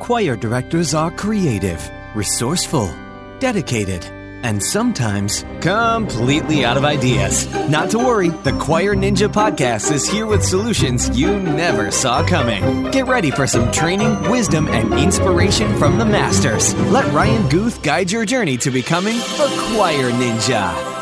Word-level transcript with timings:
Choir 0.00 0.34
directors 0.34 0.94
are 0.94 1.10
creative, 1.10 1.88
resourceful, 2.14 2.90
dedicated, 3.38 4.02
and 4.42 4.62
sometimes 4.62 5.44
completely 5.60 6.64
out 6.64 6.78
of 6.78 6.86
ideas. 6.86 7.46
Not 7.68 7.90
to 7.90 7.98
worry, 7.98 8.30
the 8.30 8.56
Choir 8.58 8.94
Ninja 8.94 9.28
podcast 9.28 9.92
is 9.92 10.08
here 10.08 10.26
with 10.26 10.42
solutions 10.42 11.10
you 11.10 11.38
never 11.38 11.90
saw 11.90 12.26
coming. 12.26 12.90
Get 12.90 13.08
ready 13.08 13.30
for 13.30 13.46
some 13.46 13.70
training, 13.70 14.30
wisdom, 14.30 14.68
and 14.68 14.94
inspiration 14.94 15.76
from 15.76 15.98
the 15.98 16.06
masters. 16.06 16.74
Let 16.90 17.12
Ryan 17.12 17.46
Guth 17.50 17.82
guide 17.82 18.10
your 18.10 18.24
journey 18.24 18.56
to 18.56 18.70
becoming 18.70 19.18
a 19.18 19.48
Choir 19.74 20.10
Ninja. 20.12 20.99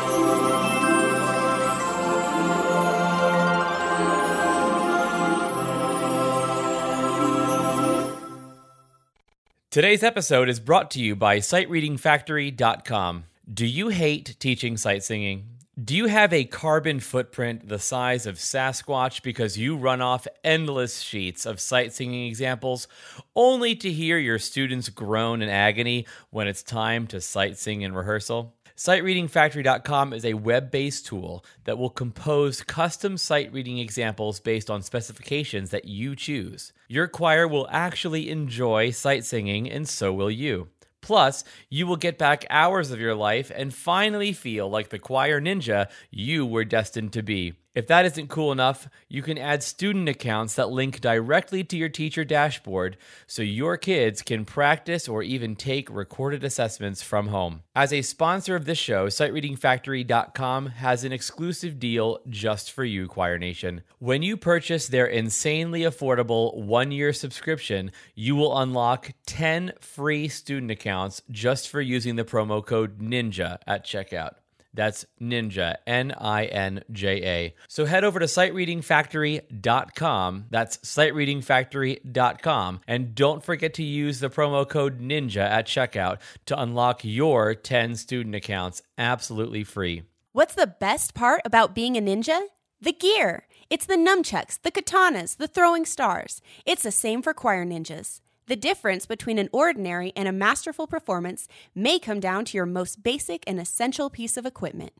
Today's 9.71 10.01
episode 10.01 10.49
is 10.49 10.59
brought 10.59 10.89
to 10.91 10.99
you 10.99 11.15
by 11.15 11.37
SightReadingFactory.com. 11.37 13.25
Do 13.53 13.67
you 13.67 13.89
hate 13.89 14.35
teaching 14.39 14.77
sight 14.77 15.03
singing? 15.03 15.45
Do 15.79 15.95
you 15.95 16.07
have 16.07 16.33
a 16.33 16.45
carbon 16.45 16.99
footprint 16.99 17.69
the 17.69 17.77
size 17.77 18.25
of 18.25 18.37
Sasquatch 18.37 19.21
because 19.21 19.59
you 19.59 19.77
run 19.77 20.01
off 20.01 20.25
endless 20.43 21.01
sheets 21.01 21.45
of 21.45 21.59
sight 21.59 21.93
singing 21.93 22.25
examples 22.25 22.87
only 23.35 23.75
to 23.75 23.91
hear 23.91 24.17
your 24.17 24.39
students 24.39 24.89
groan 24.89 25.43
in 25.43 25.49
agony 25.49 26.07
when 26.31 26.47
it's 26.47 26.63
time 26.63 27.05
to 27.05 27.21
sight 27.21 27.55
sing 27.59 27.83
in 27.83 27.93
rehearsal? 27.93 28.55
SightReadingFactory.com 28.79 30.13
is 30.13 30.23
a 30.23 30.35
web 30.35 30.71
based 30.71 31.05
tool 31.05 31.43
that 31.65 31.77
will 31.77 31.89
compose 31.89 32.63
custom 32.63 33.17
sight 33.17 33.51
reading 33.51 33.77
examples 33.77 34.39
based 34.39 34.69
on 34.69 34.81
specifications 34.81 35.71
that 35.71 35.83
you 35.83 36.15
choose. 36.15 36.71
Your 36.87 37.09
choir 37.09 37.45
will 37.45 37.67
actually 37.69 38.29
enjoy 38.29 38.91
sight 38.91 39.25
singing, 39.25 39.69
and 39.69 39.85
so 39.85 40.13
will 40.13 40.31
you. 40.31 40.69
Plus, 41.01 41.43
you 41.69 41.87
will 41.87 41.97
get 41.97 42.17
back 42.17 42.45
hours 42.49 42.89
of 42.89 43.01
your 43.01 43.15
life 43.15 43.51
and 43.53 43.73
finally 43.73 44.31
feel 44.31 44.69
like 44.69 44.87
the 44.87 44.97
choir 44.97 45.41
ninja 45.41 45.89
you 46.09 46.45
were 46.45 46.63
destined 46.63 47.11
to 47.11 47.21
be. 47.21 47.55
If 47.75 47.85
that 47.87 48.05
isn't 48.05 48.29
cool 48.29 48.51
enough, 48.51 48.89
you 49.07 49.21
can 49.21 49.37
add 49.37 49.61
student 49.61 50.09
accounts 50.09 50.55
that 50.55 50.71
link 50.71 51.01
directly 51.01 51.63
to 51.65 51.77
your 51.77 51.89
teacher 51.89 52.25
dashboard 52.25 52.97
so 53.27 53.43
your 53.43 53.77
kids 53.77 54.23
can 54.23 54.43
practice 54.43 55.07
or 55.07 55.21
even 55.21 55.55
take 55.55 55.87
recorded 55.89 56.43
assessments 56.43 57.03
from 57.03 57.27
home. 57.27 57.61
As 57.75 57.93
a 57.93 58.01
sponsor 58.01 58.55
of 58.55 58.65
this 58.65 58.79
show, 58.79 59.05
SightReadingFactory.com 59.07 60.65
has 60.67 61.03
an 61.03 61.11
exclusive 61.11 61.79
deal 61.79 62.19
just 62.27 62.71
for 62.71 62.83
you, 62.83 63.07
Choir 63.07 63.37
Nation. 63.37 63.83
When 63.99 64.23
you 64.23 64.35
purchase 64.35 64.87
their 64.87 65.05
insanely 65.05 65.81
affordable 65.81 66.55
one 66.57 66.91
year 66.91 67.13
subscription, 67.13 67.91
you 68.15 68.35
will 68.35 68.57
unlock 68.57 69.11
10 69.27 69.73
free 69.79 70.27
student 70.27 70.71
accounts 70.71 71.21
just 71.29 71.69
for 71.69 71.81
using 71.81 72.15
the 72.15 72.25
promo 72.25 72.65
code 72.65 72.99
NINJA 72.99 73.59
at 73.67 73.85
checkout. 73.85 74.33
That's 74.79 75.05
Ninja, 75.21 75.75
N 75.85 76.15
I 76.17 76.45
N 76.45 76.81
J 76.89 77.21
A. 77.25 77.53
So 77.67 77.83
head 77.83 78.05
over 78.05 78.17
to 78.17 78.27
sightreadingfactory.com. 78.27 80.45
That's 80.49 80.77
sightreadingfactory.com. 80.77 82.79
And 82.87 83.13
don't 83.13 83.43
forget 83.43 83.73
to 83.73 83.83
use 83.83 84.21
the 84.21 84.29
promo 84.29 84.65
code 84.65 85.01
NINJA 85.01 85.41
at 85.41 85.67
checkout 85.67 86.19
to 86.45 86.57
unlock 86.57 87.01
your 87.03 87.55
10 87.55 87.97
student 87.97 88.35
accounts 88.35 88.81
absolutely 88.97 89.65
free. 89.65 90.03
What's 90.31 90.55
the 90.55 90.67
best 90.67 91.13
part 91.13 91.41
about 91.43 91.75
being 91.75 91.97
a 91.97 92.01
ninja? 92.01 92.43
The 92.79 92.93
gear. 92.93 93.47
It's 93.69 93.85
the 93.85 93.97
nunchucks, 93.97 94.61
the 94.61 94.71
katanas, 94.71 95.35
the 95.35 95.49
throwing 95.49 95.85
stars. 95.85 96.39
It's 96.65 96.83
the 96.83 96.91
same 96.91 97.21
for 97.21 97.33
choir 97.33 97.65
ninjas. 97.65 98.21
The 98.49 98.55
difference 98.55 99.05
between 99.05 99.37
an 99.37 99.47
ordinary 99.53 100.11
and 100.15 100.27
a 100.27 100.31
masterful 100.31 100.87
performance 100.87 101.47
may 101.75 101.99
come 101.99 102.19
down 102.19 102.45
to 102.45 102.57
your 102.57 102.65
most 102.65 103.03
basic 103.03 103.43
and 103.45 103.59
essential 103.59 104.09
piece 104.09 104.37
of 104.37 104.45
equipment 104.45 104.93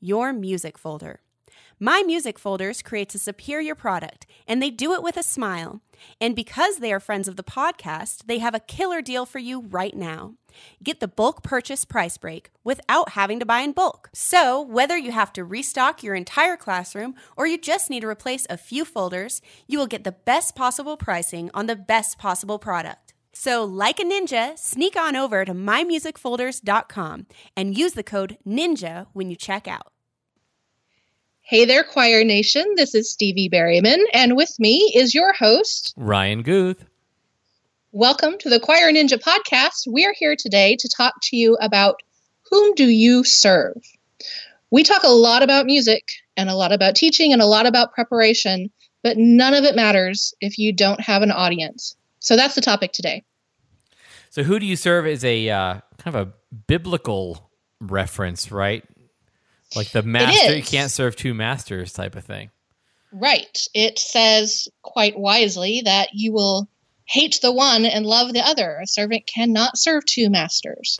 your 0.00 0.32
music 0.32 0.76
folder. 0.76 1.20
My 1.78 2.02
Music 2.02 2.38
Folders 2.38 2.80
creates 2.80 3.14
a 3.14 3.18
superior 3.18 3.74
product, 3.74 4.26
and 4.48 4.62
they 4.62 4.70
do 4.70 4.92
it 4.92 5.02
with 5.02 5.18
a 5.18 5.22
smile. 5.22 5.82
And 6.20 6.34
because 6.34 6.78
they 6.78 6.90
are 6.90 7.00
friends 7.00 7.28
of 7.28 7.36
the 7.36 7.44
podcast, 7.44 8.26
they 8.26 8.38
have 8.38 8.54
a 8.54 8.60
killer 8.60 9.02
deal 9.02 9.26
for 9.26 9.38
you 9.38 9.60
right 9.60 9.94
now. 9.94 10.36
Get 10.82 11.00
the 11.00 11.08
bulk 11.08 11.42
purchase 11.42 11.84
price 11.84 12.16
break 12.16 12.50
without 12.64 13.10
having 13.10 13.38
to 13.40 13.46
buy 13.46 13.60
in 13.60 13.72
bulk. 13.72 14.08
So, 14.14 14.62
whether 14.62 14.96
you 14.96 15.12
have 15.12 15.34
to 15.34 15.44
restock 15.44 16.02
your 16.02 16.14
entire 16.14 16.56
classroom 16.56 17.14
or 17.36 17.46
you 17.46 17.58
just 17.58 17.90
need 17.90 18.00
to 18.00 18.08
replace 18.08 18.46
a 18.48 18.56
few 18.56 18.86
folders, 18.86 19.42
you 19.66 19.78
will 19.78 19.86
get 19.86 20.04
the 20.04 20.12
best 20.12 20.56
possible 20.56 20.96
pricing 20.96 21.50
on 21.52 21.66
the 21.66 21.76
best 21.76 22.16
possible 22.16 22.58
product. 22.58 23.05
So, 23.38 23.64
like 23.64 24.00
a 24.00 24.02
ninja, 24.02 24.58
sneak 24.58 24.96
on 24.96 25.14
over 25.14 25.44
to 25.44 25.52
mymusicfolders.com 25.52 27.26
and 27.54 27.76
use 27.76 27.92
the 27.92 28.02
code 28.02 28.38
NINJA 28.48 29.08
when 29.12 29.28
you 29.28 29.36
check 29.36 29.68
out. 29.68 29.92
Hey 31.42 31.66
there, 31.66 31.84
Choir 31.84 32.24
Nation. 32.24 32.64
This 32.76 32.94
is 32.94 33.12
Stevie 33.12 33.50
Berryman, 33.50 34.02
and 34.14 34.36
with 34.36 34.58
me 34.58 34.90
is 34.96 35.14
your 35.14 35.34
host, 35.34 35.92
Ryan 35.98 36.40
Guth. 36.40 36.82
Welcome 37.92 38.38
to 38.38 38.48
the 38.48 38.58
Choir 38.58 38.90
Ninja 38.90 39.22
podcast. 39.22 39.86
We 39.86 40.06
are 40.06 40.14
here 40.18 40.34
today 40.34 40.74
to 40.76 40.88
talk 40.88 41.12
to 41.24 41.36
you 41.36 41.58
about 41.60 42.00
whom 42.50 42.74
do 42.74 42.88
you 42.88 43.22
serve? 43.22 43.76
We 44.70 44.82
talk 44.82 45.02
a 45.02 45.08
lot 45.08 45.42
about 45.42 45.66
music 45.66 46.08
and 46.38 46.48
a 46.48 46.56
lot 46.56 46.72
about 46.72 46.96
teaching 46.96 47.34
and 47.34 47.42
a 47.42 47.46
lot 47.46 47.66
about 47.66 47.92
preparation, 47.92 48.70
but 49.02 49.18
none 49.18 49.52
of 49.52 49.64
it 49.64 49.76
matters 49.76 50.32
if 50.40 50.58
you 50.58 50.72
don't 50.72 51.02
have 51.02 51.20
an 51.20 51.30
audience. 51.30 51.96
So 52.26 52.34
that's 52.34 52.56
the 52.56 52.60
topic 52.60 52.90
today. 52.90 53.22
So, 54.30 54.42
who 54.42 54.58
do 54.58 54.66
you 54.66 54.74
serve 54.74 55.06
is 55.06 55.24
a 55.24 55.48
uh, 55.48 55.74
kind 55.98 56.16
of 56.16 56.16
a 56.16 56.32
biblical 56.66 57.48
reference, 57.80 58.50
right? 58.50 58.82
Like 59.76 59.92
the 59.92 60.02
master, 60.02 60.56
you 60.56 60.62
can't 60.64 60.90
serve 60.90 61.14
two 61.14 61.34
masters 61.34 61.92
type 61.92 62.16
of 62.16 62.24
thing. 62.24 62.50
Right. 63.12 63.56
It 63.74 64.00
says 64.00 64.66
quite 64.82 65.16
wisely 65.16 65.82
that 65.84 66.08
you 66.14 66.32
will 66.32 66.68
hate 67.04 67.38
the 67.42 67.52
one 67.52 67.84
and 67.84 68.04
love 68.04 68.32
the 68.32 68.40
other. 68.40 68.80
A 68.82 68.88
servant 68.88 69.30
cannot 69.32 69.78
serve 69.78 70.04
two 70.04 70.28
masters. 70.28 70.98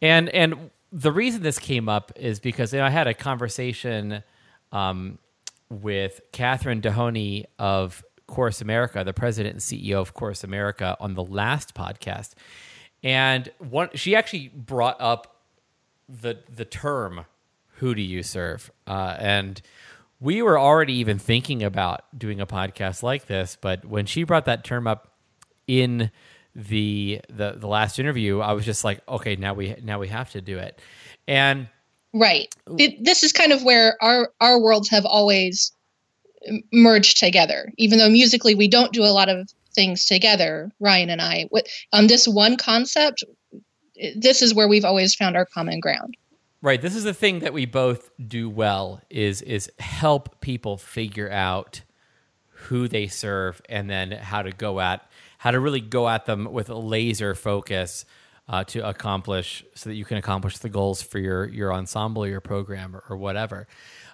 And 0.00 0.28
and 0.28 0.70
the 0.92 1.10
reason 1.10 1.42
this 1.42 1.58
came 1.58 1.88
up 1.88 2.12
is 2.14 2.38
because 2.38 2.72
you 2.72 2.78
know, 2.78 2.86
I 2.86 2.90
had 2.90 3.08
a 3.08 3.14
conversation 3.14 4.22
um, 4.70 5.18
with 5.68 6.20
Catherine 6.30 6.80
Dehoney 6.80 7.46
of 7.58 8.04
Chorus 8.30 8.62
America, 8.62 9.02
the 9.04 9.12
president 9.12 9.54
and 9.54 9.60
CEO 9.60 10.00
of 10.00 10.14
Chorus 10.14 10.44
America, 10.44 10.96
on 11.00 11.14
the 11.14 11.24
last 11.24 11.74
podcast, 11.74 12.32
and 13.02 13.50
one 13.58 13.90
she 13.94 14.14
actually 14.16 14.48
brought 14.48 14.96
up 15.00 15.42
the 16.08 16.38
the 16.48 16.64
term 16.64 17.26
who 17.80 17.94
do 17.94 18.02
you 18.02 18.22
serve? 18.22 18.70
Uh, 18.86 19.16
and 19.18 19.60
we 20.20 20.42
were 20.42 20.58
already 20.58 20.94
even 20.94 21.18
thinking 21.18 21.62
about 21.62 22.02
doing 22.16 22.40
a 22.40 22.46
podcast 22.46 23.02
like 23.02 23.26
this, 23.26 23.56
but 23.60 23.84
when 23.84 24.06
she 24.06 24.22
brought 24.22 24.44
that 24.44 24.64
term 24.64 24.86
up 24.86 25.14
in 25.66 26.10
the 26.54 27.20
the 27.28 27.52
the 27.56 27.66
last 27.66 27.98
interview, 27.98 28.40
I 28.40 28.52
was 28.52 28.64
just 28.64 28.84
like, 28.84 29.00
okay, 29.08 29.36
now 29.36 29.54
we 29.54 29.74
now 29.82 29.98
we 29.98 30.08
have 30.08 30.30
to 30.32 30.40
do 30.40 30.58
it. 30.58 30.80
And 31.26 31.68
right, 32.12 32.54
it, 32.78 33.02
this 33.02 33.22
is 33.22 33.32
kind 33.32 33.52
of 33.52 33.64
where 33.64 33.96
our 34.02 34.30
our 34.40 34.60
worlds 34.60 34.88
have 34.90 35.06
always 35.06 35.72
merged 36.72 37.16
together. 37.16 37.72
Even 37.76 37.98
though 37.98 38.10
musically 38.10 38.54
we 38.54 38.68
don't 38.68 38.92
do 38.92 39.02
a 39.02 39.12
lot 39.12 39.28
of 39.28 39.48
things 39.74 40.04
together, 40.04 40.70
Ryan 40.80 41.10
and 41.10 41.20
I, 41.20 41.48
on 41.92 42.06
this 42.06 42.26
one 42.26 42.56
concept, 42.56 43.24
this 44.16 44.42
is 44.42 44.54
where 44.54 44.68
we've 44.68 44.84
always 44.84 45.14
found 45.14 45.36
our 45.36 45.46
common 45.46 45.80
ground. 45.80 46.16
Right. 46.62 46.80
This 46.80 46.94
is 46.94 47.04
the 47.04 47.14
thing 47.14 47.40
that 47.40 47.54
we 47.54 47.64
both 47.64 48.10
do 48.26 48.50
well 48.50 49.00
is 49.08 49.40
is 49.40 49.70
help 49.78 50.40
people 50.42 50.76
figure 50.76 51.30
out 51.30 51.80
who 52.48 52.86
they 52.86 53.06
serve 53.06 53.62
and 53.68 53.88
then 53.88 54.10
how 54.10 54.42
to 54.42 54.52
go 54.52 54.78
at 54.80 55.08
how 55.38 55.50
to 55.50 55.58
really 55.58 55.80
go 55.80 56.06
at 56.06 56.26
them 56.26 56.52
with 56.52 56.68
a 56.68 56.74
laser 56.74 57.34
focus 57.34 58.04
uh, 58.46 58.62
to 58.64 58.86
accomplish 58.86 59.64
so 59.74 59.88
that 59.88 59.96
you 59.96 60.04
can 60.04 60.18
accomplish 60.18 60.58
the 60.58 60.68
goals 60.68 61.00
for 61.00 61.18
your 61.18 61.48
your 61.48 61.72
ensemble 61.72 62.26
your 62.26 62.42
program 62.42 62.94
or, 62.94 63.04
or 63.08 63.16
whatever. 63.16 63.66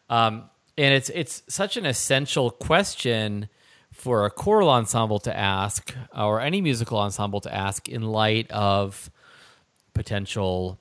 Um, 0.08 0.48
and 0.78 0.94
it's 0.94 1.11
it's 1.11 1.43
such 1.49 1.76
an 1.76 1.87
essential 1.87 2.50
question 2.50 3.49
for 3.93 4.26
a 4.26 4.31
choral 4.31 4.69
ensemble 4.69 5.19
to 5.20 5.37
ask 5.37 5.94
or 6.14 6.40
any 6.40 6.61
musical 6.61 6.99
ensemble 6.99 7.40
to 7.40 7.55
ask 7.55 7.88
in 7.88 8.02
light 8.02 8.50
of 8.50 9.11
potential 9.94 10.78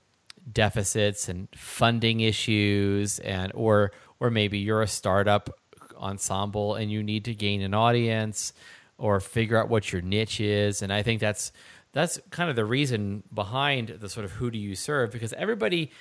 deficits 0.51 1.29
and 1.29 1.47
funding 1.55 2.19
issues 2.19 3.19
and 3.19 3.51
or 3.55 3.91
or 4.19 4.29
maybe 4.29 4.57
you're 4.57 4.81
a 4.81 4.87
startup 4.87 5.49
ensemble 5.97 6.75
and 6.75 6.91
you 6.91 7.01
need 7.01 7.25
to 7.25 7.33
gain 7.33 7.61
an 7.61 7.73
audience 7.73 8.53
or 8.97 9.19
figure 9.19 9.57
out 9.57 9.69
what 9.69 9.91
your 9.91 10.01
niche 10.01 10.41
is. 10.41 10.81
And 10.81 10.91
i 10.91 11.01
think 11.01 11.21
that's 11.21 11.51
that's 11.93 12.19
kind 12.29 12.49
of 12.49 12.57
the 12.57 12.65
reason 12.65 13.23
behind 13.33 13.87
the 13.87 14.09
sort 14.09 14.25
of 14.25 14.33
who 14.33 14.51
do 14.51 14.57
you 14.57 14.75
serve 14.75 15.11
because 15.11 15.31
everybody 15.33 15.91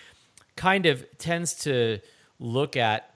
kind 0.57 0.87
of 0.87 1.07
tends 1.19 1.55
to 1.55 2.01
look 2.41 2.77
at 2.77 3.14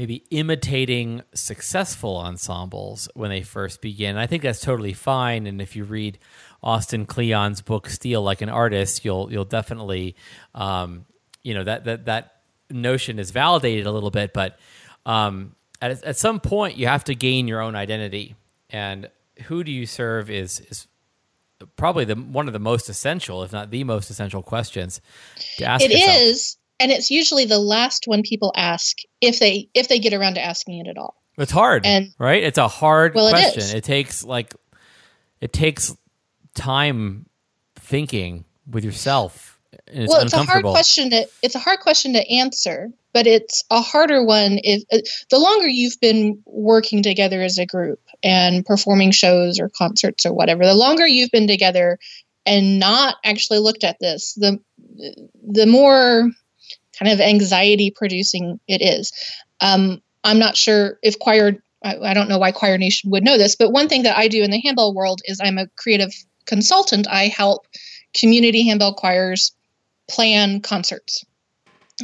maybe 0.00 0.24
imitating 0.30 1.20
successful 1.34 2.16
ensembles 2.16 3.06
when 3.12 3.28
they 3.28 3.42
first 3.42 3.82
begin. 3.82 4.16
I 4.16 4.26
think 4.26 4.42
that's 4.42 4.62
totally 4.62 4.94
fine. 4.94 5.46
And 5.46 5.60
if 5.60 5.76
you 5.76 5.84
read 5.84 6.18
Austin 6.62 7.04
Kleon's 7.04 7.60
book 7.60 7.86
"Steal 7.86 8.22
Like 8.22 8.40
an 8.40 8.48
Artist," 8.48 9.04
you'll 9.04 9.30
you'll 9.30 9.44
definitely, 9.44 10.16
um, 10.54 11.04
you 11.42 11.52
know, 11.52 11.64
that 11.64 11.84
that 11.84 12.06
that 12.06 12.36
notion 12.70 13.18
is 13.18 13.30
validated 13.30 13.84
a 13.84 13.92
little 13.92 14.10
bit. 14.10 14.32
But 14.32 14.58
um, 15.04 15.54
at 15.82 16.02
at 16.02 16.16
some 16.16 16.40
point, 16.40 16.78
you 16.78 16.86
have 16.86 17.04
to 17.04 17.14
gain 17.14 17.46
your 17.46 17.60
own 17.60 17.74
identity, 17.74 18.36
and 18.70 19.10
who 19.48 19.62
do 19.62 19.70
you 19.70 19.84
serve 19.84 20.30
is 20.30 20.60
is 20.60 20.86
probably 21.76 22.06
the 22.06 22.14
one 22.14 22.46
of 22.46 22.54
the 22.54 22.58
most 22.58 22.88
essential, 22.88 23.42
if 23.42 23.52
not 23.52 23.70
the 23.70 23.84
most 23.84 24.08
essential 24.08 24.42
questions 24.42 25.02
to 25.58 25.66
ask. 25.66 25.84
It 25.84 25.90
yourself. 25.90 26.16
is 26.20 26.56
and 26.80 26.90
it's 26.90 27.10
usually 27.10 27.44
the 27.44 27.58
last 27.58 28.04
one 28.06 28.22
people 28.22 28.52
ask 28.56 28.96
if 29.20 29.38
they 29.38 29.68
if 29.74 29.88
they 29.88 29.98
get 29.98 30.12
around 30.14 30.34
to 30.34 30.44
asking 30.44 30.84
it 30.84 30.88
at 30.88 30.96
all 30.98 31.14
It's 31.38 31.52
hard, 31.52 31.86
And- 31.86 32.12
right? 32.18 32.42
It's 32.42 32.58
a 32.58 32.68
hard 32.68 33.14
Well, 33.14 33.30
question. 33.30 33.62
is. 33.62 33.72
It, 33.74 33.84
takes 33.84 34.24
like 34.24 34.54
it 35.40 35.52
takes 35.52 35.94
time 36.54 37.26
thinking 37.76 38.44
with 38.68 38.84
yourself. 38.84 39.58
And 39.86 40.02
it's 40.04 40.12
well 40.12 40.22
it's 40.22 40.32
a 40.32 40.42
hard 40.44 40.64
question 40.64 41.10
to 41.10 41.26
it's 41.42 41.54
a 41.54 41.58
hard 41.60 41.80
question 41.80 42.12
to 42.14 42.28
answer 42.30 42.90
but 43.12 43.26
it's 43.26 43.64
a 43.70 43.80
harder 43.80 44.24
one 44.24 44.58
if 44.62 44.82
uh, 44.92 44.98
the 45.30 45.38
longer 45.38 45.66
you've 45.68 45.98
been 46.00 46.40
working 46.46 47.02
together 47.02 47.42
as 47.42 47.58
a 47.58 47.66
group 47.66 48.00
and 48.22 48.64
performing 48.66 49.10
shows 49.10 49.58
or 49.58 49.68
concerts 49.70 50.26
or 50.26 50.32
whatever 50.32 50.64
the 50.66 50.74
longer 50.74 51.06
you've 51.06 51.30
been 51.30 51.46
together 51.48 51.98
and 52.46 52.78
not 52.78 53.16
actually 53.24 53.58
looked 53.58 53.84
at 53.84 53.96
this 54.00 54.34
the 54.34 54.58
the 55.48 55.66
more 55.66 56.30
kind 57.00 57.12
of 57.12 57.20
anxiety 57.20 57.90
producing 57.94 58.60
it 58.68 58.82
is. 58.82 59.12
Um, 59.60 60.02
i'm 60.22 60.38
not 60.38 60.56
sure 60.56 60.98
if 61.02 61.18
choir 61.18 61.62
I, 61.82 61.96
I 61.96 62.14
don't 62.14 62.28
know 62.28 62.38
why 62.38 62.52
choir 62.52 62.76
nation 62.76 63.10
would 63.10 63.24
know 63.24 63.38
this 63.38 63.56
but 63.56 63.72
one 63.72 63.88
thing 63.88 64.02
that 64.02 64.18
i 64.18 64.28
do 64.28 64.42
in 64.42 64.50
the 64.50 64.60
handbell 64.60 64.94
world 64.94 65.22
is 65.24 65.40
i'm 65.42 65.56
a 65.56 65.66
creative 65.78 66.12
consultant. 66.50 67.06
I 67.08 67.28
help 67.28 67.66
community 68.12 68.66
handbell 68.66 68.94
choirs 68.94 69.52
plan 70.08 70.60
concerts. 70.60 71.24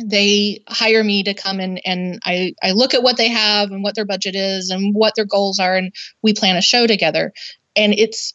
They 0.02 0.62
hire 0.68 1.02
me 1.02 1.22
to 1.24 1.34
come 1.34 1.58
in 1.58 1.78
and 1.78 2.20
I, 2.24 2.54
I 2.62 2.72
look 2.72 2.94
at 2.94 3.02
what 3.02 3.16
they 3.16 3.28
have 3.28 3.70
and 3.70 3.82
what 3.82 3.94
their 3.94 4.04
budget 4.04 4.36
is 4.36 4.70
and 4.70 4.94
what 4.94 5.14
their 5.16 5.24
goals 5.24 5.58
are 5.58 5.74
and 5.74 5.92
we 6.22 6.32
plan 6.32 6.56
a 6.56 6.62
show 6.62 6.86
together. 6.86 7.32
And 7.74 7.92
it's 7.94 8.32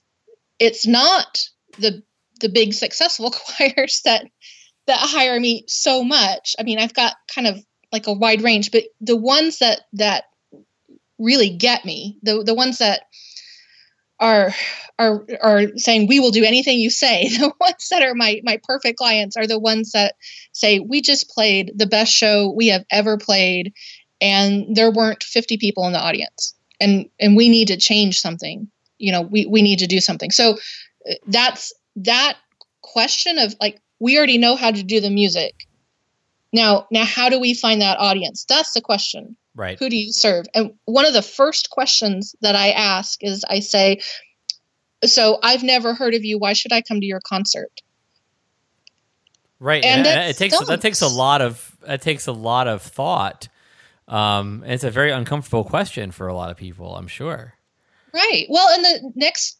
it's 0.59 0.85
not 0.85 1.39
the 1.77 2.03
the 2.41 2.49
big 2.49 2.73
successful 2.73 3.31
choirs 3.57 4.01
that 4.03 4.25
that 4.87 4.99
hire 4.99 5.39
me 5.39 5.63
so 5.67 6.03
much. 6.03 6.55
I 6.59 6.63
mean 6.63 6.79
i've 6.79 6.93
got 6.93 7.15
kind 7.33 7.47
of 7.47 7.63
like 7.91 8.07
a 8.07 8.13
wide 8.13 8.41
range 8.41 8.71
but 8.71 8.83
the 9.01 9.17
ones 9.17 9.59
that 9.59 9.81
that 9.93 10.25
really 11.19 11.49
get 11.49 11.85
me 11.85 12.17
the 12.23 12.43
the 12.43 12.55
ones 12.55 12.79
that 12.79 13.03
are 14.19 14.51
are 14.97 15.25
are 15.41 15.77
saying 15.77 16.07
we 16.07 16.19
will 16.19 16.31
do 16.31 16.43
anything 16.43 16.79
you 16.79 16.89
say 16.89 17.27
the 17.37 17.53
ones 17.59 17.89
that 17.89 18.01
are 18.01 18.15
my 18.15 18.41
my 18.43 18.59
perfect 18.63 18.97
clients 18.97 19.35
are 19.35 19.47
the 19.47 19.59
ones 19.59 19.91
that 19.91 20.15
say 20.51 20.79
we 20.79 21.01
just 21.01 21.29
played 21.29 21.73
the 21.75 21.85
best 21.85 22.11
show 22.11 22.49
we 22.51 22.67
have 22.67 22.85
ever 22.91 23.17
played 23.17 23.73
and 24.21 24.75
there 24.75 24.91
weren't 24.91 25.23
50 25.23 25.57
people 25.57 25.85
in 25.87 25.93
the 25.93 25.99
audience. 25.99 26.53
And 26.79 27.09
and 27.19 27.35
we 27.35 27.49
need 27.49 27.67
to 27.67 27.77
change 27.77 28.19
something. 28.19 28.69
You 28.97 29.11
know 29.11 29.21
we 29.21 29.45
we 29.47 29.61
need 29.61 29.79
to 29.79 29.87
do 29.87 29.99
something. 29.99 30.31
So 30.31 30.57
uh, 31.09 31.13
that's 31.27 31.73
that 31.97 32.37
question 32.81 33.37
of 33.37 33.55
like 33.59 33.81
we 34.01 34.17
already 34.17 34.37
know 34.37 34.55
how 34.55 34.71
to 34.71 34.83
do 34.83 34.99
the 34.99 35.09
music 35.09 35.67
now 36.51 36.87
now 36.91 37.05
how 37.05 37.29
do 37.29 37.39
we 37.39 37.53
find 37.53 37.81
that 37.81 37.97
audience 37.99 38.45
that's 38.49 38.73
the 38.73 38.81
question 38.81 39.35
right. 39.55 39.79
who 39.79 39.89
do 39.89 39.95
you 39.95 40.11
serve 40.11 40.45
and 40.53 40.73
one 40.85 41.05
of 41.05 41.13
the 41.13 41.21
first 41.21 41.69
questions 41.69 42.35
that 42.41 42.55
i 42.55 42.71
ask 42.71 43.23
is 43.23 43.45
i 43.49 43.59
say 43.59 43.99
so 45.05 45.39
i've 45.43 45.63
never 45.63 45.93
heard 45.93 46.13
of 46.13 46.25
you 46.25 46.37
why 46.37 46.53
should 46.53 46.73
i 46.73 46.81
come 46.81 46.99
to 46.99 47.05
your 47.05 47.21
concert 47.25 47.71
Right, 49.61 49.85
And 49.85 50.07
and, 50.07 50.27
it 50.27 50.37
takes 50.37 50.57
that 50.57 50.81
takes 50.81 51.01
a 51.01 51.07
lot 51.07 51.39
of 51.39 51.77
that 51.85 52.01
takes 52.01 52.25
a 52.25 52.31
lot 52.31 52.67
of 52.67 52.81
thought. 52.81 53.47
Um, 54.07 54.63
it's 54.65 54.83
a 54.83 54.89
very 54.89 55.11
uncomfortable 55.11 55.63
question 55.63 56.09
for 56.09 56.27
a 56.27 56.33
lot 56.33 56.49
of 56.49 56.57
people, 56.57 56.95
I'm 56.95 57.07
sure. 57.07 57.53
Right. 58.11 58.47
Well, 58.49 58.67
and 58.73 58.83
the 58.83 59.11
next, 59.15 59.59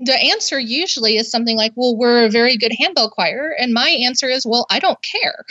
the 0.00 0.14
answer 0.14 0.58
usually 0.58 1.16
is 1.16 1.30
something 1.30 1.56
like, 1.56 1.72
well, 1.76 1.96
we're 1.96 2.24
a 2.24 2.30
very 2.30 2.56
good 2.56 2.72
handbell 2.78 3.10
choir. 3.10 3.54
And 3.58 3.72
my 3.74 3.88
answer 3.90 4.28
is, 4.28 4.46
well, 4.46 4.66
I 4.70 4.78
don't 4.78 4.98
care. 5.02 5.44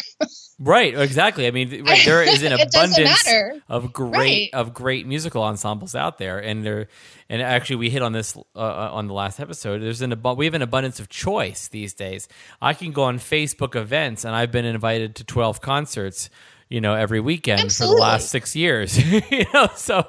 Right, 0.59 0.93
exactly. 0.97 1.47
I 1.47 1.51
mean, 1.51 1.85
right, 1.85 2.03
there 2.03 2.21
is 2.21 2.43
an 2.43 2.51
abundance 2.59 3.23
of 3.69 3.93
great 3.93 4.11
Right. 4.11 4.49
of 4.53 4.73
great 4.73 5.07
musical 5.07 5.41
ensembles 5.43 5.95
out 5.95 6.17
there, 6.17 6.37
and 6.39 6.65
there, 6.65 6.87
and 7.29 7.41
actually, 7.41 7.77
we 7.77 7.89
hit 7.89 8.01
on 8.01 8.11
this 8.11 8.35
uh, 8.35 8.59
uh, 8.59 8.89
on 8.91 9.07
the 9.07 9.13
last 9.13 9.39
episode. 9.39 9.81
There's 9.81 10.01
an 10.01 10.11
abu- 10.11 10.33
we 10.33 10.43
have 10.45 10.55
an 10.55 10.61
abundance 10.61 10.99
of 10.99 11.07
choice 11.07 11.69
these 11.69 11.93
days. 11.93 12.27
I 12.61 12.73
can 12.73 12.91
go 12.91 13.03
on 13.03 13.19
Facebook 13.19 13.75
events, 13.75 14.25
and 14.25 14.35
I've 14.35 14.51
been 14.51 14.65
invited 14.65 15.15
to 15.15 15.23
12 15.23 15.61
concerts. 15.61 16.29
You 16.67 16.81
know, 16.81 16.93
every 16.93 17.19
weekend 17.19 17.71
for 17.73 17.85
the 17.87 17.93
last 17.93 18.29
six 18.29 18.55
years. 18.55 18.95
you 19.31 19.45
know, 19.53 19.69
so 19.75 20.05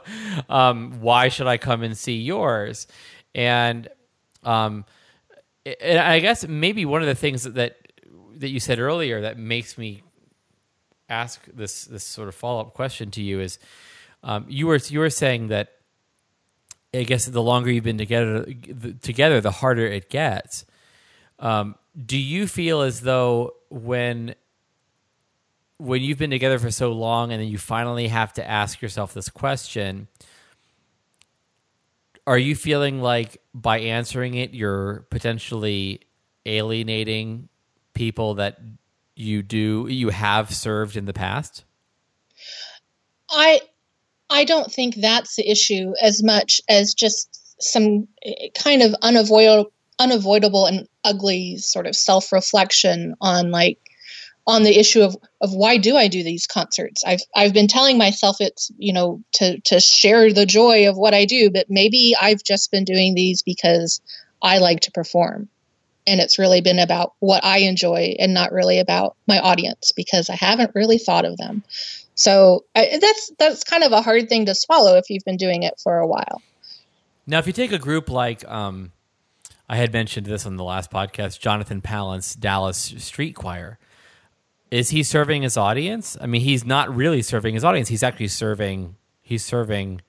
um, 0.48 1.00
why 1.00 1.28
should 1.28 1.46
I 1.46 1.56
come 1.58 1.82
and 1.82 1.96
see 1.96 2.16
yours? 2.20 2.87
And 3.34 3.88
um, 4.42 4.84
and 5.64 5.98
I 5.98 6.20
guess 6.20 6.46
maybe 6.46 6.84
one 6.84 7.02
of 7.02 7.08
the 7.08 7.14
things 7.14 7.42
that, 7.44 7.54
that 7.54 7.76
that 8.37 8.48
you 8.48 8.60
said 8.60 8.78
earlier 8.78 9.22
that 9.22 9.38
makes 9.38 9.76
me 9.76 10.02
ask 11.08 11.44
this 11.52 11.84
this 11.84 12.04
sort 12.04 12.28
of 12.28 12.34
follow 12.34 12.60
up 12.60 12.75
question 12.75 13.10
to 13.12 13.22
you 13.22 13.40
is 13.40 13.58
um, 14.22 14.46
you 14.48 14.66
were 14.66 14.76
you 14.76 15.00
were 15.00 15.10
saying 15.10 15.48
that 15.48 15.72
I 16.94 17.02
guess 17.02 17.26
the 17.26 17.42
longer 17.42 17.70
you've 17.70 17.84
been 17.84 17.98
together 17.98 18.44
the, 18.44 18.94
together 18.94 19.40
the 19.40 19.50
harder 19.50 19.87
it 19.87 20.10
gets. 20.10 20.64
Um, 21.38 21.76
do 22.06 22.19
you 22.19 22.46
feel 22.46 22.82
as 22.82 23.00
though 23.00 23.54
when 23.70 24.34
when 25.78 26.02
you've 26.02 26.19
been 26.19 26.31
together 26.31 26.58
for 26.58 26.70
so 26.70 26.92
long 26.92 27.32
and 27.32 27.40
then 27.40 27.48
you 27.48 27.58
finally 27.58 28.08
have 28.08 28.32
to 28.34 28.48
ask 28.48 28.82
yourself 28.82 29.14
this 29.14 29.31
question 29.31 30.08
are 32.31 32.38
you 32.38 32.55
feeling 32.55 33.03
like 33.03 33.43
by 33.53 33.81
answering 33.81 34.35
it 34.35 34.55
you're 34.55 35.05
potentially 35.11 36.00
alienating 36.47 37.49
people 37.93 38.35
that 38.35 38.61
you 39.17 39.43
do 39.43 39.88
you 39.88 40.11
have 40.11 40.55
served 40.55 40.97
in 40.97 41.06
the 41.06 41.12
past? 41.12 41.65
I, 43.29 43.61
I 44.31 44.44
don't 44.44 44.73
think 44.73 44.94
that's 44.94 45.35
the 45.35 45.50
issue 45.50 45.93
as 46.00 46.23
much 46.23 46.61
as 46.69 46.94
just 46.94 47.61
some 47.61 48.06
kind 48.55 48.83
of 48.83 48.94
unavoidable, 49.03 49.73
unavoidable 49.99 50.67
and 50.67 50.87
ugly 51.03 51.56
sort 51.56 51.88
of 51.88 51.97
self 51.97 52.31
reflection 52.31 53.16
on 53.21 53.50
like, 53.50 53.81
on 54.50 54.64
the 54.64 54.78
issue 54.78 55.02
of, 55.02 55.16
of 55.40 55.52
why 55.52 55.78
do 55.78 55.97
I 55.97 56.09
do 56.09 56.23
these 56.23 56.47
concerts? 56.47 57.04
I've 57.04 57.23
I've 57.35 57.54
been 57.54 57.69
telling 57.69 57.97
myself 57.99 58.37
it's 58.40 58.71
you 58.78 58.92
know 58.92 59.23
to 59.35 59.61
to 59.61 59.80
share 59.80 60.33
the 60.33 60.47
joy 60.47 60.88
of 60.88 60.97
what 60.97 61.14
I 61.14 61.25
do, 61.25 61.50
but 61.50 61.71
maybe 61.71 62.14
I've 62.21 62.42
just 62.42 62.71
been 62.71 62.85
doing 62.85 63.14
these 63.14 63.42
because 63.42 64.00
I 64.42 64.59
like 64.59 64.80
to 64.80 64.90
perform, 64.90 65.49
and 66.07 66.21
it's 66.21 66.38
really 66.38 66.61
been 66.61 66.80
about 66.80 67.14
what 67.21 67.45
I 67.45 67.59
enjoy 67.59 68.16
and 68.19 68.35
not 68.35 68.52
really 68.52 68.80
about 68.80 69.16
my 69.28 69.38
audience 69.38 69.92
because 69.92 70.28
I 70.28 70.35
haven't 70.35 70.73
really 70.75 70.99
thought 70.99 71.25
of 71.25 71.37
them. 71.37 71.62
So 72.14 72.64
I, 72.75 72.99
that's 73.00 73.33
that's 73.38 73.64
kind 73.64 73.85
of 73.85 73.92
a 73.92 74.02
hard 74.02 74.28
thing 74.28 74.47
to 74.47 74.54
swallow 74.54 74.97
if 74.97 75.09
you've 75.09 75.25
been 75.25 75.38
doing 75.38 75.62
it 75.62 75.80
for 75.83 75.99
a 75.99 76.07
while. 76.07 76.42
now 77.26 77.38
if 77.38 77.47
you 77.47 77.52
take 77.52 77.73
a 77.73 77.78
group 77.78 78.11
like 78.11 78.47
um, 78.49 78.92
i 79.69 79.76
had 79.76 79.92
mentioned 79.92 80.26
this 80.26 80.45
on 80.45 80.57
the 80.57 80.64
last 80.64 80.90
podcast 80.90 81.38
jonathan 81.38 81.80
Palant 81.80 82.37
dallas 82.40 82.95
street 82.99 83.35
choir 83.37 83.78
is 84.71 84.91
he 84.91 85.03
serving 85.03 85.43
his 85.43 85.57
audience 85.57 86.17
i 86.21 86.27
mean 86.27 86.41
he's 86.41 86.65
not 86.65 86.95
really 86.95 87.23
serving 87.23 87.55
his 87.55 87.65
audience 87.65 87.89
he's 87.89 88.03
actually 88.03 88.29
serving 88.29 88.95
he's 89.21 89.45
serving 89.45 90.00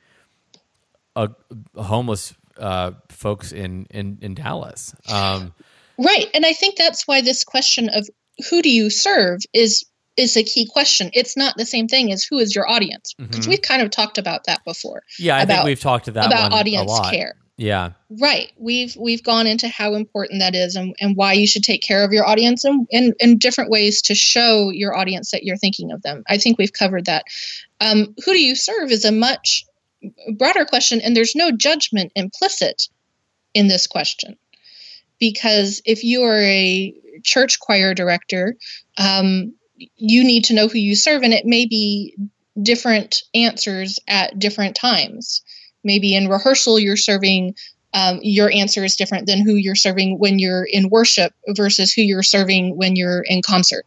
a, 1.16 1.30
a 1.76 1.84
homeless 1.84 2.34
uh, 2.58 2.92
folks 3.10 3.52
in, 3.52 3.86
in 3.90 4.18
in 4.22 4.34
dallas 4.36 4.94
um, 5.12 5.54
Right, 5.98 6.28
and 6.34 6.46
I 6.48 6.54
think 6.54 6.78
that's 6.78 7.08
why 7.08 7.22
this 7.22 7.44
question 7.44 7.88
of 7.90 8.08
who 8.50 8.62
do 8.64 8.70
you 8.72 8.90
serve 8.90 9.40
is 9.54 9.86
is 10.18 10.36
a 10.36 10.44
key 10.44 10.68
question. 10.72 11.10
It's 11.14 11.38
not 11.38 11.56
the 11.58 11.66
same 11.66 11.88
thing 11.88 12.12
as 12.12 12.24
who 12.24 12.40
is 12.40 12.56
your 12.56 12.68
audience 12.68 13.14
because 13.18 13.46
Mhm. 13.46 13.50
we've 13.50 13.62
kind 13.62 13.82
of 13.82 13.92
talked 13.92 14.18
about 14.18 14.46
that 14.46 14.64
before 14.66 15.04
yeah 15.20 15.38
i 15.38 15.46
think 15.46 15.64
we've 15.64 15.80
talked 15.80 16.06
to 16.06 16.12
that 16.12 16.26
about 16.28 16.54
audience 16.54 16.84
a 16.90 16.94
lot 16.94 17.14
care. 17.14 17.36
Yeah 17.58 17.92
Right. 18.20 18.52
We've 18.58 18.96
we've 18.98 19.24
gone 19.24 19.48
into 19.48 19.70
how 19.70 19.94
important 19.94 20.42
that 20.42 20.54
is 20.54 20.76
and, 20.76 20.94
and 21.00 21.16
why 21.16 21.32
you 21.32 21.48
should 21.48 21.64
take 21.64 21.82
care 21.82 22.04
of 22.04 22.12
your 22.12 22.28
audience 22.28 22.66
and, 22.66 22.86
and, 22.92 23.14
and 23.22 23.40
different 23.40 23.70
ways 23.70 24.02
to 24.04 24.16
show 24.16 24.70
your 24.70 24.98
audience 24.98 25.32
that 25.32 25.44
you're 25.44 25.56
thinking 25.56 25.92
of 25.92 26.02
them. 26.02 26.24
I 26.28 26.38
think 26.38 26.58
we've 26.58 26.74
covered 26.74 27.06
that. 27.06 27.24
Um, 27.80 28.14
who 28.26 28.34
do 28.34 28.40
you 28.40 28.54
serve 28.56 28.92
is 28.92 29.06
a 29.06 29.14
much 29.14 29.64
broader 30.38 30.66
question, 30.66 31.00
and 31.00 31.16
there's 31.16 31.36
no 31.36 31.52
judgment 31.52 32.12
implicit 32.16 32.90
in 33.54 33.70
this 33.70 33.88
question. 33.88 34.36
Because 35.20 35.82
if 35.86 36.04
you 36.04 36.24
are 36.24 36.42
a 36.42 36.94
church 37.24 37.62
choir 37.62 37.94
director, 37.94 38.58
um, 38.98 39.54
you 39.78 40.26
need 40.26 40.44
to 40.46 40.54
know 40.54 40.68
who 40.68 40.80
you 40.80 40.96
serve, 40.96 41.24
and 41.24 41.34
it 41.34 41.46
may 41.46 41.66
be 41.66 42.18
different 42.62 43.24
answers 43.34 44.00
at 44.10 44.38
different 44.38 44.76
times. 44.76 45.44
Maybe 45.84 46.16
in 46.16 46.28
rehearsal, 46.28 46.80
you're 46.80 46.98
serving 46.98 47.56
um, 47.94 48.20
your 48.22 48.52
answer 48.52 48.84
is 48.84 48.96
different 48.96 49.28
than 49.28 49.42
who 49.42 49.56
you're 49.56 49.76
serving 49.76 50.18
when 50.18 50.40
you're 50.40 50.64
in 50.64 50.90
worship 50.90 51.34
versus 51.50 51.92
who 51.92 52.02
you're 52.02 52.24
serving 52.24 52.78
when 52.78 52.96
you're 52.96 53.24
in 53.24 53.42
concert. 53.42 53.86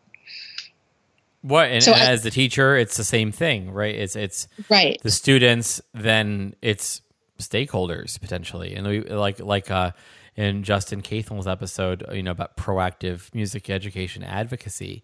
What 1.42 1.70
and, 1.70 1.82
so 1.82 1.92
and 1.92 2.02
I, 2.02 2.06
as 2.06 2.22
the 2.22 2.30
teacher, 2.30 2.76
it's 2.76 2.96
the 2.96 3.04
same 3.04 3.30
thing, 3.30 3.70
right? 3.70 3.94
It's 3.94 4.16
it's 4.16 4.48
right. 4.70 4.98
The 5.02 5.10
students, 5.10 5.80
then 5.92 6.54
it's 6.62 7.02
stakeholders 7.38 8.18
potentially, 8.18 8.74
and 8.74 8.86
we 8.86 9.00
like 9.02 9.40
like 9.40 9.70
uh, 9.70 9.92
in 10.36 10.62
Justin 10.62 11.02
Cathel's 11.02 11.46
episode, 11.46 12.04
you 12.12 12.22
know 12.22 12.30
about 12.30 12.56
proactive 12.56 13.34
music 13.34 13.68
education 13.68 14.22
advocacy. 14.22 15.02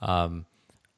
Um, 0.00 0.46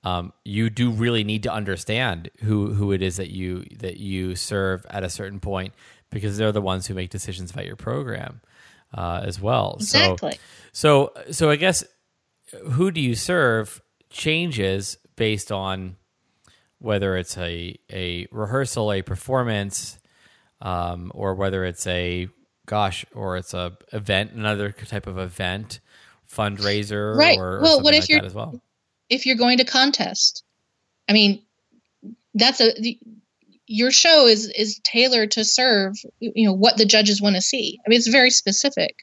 um, 0.04 0.32
you 0.44 0.70
do 0.70 0.90
really 0.90 1.24
need 1.24 1.44
to 1.44 1.52
understand 1.52 2.30
who 2.42 2.72
who 2.72 2.92
it 2.92 3.02
is 3.02 3.16
that 3.16 3.30
you 3.30 3.64
that 3.78 3.98
you 3.98 4.34
serve 4.34 4.84
at 4.90 5.04
a 5.04 5.10
certain 5.10 5.40
point 5.40 5.72
because 6.10 6.36
they're 6.36 6.52
the 6.52 6.60
ones 6.60 6.86
who 6.86 6.94
make 6.94 7.10
decisions 7.10 7.50
about 7.50 7.66
your 7.66 7.76
program 7.76 8.40
uh, 8.94 9.22
as 9.24 9.40
well. 9.40 9.76
Exactly. 9.80 10.38
So 10.72 11.12
so 11.14 11.32
so 11.32 11.50
I 11.50 11.56
guess 11.56 11.84
who 12.72 12.90
do 12.90 13.00
you 13.00 13.14
serve 13.14 13.80
changes 14.10 14.98
based 15.16 15.52
on 15.52 15.96
whether 16.78 17.16
it's 17.16 17.38
a 17.38 17.78
a 17.90 18.26
rehearsal, 18.32 18.92
a 18.92 19.02
performance, 19.02 19.98
um, 20.60 21.12
or 21.14 21.34
whether 21.34 21.64
it's 21.64 21.86
a 21.86 22.28
gosh, 22.66 23.04
or 23.14 23.36
it's 23.36 23.54
a 23.54 23.76
event, 23.92 24.32
another 24.32 24.72
type 24.72 25.06
of 25.06 25.18
event, 25.18 25.80
fundraiser, 26.30 27.16
right? 27.16 27.38
Or, 27.38 27.58
or 27.58 27.62
well, 27.62 27.82
what 27.82 27.94
if 27.94 28.02
like 28.02 28.10
you're 28.10 28.24
as 28.24 28.34
well? 28.34 28.60
If 29.12 29.26
you're 29.26 29.36
going 29.36 29.58
to 29.58 29.64
contest? 29.64 30.44
I 31.08 31.12
mean, 31.12 31.42
that's 32.34 32.60
a 32.60 32.72
the, 32.80 32.98
your 33.66 33.90
show 33.90 34.26
is 34.26 34.46
is 34.56 34.80
tailored 34.84 35.30
to 35.32 35.44
serve 35.44 35.94
you 36.20 36.46
know 36.46 36.52
what 36.52 36.76
the 36.76 36.86
judges 36.86 37.22
want 37.22 37.36
to 37.36 37.42
see. 37.42 37.78
I 37.84 37.88
mean, 37.88 37.98
it's 37.98 38.08
very 38.08 38.30
specific. 38.30 38.96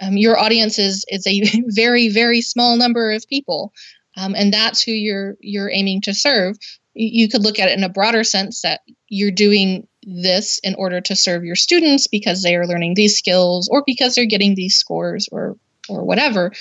Um, 0.00 0.16
your 0.16 0.38
audience 0.38 0.78
is 0.78 1.04
is 1.08 1.26
a 1.26 1.42
very 1.66 2.08
very 2.08 2.40
small 2.40 2.76
number 2.76 3.12
of 3.12 3.26
people 3.28 3.72
um, 4.16 4.34
and 4.34 4.52
that's 4.52 4.82
who 4.82 4.92
you're 4.92 5.36
you're 5.40 5.70
aiming 5.70 6.00
to 6.02 6.14
serve 6.14 6.56
you 6.94 7.28
could 7.28 7.42
look 7.42 7.58
at 7.58 7.68
it 7.68 7.78
in 7.78 7.84
a 7.84 7.88
broader 7.88 8.24
sense 8.24 8.62
that 8.62 8.80
you're 9.08 9.30
doing 9.30 9.86
this 10.02 10.58
in 10.64 10.74
order 10.74 11.00
to 11.00 11.14
serve 11.14 11.44
your 11.44 11.56
students 11.56 12.06
because 12.06 12.42
they 12.42 12.56
are 12.56 12.66
learning 12.66 12.94
these 12.94 13.16
skills 13.16 13.68
or 13.70 13.82
because 13.86 14.14
they're 14.14 14.26
getting 14.26 14.54
these 14.54 14.76
scores 14.76 15.28
or 15.30 15.56
or 15.88 16.04
whatever 16.04 16.52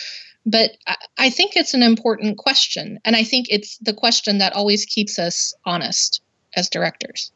but 0.46 0.72
I, 0.88 0.96
I 1.18 1.30
think 1.30 1.56
it's 1.56 1.74
an 1.74 1.84
important 1.84 2.38
question 2.38 3.00
and 3.06 3.16
i 3.16 3.24
think 3.24 3.48
it's 3.50 3.78
the 3.80 3.94
question 3.94 4.38
that 4.40 4.54
always 4.54 4.86
keeps 4.86 5.20
us 5.20 5.54
honest 5.66 6.22
as 6.56 6.70
directors. 6.70 7.32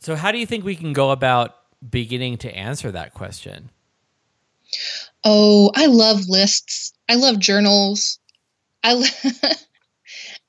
So 0.00 0.16
how 0.16 0.32
do 0.32 0.38
you 0.38 0.46
think 0.46 0.64
we 0.64 0.76
can 0.76 0.92
go 0.92 1.10
about 1.10 1.56
beginning 1.88 2.38
to 2.38 2.54
answer 2.54 2.90
that 2.92 3.14
question? 3.14 3.70
Oh 5.24 5.70
i 5.74 5.86
love 5.86 6.28
lists. 6.28 6.92
I 7.08 7.14
love 7.14 7.38
journals. 7.38 8.18
I 8.82 9.04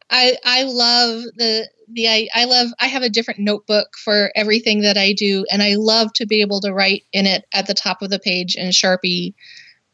I 0.09 0.37
I 0.43 0.63
love 0.63 1.23
the 1.35 1.69
the 1.89 2.07
I, 2.07 2.27
I 2.33 2.45
love 2.45 2.69
I 2.79 2.87
have 2.87 3.03
a 3.03 3.09
different 3.09 3.39
notebook 3.39 3.89
for 4.03 4.31
everything 4.35 4.81
that 4.81 4.97
I 4.97 5.13
do 5.13 5.45
and 5.51 5.61
I 5.61 5.75
love 5.75 6.13
to 6.13 6.25
be 6.25 6.41
able 6.41 6.61
to 6.61 6.73
write 6.73 7.03
in 7.13 7.25
it 7.25 7.45
at 7.53 7.67
the 7.67 7.73
top 7.73 8.01
of 8.01 8.09
the 8.09 8.19
page 8.19 8.55
in 8.55 8.69
Sharpie. 8.69 9.33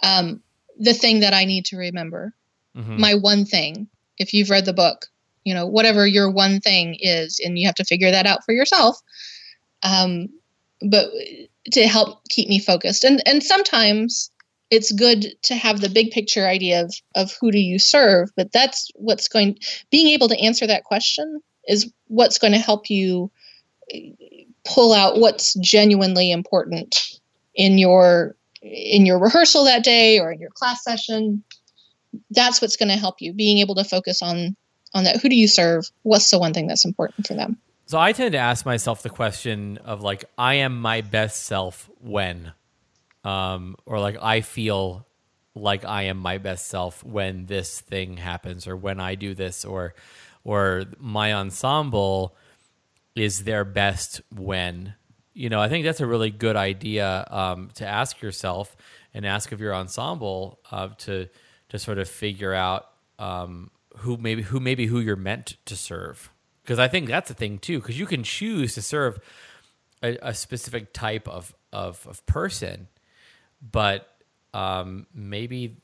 Um, 0.01 0.41
the 0.77 0.93
thing 0.93 1.21
that 1.21 1.33
I 1.33 1.45
need 1.45 1.65
to 1.65 1.77
remember. 1.77 2.33
Mm-hmm. 2.75 2.99
My 2.99 3.15
one 3.15 3.45
thing. 3.45 3.87
If 4.17 4.33
you've 4.33 4.49
read 4.49 4.65
the 4.65 4.73
book, 4.73 5.07
you 5.43 5.53
know, 5.53 5.65
whatever 5.67 6.05
your 6.05 6.29
one 6.29 6.59
thing 6.59 6.95
is, 6.99 7.39
and 7.43 7.57
you 7.57 7.67
have 7.67 7.75
to 7.75 7.85
figure 7.85 8.11
that 8.11 8.25
out 8.25 8.45
for 8.45 8.53
yourself. 8.53 8.99
Um, 9.81 10.29
but 10.81 11.09
to 11.71 11.87
help 11.87 12.27
keep 12.29 12.49
me 12.49 12.59
focused. 12.59 13.03
And 13.03 13.21
and 13.27 13.43
sometimes 13.43 14.29
it's 14.73 14.91
good 14.91 15.35
to 15.43 15.55
have 15.55 15.81
the 15.81 15.89
big 15.89 16.09
picture 16.09 16.47
idea 16.47 16.83
of, 16.83 16.93
of 17.15 17.31
who 17.39 17.51
do 17.51 17.59
you 17.59 17.77
serve 17.77 18.29
but 18.35 18.51
that's 18.51 18.89
what's 18.95 19.27
going 19.27 19.57
being 19.91 20.07
able 20.07 20.27
to 20.27 20.39
answer 20.39 20.65
that 20.65 20.83
question 20.83 21.41
is 21.67 21.91
what's 22.07 22.39
going 22.39 22.53
to 22.53 22.59
help 22.59 22.89
you 22.89 23.29
pull 24.65 24.93
out 24.93 25.19
what's 25.19 25.53
genuinely 25.55 26.31
important 26.31 27.19
in 27.53 27.77
your 27.77 28.35
in 28.63 29.05
your 29.05 29.19
rehearsal 29.19 29.65
that 29.65 29.83
day 29.83 30.19
or 30.19 30.31
in 30.31 30.39
your 30.39 30.51
class 30.51 30.83
session 30.83 31.43
that's 32.31 32.61
what's 32.61 32.77
going 32.77 32.89
to 32.89 32.95
help 32.95 33.21
you 33.21 33.33
being 33.33 33.57
able 33.57 33.75
to 33.75 33.83
focus 33.83 34.21
on 34.21 34.55
on 34.93 35.03
that 35.03 35.21
who 35.21 35.29
do 35.29 35.35
you 35.35 35.47
serve 35.47 35.89
what's 36.03 36.29
the 36.29 36.39
one 36.39 36.53
thing 36.53 36.67
that's 36.67 36.85
important 36.85 37.27
for 37.27 37.33
them 37.33 37.57
so 37.85 37.99
i 37.99 38.11
tend 38.11 38.31
to 38.31 38.37
ask 38.37 38.65
myself 38.65 39.01
the 39.03 39.09
question 39.09 39.77
of 39.79 40.01
like 40.01 40.25
i 40.37 40.55
am 40.55 40.79
my 40.79 41.01
best 41.01 41.43
self 41.43 41.89
when 41.99 42.53
um, 43.23 43.75
or 43.85 43.99
like 43.99 44.17
I 44.21 44.41
feel 44.41 45.07
like 45.55 45.85
I 45.85 46.03
am 46.03 46.17
my 46.17 46.37
best 46.37 46.67
self 46.67 47.03
when 47.03 47.45
this 47.45 47.79
thing 47.79 48.17
happens, 48.17 48.67
or 48.67 48.75
when 48.75 48.99
I 48.99 49.15
do 49.15 49.33
this, 49.33 49.65
or 49.65 49.93
or 50.43 50.85
my 50.99 51.33
ensemble 51.33 52.35
is 53.15 53.43
their 53.43 53.63
best 53.63 54.21
when. 54.35 54.95
You 55.33 55.49
know, 55.49 55.59
I 55.59 55.69
think 55.69 55.85
that's 55.85 55.99
a 55.99 56.05
really 56.05 56.29
good 56.29 56.55
idea 56.55 57.27
um, 57.29 57.69
to 57.75 57.87
ask 57.87 58.21
yourself 58.21 58.75
and 59.13 59.25
ask 59.25 59.51
of 59.51 59.59
your 59.59 59.73
ensemble 59.73 60.59
uh, 60.71 60.89
to 60.99 61.27
to 61.69 61.79
sort 61.79 61.97
of 61.97 62.07
figure 62.07 62.53
out 62.53 62.89
um, 63.17 63.71
who 63.97 64.17
maybe 64.17 64.43
who 64.43 64.59
maybe 64.59 64.85
who 64.85 64.99
you're 64.99 65.15
meant 65.15 65.57
to 65.65 65.75
serve. 65.75 66.29
Because 66.63 66.79
I 66.79 66.87
think 66.87 67.07
that's 67.07 67.29
a 67.29 67.33
thing 67.33 67.57
too. 67.57 67.79
Because 67.79 67.99
you 67.99 68.05
can 68.05 68.23
choose 68.23 68.75
to 68.75 68.81
serve 68.81 69.19
a, 70.03 70.17
a 70.21 70.33
specific 70.33 70.93
type 70.93 71.27
of, 71.27 71.55
of, 71.71 72.05
of 72.07 72.23
person, 72.25 72.87
but 73.61 74.07
um, 74.53 75.07
maybe 75.13 75.77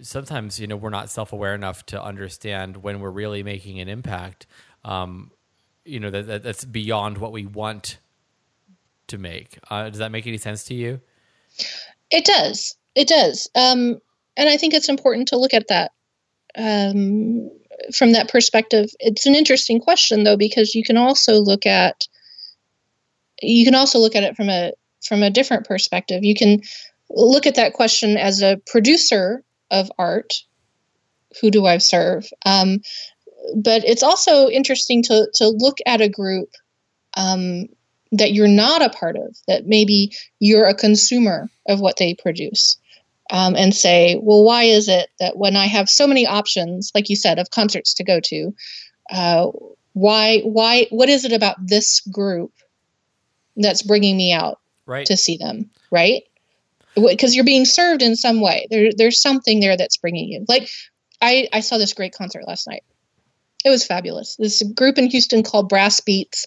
sometimes 0.00 0.58
you 0.58 0.66
know 0.66 0.76
we're 0.76 0.90
not 0.90 1.10
self-aware 1.10 1.54
enough 1.54 1.84
to 1.86 2.02
understand 2.02 2.78
when 2.78 3.00
we're 3.00 3.10
really 3.10 3.42
making 3.42 3.80
an 3.80 3.88
impact 3.88 4.46
um, 4.84 5.30
you 5.84 6.00
know 6.00 6.10
that, 6.10 6.26
that, 6.26 6.42
that's 6.42 6.64
beyond 6.64 7.18
what 7.18 7.32
we 7.32 7.46
want 7.46 7.98
to 9.08 9.18
make 9.18 9.58
uh, 9.70 9.88
does 9.90 9.98
that 9.98 10.12
make 10.12 10.26
any 10.26 10.38
sense 10.38 10.64
to 10.64 10.74
you 10.74 11.00
it 12.10 12.24
does 12.24 12.76
it 12.94 13.08
does 13.08 13.48
um, 13.54 13.98
and 14.36 14.48
i 14.48 14.56
think 14.56 14.74
it's 14.74 14.88
important 14.88 15.28
to 15.28 15.38
look 15.38 15.54
at 15.54 15.68
that 15.68 15.92
um, 16.56 17.50
from 17.94 18.12
that 18.12 18.28
perspective 18.28 18.88
it's 19.00 19.26
an 19.26 19.34
interesting 19.34 19.80
question 19.80 20.24
though 20.24 20.36
because 20.36 20.74
you 20.74 20.84
can 20.84 20.96
also 20.96 21.34
look 21.40 21.66
at 21.66 22.06
you 23.42 23.64
can 23.64 23.74
also 23.74 23.98
look 23.98 24.16
at 24.16 24.22
it 24.22 24.36
from 24.36 24.48
a 24.48 24.72
from 25.04 25.22
a 25.22 25.30
different 25.30 25.66
perspective. 25.66 26.24
You 26.24 26.34
can 26.34 26.60
look 27.10 27.46
at 27.46 27.56
that 27.56 27.74
question 27.74 28.16
as 28.16 28.42
a 28.42 28.60
producer 28.66 29.44
of 29.70 29.90
art. 29.98 30.34
Who 31.40 31.50
do 31.50 31.66
I 31.66 31.78
serve? 31.78 32.28
Um, 32.46 32.80
but 33.56 33.84
it's 33.84 34.02
also 34.02 34.48
interesting 34.48 35.02
to 35.04 35.28
to 35.34 35.48
look 35.48 35.78
at 35.86 36.00
a 36.00 36.08
group 36.08 36.48
um, 37.16 37.66
that 38.18 38.32
you're 38.32 38.48
not 38.48 38.82
a 38.82 38.90
part 38.90 39.16
of. 39.16 39.36
That 39.48 39.66
maybe 39.66 40.12
you're 40.40 40.66
a 40.66 40.74
consumer 40.74 41.48
of 41.68 41.80
what 41.80 41.96
they 41.96 42.14
produce. 42.14 42.76
Um, 43.30 43.56
and 43.56 43.74
say, 43.74 44.20
well, 44.20 44.44
why 44.44 44.64
is 44.64 44.86
it 44.86 45.08
that 45.18 45.38
when 45.38 45.56
I 45.56 45.64
have 45.64 45.88
so 45.88 46.06
many 46.06 46.26
options, 46.26 46.92
like 46.94 47.08
you 47.08 47.16
said, 47.16 47.38
of 47.38 47.48
concerts 47.48 47.94
to 47.94 48.04
go 48.04 48.20
to, 48.20 48.54
uh, 49.10 49.46
why, 49.94 50.40
why, 50.40 50.88
what 50.90 51.08
is 51.08 51.24
it 51.24 51.32
about 51.32 51.56
this 51.58 52.00
group 52.00 52.52
that's 53.56 53.82
bringing 53.82 54.18
me 54.18 54.34
out? 54.34 54.60
right. 54.86 55.06
to 55.06 55.16
see 55.16 55.36
them, 55.36 55.70
right? 55.90 56.24
Because 56.94 57.34
you're 57.34 57.44
being 57.44 57.64
served 57.64 58.02
in 58.02 58.16
some 58.16 58.40
way. 58.40 58.66
There, 58.70 58.90
there's 58.96 59.20
something 59.20 59.60
there 59.60 59.76
that's 59.76 59.96
bringing 59.96 60.28
you. 60.28 60.44
Like, 60.48 60.68
I, 61.20 61.48
I 61.52 61.60
saw 61.60 61.78
this 61.78 61.94
great 61.94 62.14
concert 62.14 62.46
last 62.46 62.68
night. 62.68 62.84
It 63.64 63.70
was 63.70 63.86
fabulous. 63.86 64.36
This 64.36 64.62
group 64.62 64.98
in 64.98 65.08
Houston 65.10 65.42
called 65.42 65.68
Brass 65.68 66.00
Beats, 66.00 66.46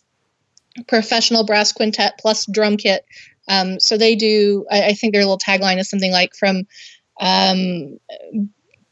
professional 0.87 1.45
brass 1.45 1.71
quintet 1.71 2.17
plus 2.19 2.45
drum 2.45 2.77
kit. 2.77 3.05
Um, 3.47 3.79
so 3.79 3.97
they 3.97 4.15
do. 4.15 4.65
I, 4.69 4.87
I, 4.87 4.93
think 4.93 5.13
their 5.13 5.21
little 5.21 5.37
tagline 5.37 5.79
is 5.79 5.89
something 5.89 6.11
like 6.11 6.35
from 6.35 6.63
um, 7.21 7.97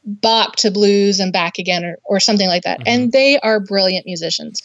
Bach 0.04 0.56
to 0.56 0.70
blues 0.70 1.20
and 1.20 1.32
back 1.32 1.58
again, 1.58 1.84
or, 1.84 1.98
or 2.04 2.20
something 2.20 2.48
like 2.48 2.62
that. 2.62 2.80
Mm-hmm. 2.80 2.88
And 2.88 3.12
they 3.12 3.38
are 3.40 3.60
brilliant 3.60 4.06
musicians. 4.06 4.62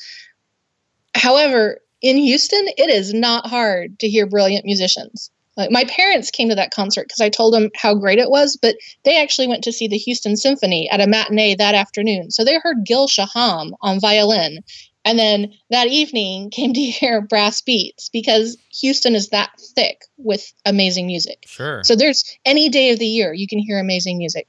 However, 1.13 1.79
in 2.01 2.17
Houston, 2.17 2.65
it 2.77 2.89
is 2.89 3.13
not 3.13 3.47
hard 3.47 3.99
to 3.99 4.09
hear 4.09 4.25
brilliant 4.25 4.65
musicians. 4.65 5.29
Like 5.57 5.71
my 5.71 5.83
parents 5.85 6.31
came 6.31 6.49
to 6.49 6.55
that 6.55 6.71
concert 6.71 7.07
because 7.07 7.21
I 7.21 7.29
told 7.29 7.53
them 7.53 7.69
how 7.75 7.93
great 7.93 8.19
it 8.19 8.29
was, 8.29 8.57
but 8.59 8.77
they 9.03 9.21
actually 9.21 9.47
went 9.47 9.63
to 9.65 9.73
see 9.73 9.87
the 9.87 9.97
Houston 9.97 10.37
Symphony 10.37 10.89
at 10.89 11.01
a 11.01 11.07
matinee 11.07 11.55
that 11.55 11.75
afternoon. 11.75 12.31
So 12.31 12.43
they 12.43 12.57
heard 12.57 12.85
Gil 12.85 13.07
Shaham 13.07 13.75
on 13.81 13.99
violin. 13.99 14.59
And 15.03 15.17
then 15.17 15.53
that 15.69 15.87
evening 15.87 16.49
came 16.51 16.73
to 16.73 16.81
hear 16.81 17.21
brass 17.21 17.61
beats 17.61 18.09
because 18.09 18.57
Houston 18.81 19.15
is 19.15 19.29
that 19.29 19.49
thick 19.75 20.03
with 20.17 20.53
amazing 20.65 21.07
music. 21.07 21.43
Sure. 21.47 21.83
So 21.83 21.95
there's 21.95 22.37
any 22.45 22.69
day 22.69 22.91
of 22.91 22.99
the 22.99 23.07
year 23.07 23.33
you 23.33 23.47
can 23.47 23.59
hear 23.59 23.79
amazing 23.79 24.17
music. 24.17 24.47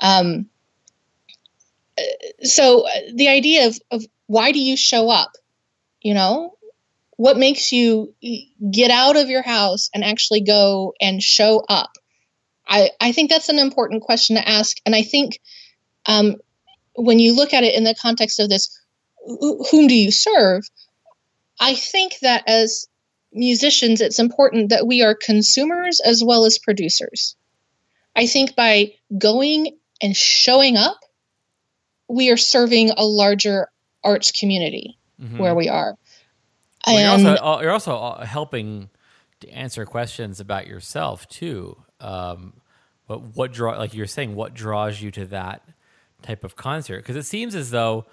Um, 0.00 0.48
so 2.42 2.86
the 3.14 3.28
idea 3.28 3.66
of, 3.66 3.78
of 3.90 4.04
why 4.26 4.52
do 4.52 4.58
you 4.58 4.76
show 4.76 5.10
up? 5.10 5.32
You 6.00 6.14
know, 6.14 6.56
what 7.16 7.36
makes 7.36 7.72
you 7.72 8.14
get 8.70 8.90
out 8.90 9.16
of 9.16 9.28
your 9.28 9.42
house 9.42 9.90
and 9.94 10.04
actually 10.04 10.40
go 10.42 10.94
and 11.00 11.22
show 11.22 11.64
up? 11.68 11.92
I, 12.68 12.90
I 13.00 13.12
think 13.12 13.30
that's 13.30 13.48
an 13.48 13.58
important 13.58 14.02
question 14.02 14.36
to 14.36 14.48
ask. 14.48 14.78
And 14.84 14.94
I 14.94 15.02
think 15.02 15.40
um, 16.06 16.36
when 16.94 17.18
you 17.18 17.34
look 17.34 17.54
at 17.54 17.64
it 17.64 17.74
in 17.74 17.84
the 17.84 17.94
context 17.94 18.40
of 18.40 18.48
this, 18.48 18.78
whom 19.26 19.86
do 19.86 19.94
you 19.94 20.10
serve? 20.10 20.64
I 21.60 21.74
think 21.74 22.18
that 22.22 22.44
as 22.46 22.86
musicians, 23.32 24.00
it's 24.00 24.18
important 24.18 24.70
that 24.70 24.86
we 24.86 25.02
are 25.02 25.14
consumers 25.14 26.00
as 26.00 26.22
well 26.24 26.44
as 26.44 26.58
producers. 26.58 27.36
I 28.14 28.26
think 28.26 28.56
by 28.56 28.94
going 29.18 29.76
and 30.02 30.16
showing 30.16 30.76
up, 30.76 30.98
we 32.08 32.30
are 32.30 32.36
serving 32.36 32.90
a 32.90 33.04
larger 33.04 33.68
arts 34.04 34.30
community 34.30 34.98
mm-hmm. 35.20 35.38
where 35.38 35.54
we 35.54 35.68
are. 35.68 35.96
Well, 36.86 36.96
and 36.96 37.22
you're 37.22 37.30
also, 37.30 37.44
uh, 37.44 37.60
you're 37.62 37.72
also 37.72 37.96
uh, 37.96 38.24
helping 38.24 38.90
to 39.40 39.48
answer 39.50 39.84
questions 39.84 40.40
about 40.40 40.66
yourself 40.66 41.28
too. 41.28 41.76
Um, 42.00 42.54
but 43.08 43.36
what 43.36 43.52
draw, 43.52 43.76
like 43.76 43.94
you're 43.94 44.06
saying, 44.06 44.34
what 44.34 44.54
draws 44.54 45.00
you 45.00 45.10
to 45.12 45.26
that 45.26 45.62
type 46.22 46.44
of 46.44 46.56
concert? 46.56 46.98
Because 46.98 47.16
it 47.16 47.24
seems 47.24 47.54
as 47.54 47.70
though 47.70 48.06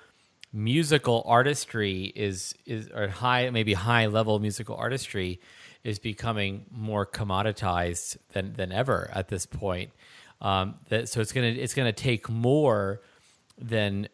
musical 0.53 1.24
artistry 1.25 2.03
is 2.15 2.53
is 2.65 2.89
or 2.89 3.07
high, 3.07 3.50
maybe 3.50 3.74
high 3.74 4.05
level 4.05 4.39
musical 4.39 4.75
artistry 4.75 5.41
is 5.83 6.00
becoming 6.00 6.65
more 6.72 7.05
commoditized 7.05 8.17
than 8.33 8.53
than 8.53 8.72
ever 8.72 9.10
at 9.13 9.27
this 9.27 9.45
point. 9.45 9.91
Um, 10.41 10.75
that 10.89 11.10
so 11.10 11.19
it's 11.19 11.31
gonna 11.31 11.48
it's 11.48 11.74
gonna 11.74 11.91
take 11.91 12.29
more 12.29 13.01
than 13.57 14.07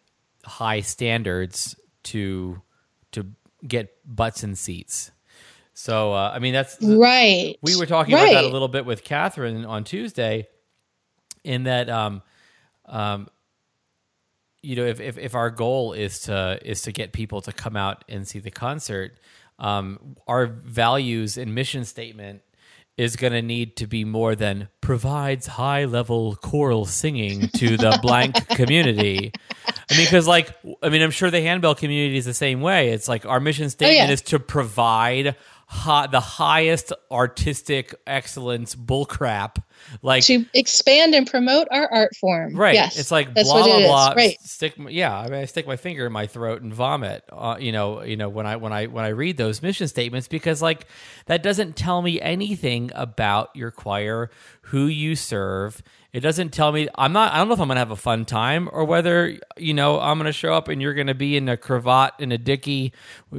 high 0.45 0.81
standards 0.81 1.75
to 2.03 2.61
to 3.11 3.25
get 3.67 3.95
butts 4.05 4.43
in 4.43 4.55
seats. 4.55 5.11
So 5.73 6.13
uh, 6.13 6.31
I 6.33 6.39
mean 6.39 6.53
that's 6.53 6.77
right. 6.81 7.55
We 7.61 7.75
were 7.75 7.85
talking 7.85 8.15
right. 8.15 8.29
about 8.29 8.41
that 8.41 8.49
a 8.49 8.53
little 8.53 8.67
bit 8.67 8.85
with 8.85 9.03
Catherine 9.03 9.65
on 9.65 9.83
Tuesday, 9.83 10.47
in 11.43 11.63
that 11.63 11.89
um, 11.89 12.21
um, 12.85 13.27
you 14.61 14.75
know 14.75 14.85
if, 14.85 14.99
if 14.99 15.17
if 15.17 15.35
our 15.35 15.49
goal 15.49 15.93
is 15.93 16.21
to 16.21 16.59
is 16.63 16.81
to 16.83 16.91
get 16.91 17.13
people 17.13 17.41
to 17.41 17.51
come 17.51 17.75
out 17.75 18.03
and 18.09 18.27
see 18.27 18.39
the 18.39 18.51
concert, 18.51 19.17
um, 19.57 20.15
our 20.27 20.45
values 20.47 21.37
and 21.37 21.53
mission 21.53 21.85
statement 21.85 22.41
is 22.99 23.15
going 23.15 23.31
to 23.31 23.41
need 23.41 23.77
to 23.77 23.87
be 23.87 24.03
more 24.03 24.35
than 24.35 24.67
provides 24.81 25.47
high 25.47 25.85
level 25.85 26.35
choral 26.35 26.85
singing 26.85 27.47
to 27.55 27.77
the 27.77 27.97
blank 28.01 28.35
community. 28.49 29.31
I 29.65 29.95
mean, 29.95 30.05
because 30.05 30.27
like, 30.27 30.53
I 30.83 30.89
mean, 30.89 31.01
I'm 31.01 31.11
sure 31.11 31.31
the 31.31 31.39
handbell 31.39 31.75
community 31.75 32.17
is 32.17 32.25
the 32.25 32.33
same 32.33 32.59
way. 32.59 32.89
It's 32.89 33.07
like 33.07 33.25
our 33.25 33.39
mission 33.39 33.69
statement 33.69 34.01
oh, 34.01 34.07
yeah. 34.07 34.11
is 34.11 34.21
to 34.23 34.37
provide 34.37 35.37
high, 35.69 36.07
the 36.07 36.19
highest 36.19 36.91
artistic 37.11 37.93
excellence 38.07 38.75
bullcrap. 38.75 39.61
Like 40.01 40.23
to 40.25 40.45
expand 40.53 41.15
and 41.15 41.25
promote 41.25 41.67
our 41.71 41.87
art 41.87 42.15
form. 42.17 42.55
Right. 42.55 42.73
Yes, 42.73 42.99
it's 42.99 43.11
like 43.11 43.33
blah 43.33 43.43
blah 43.43 43.79
blah. 43.79 44.13
Right. 44.15 44.35
Stick. 44.41 44.73
Yeah. 44.89 45.17
I 45.17 45.29
mean, 45.29 45.35
I 45.35 45.45
stick 45.45 45.67
my 45.67 45.77
finger 45.77 46.07
in 46.07 46.11
my 46.11 46.27
throat 46.27 46.61
and 46.61 46.73
vomit. 46.73 47.23
Uh, 47.31 47.57
you 47.59 47.71
know. 47.71 48.03
You 48.09 48.17
know 48.17 48.29
when 48.29 48.47
I 48.47 48.55
when 48.55 48.73
I 48.73 48.87
when 48.87 49.05
I 49.05 49.09
read 49.09 49.37
those 49.37 49.61
mission 49.61 49.87
statements 49.87 50.27
because 50.27 50.61
like 50.61 50.87
that 51.27 51.43
doesn't 51.43 51.75
tell 51.75 52.01
me 52.01 52.19
anything 52.19 52.91
about 52.95 53.55
your 53.55 53.71
choir, 53.71 54.31
who 54.61 54.87
you 54.87 55.15
serve 55.15 55.83
it 56.11 56.21
doesn't 56.21 56.49
tell 56.49 56.71
me. 56.71 56.87
I'm 56.95 57.13
not. 57.13 57.33
I 57.33 57.37
don't 57.37 57.47
know 57.47 57.53
if 57.53 57.59
I'm 57.59 57.67
gonna 57.67 57.79
have 57.79 57.91
a 57.91 57.95
fun 57.95 58.25
time 58.25 58.67
or 58.71 58.83
whether 58.85 59.37
you 59.57 59.73
know 59.73 59.99
I'm 59.99 60.17
gonna 60.17 60.31
show 60.31 60.53
up 60.53 60.67
and 60.67 60.81
you're 60.81 60.95
gonna 60.95 61.13
be 61.13 61.37
in 61.37 61.47
a 61.47 61.57
cravat 61.57 62.13
and 62.19 62.33
a 62.33 62.37
dicky, 62.37 62.93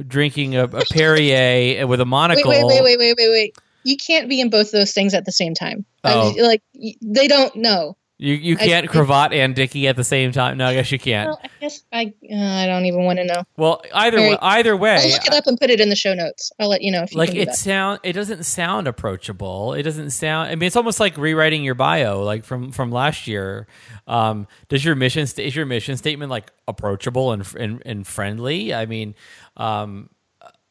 drinking 0.07 0.55
a, 0.55 0.63
a 0.63 0.85
Perrier 0.89 1.85
with 1.85 1.99
a 1.99 2.05
monocle. 2.05 2.49
Wait, 2.49 2.65
wait, 2.65 2.83
wait, 2.83 2.97
wait, 2.97 3.15
wait, 3.17 3.29
wait. 3.29 3.57
You 3.83 3.97
can't 3.97 4.29
be 4.29 4.39
in 4.39 4.49
both 4.49 4.71
those 4.71 4.93
things 4.93 5.13
at 5.13 5.25
the 5.25 5.31
same 5.31 5.53
time. 5.53 5.85
Oh. 6.03 6.33
I, 6.37 6.41
like 6.41 6.61
they 7.01 7.27
don't 7.27 7.55
know. 7.55 7.97
You 8.21 8.35
you 8.35 8.55
can't 8.55 8.87
I, 8.87 8.91
cravat 8.91 9.33
and 9.33 9.55
Dicky 9.55 9.87
at 9.87 9.95
the 9.95 10.03
same 10.03 10.31
time. 10.31 10.55
No, 10.57 10.67
I 10.67 10.75
guess 10.75 10.91
you 10.91 10.99
can't. 10.99 11.29
Well, 11.29 11.41
I 11.43 11.49
guess 11.59 11.83
I 11.91 12.13
uh, 12.31 12.35
I 12.35 12.67
don't 12.67 12.85
even 12.85 13.03
want 13.03 13.17
to 13.17 13.25
know. 13.25 13.43
Well, 13.57 13.81
either 13.95 14.17
way, 14.17 14.37
either 14.39 14.77
way, 14.77 14.97
I'll 14.97 15.09
look 15.09 15.25
it 15.25 15.33
up 15.33 15.47
and 15.47 15.59
put 15.59 15.71
it 15.71 15.81
in 15.81 15.89
the 15.89 15.95
show 15.95 16.13
notes. 16.13 16.51
I'll 16.59 16.69
let 16.69 16.83
you 16.83 16.91
know 16.91 17.01
if 17.01 17.13
you 17.13 17.17
like 17.17 17.33
it 17.33 17.55
sound. 17.55 17.99
It 18.03 18.13
doesn't 18.13 18.43
sound 18.43 18.87
approachable. 18.87 19.73
It 19.73 19.81
doesn't 19.81 20.11
sound. 20.11 20.51
I 20.51 20.55
mean, 20.55 20.67
it's 20.67 20.75
almost 20.75 20.99
like 20.99 21.17
rewriting 21.17 21.63
your 21.63 21.73
bio, 21.73 22.21
like 22.21 22.45
from 22.45 22.71
from 22.71 22.91
last 22.91 23.25
year. 23.25 23.65
Um, 24.05 24.45
does 24.69 24.85
your 24.85 24.93
mission 24.93 25.25
st- 25.25 25.47
is 25.47 25.55
your 25.55 25.65
mission 25.65 25.97
statement 25.97 26.29
like 26.29 26.51
approachable 26.67 27.31
and 27.31 27.43
and, 27.55 27.81
and 27.87 28.05
friendly? 28.05 28.71
I 28.71 28.85
mean, 28.85 29.15
um, 29.57 30.11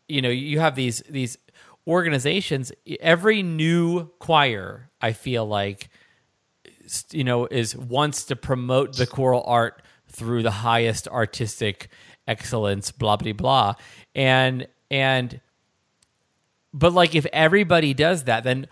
you 0.06 0.22
know, 0.22 0.28
you 0.28 0.60
have 0.60 0.76
these 0.76 1.02
these 1.10 1.36
organizations. 1.84 2.70
Every 3.00 3.42
new 3.42 4.06
choir, 4.20 4.88
I 5.00 5.14
feel 5.14 5.46
like 5.46 5.89
you 7.11 7.24
know 7.24 7.46
is 7.46 7.76
wants 7.76 8.24
to 8.24 8.37
promote 8.37 8.96
the 8.96 9.07
choral 9.07 9.42
art 9.46 9.83
through 10.09 10.42
the 10.42 10.50
highest 10.50 11.09
artistic 11.09 11.88
excellence 12.26 12.90
blah 12.90 13.16
blah 13.16 13.33
blah. 13.33 13.74
And 14.14 14.66
and 14.90 15.40
but 16.72 16.92
like 16.92 17.14
if 17.14 17.26
everybody 17.33 17.94
does 17.94 18.24
that 18.24 18.44
then 18.44 18.66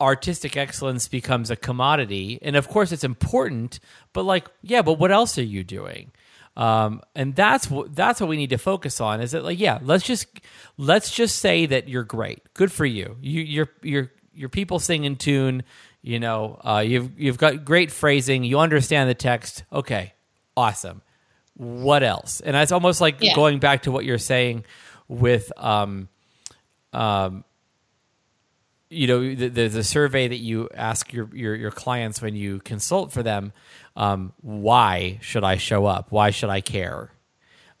artistic 0.00 0.56
excellence 0.56 1.08
becomes 1.08 1.50
a 1.50 1.56
commodity. 1.56 2.38
And 2.42 2.56
of 2.56 2.68
course 2.68 2.92
it's 2.92 3.04
important 3.04 3.80
but 4.12 4.24
like 4.24 4.48
yeah 4.62 4.82
but 4.82 4.94
what 4.94 5.12
else 5.12 5.38
are 5.38 5.42
you 5.42 5.64
doing? 5.64 6.12
Um, 6.54 7.00
and 7.14 7.34
that's 7.34 7.70
what 7.70 7.94
that's 7.94 8.20
what 8.20 8.28
we 8.28 8.36
need 8.36 8.50
to 8.50 8.58
focus 8.58 9.00
on 9.00 9.22
is 9.22 9.30
that 9.30 9.42
like 9.42 9.58
yeah 9.58 9.78
let's 9.82 10.04
just 10.04 10.26
let's 10.76 11.14
just 11.14 11.36
say 11.36 11.66
that 11.66 11.88
you're 11.88 12.04
great. 12.04 12.40
Good 12.52 12.70
for 12.70 12.84
you. 12.84 13.16
You 13.20 13.40
you're 13.40 13.70
you're 13.82 14.12
your 14.34 14.48
people 14.48 14.78
sing 14.78 15.04
in 15.04 15.16
tune 15.16 15.62
you 16.02 16.18
know, 16.18 16.60
uh, 16.64 16.82
you've 16.84 17.18
you've 17.18 17.38
got 17.38 17.64
great 17.64 17.92
phrasing. 17.92 18.42
You 18.44 18.58
understand 18.58 19.08
the 19.08 19.14
text. 19.14 19.62
Okay, 19.72 20.12
awesome. 20.56 21.02
What 21.54 22.02
else? 22.02 22.40
And 22.40 22.56
it's 22.56 22.72
almost 22.72 23.00
like 23.00 23.18
yeah. 23.20 23.34
going 23.34 23.60
back 23.60 23.82
to 23.82 23.92
what 23.92 24.04
you're 24.04 24.18
saying 24.18 24.64
with, 25.06 25.52
um, 25.56 26.08
um, 26.92 27.44
you 28.88 29.06
know, 29.06 29.20
the, 29.34 29.48
the, 29.48 29.68
the 29.68 29.84
survey 29.84 30.28
that 30.28 30.38
you 30.38 30.68
ask 30.74 31.12
your, 31.12 31.30
your 31.32 31.54
your 31.54 31.70
clients 31.70 32.20
when 32.20 32.34
you 32.34 32.58
consult 32.60 33.12
for 33.12 33.22
them. 33.22 33.52
Um, 33.94 34.32
why 34.40 35.18
should 35.20 35.44
I 35.44 35.56
show 35.56 35.86
up? 35.86 36.10
Why 36.10 36.30
should 36.30 36.50
I 36.50 36.62
care? 36.62 37.12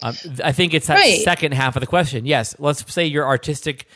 Um, 0.00 0.14
I 0.44 0.52
think 0.52 0.74
it's 0.74 0.86
that 0.86 0.96
right. 0.96 1.22
second 1.22 1.54
half 1.54 1.76
of 1.76 1.80
the 1.80 1.86
question. 1.86 2.24
Yes, 2.24 2.54
let's 2.58 2.92
say 2.92 3.06
your 3.06 3.26
artistic 3.26 3.86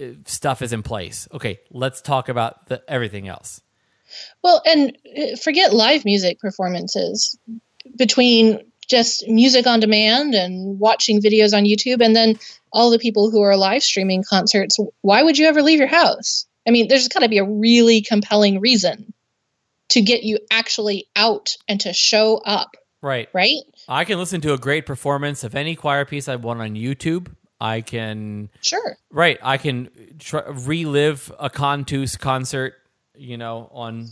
uh, 0.00 0.06
stuff 0.24 0.62
is 0.62 0.72
in 0.72 0.82
place. 0.82 1.28
Okay, 1.32 1.60
let's 1.70 2.00
talk 2.00 2.28
about 2.28 2.68
the, 2.68 2.82
everything 2.88 3.26
else. 3.28 3.60
Well, 4.42 4.62
and 4.66 4.96
uh, 5.16 5.36
forget 5.36 5.74
live 5.74 6.04
music 6.04 6.38
performances 6.38 7.38
between 7.96 8.60
just 8.88 9.26
music 9.28 9.66
on 9.66 9.80
demand 9.80 10.34
and 10.34 10.78
watching 10.78 11.20
videos 11.20 11.56
on 11.56 11.64
YouTube, 11.64 12.04
and 12.04 12.14
then 12.14 12.38
all 12.72 12.90
the 12.90 12.98
people 12.98 13.30
who 13.30 13.42
are 13.42 13.56
live 13.56 13.82
streaming 13.82 14.22
concerts. 14.22 14.78
Why 15.00 15.22
would 15.22 15.38
you 15.38 15.46
ever 15.46 15.62
leave 15.62 15.78
your 15.78 15.88
house? 15.88 16.46
I 16.66 16.70
mean, 16.70 16.88
there's 16.88 17.08
got 17.08 17.20
to 17.20 17.28
be 17.28 17.38
a 17.38 17.44
really 17.44 18.02
compelling 18.02 18.60
reason 18.60 19.12
to 19.88 20.02
get 20.02 20.24
you 20.24 20.38
actually 20.50 21.06
out 21.14 21.56
and 21.68 21.80
to 21.80 21.92
show 21.92 22.38
up. 22.44 22.76
Right. 23.02 23.28
Right. 23.32 23.58
I 23.88 24.04
can 24.04 24.18
listen 24.18 24.40
to 24.42 24.52
a 24.52 24.58
great 24.58 24.84
performance 24.84 25.44
of 25.44 25.54
any 25.54 25.76
choir 25.76 26.04
piece 26.04 26.28
I 26.28 26.36
want 26.36 26.60
on 26.60 26.74
YouTube. 26.74 27.32
I 27.60 27.80
can. 27.80 28.50
Sure. 28.62 28.96
Right. 29.10 29.38
I 29.42 29.58
can 29.58 29.88
tr- 30.18 30.38
relive 30.48 31.32
a 31.38 31.48
Cantus 31.48 32.16
concert 32.16 32.74
you 33.18 33.36
know, 33.36 33.68
on 33.72 34.08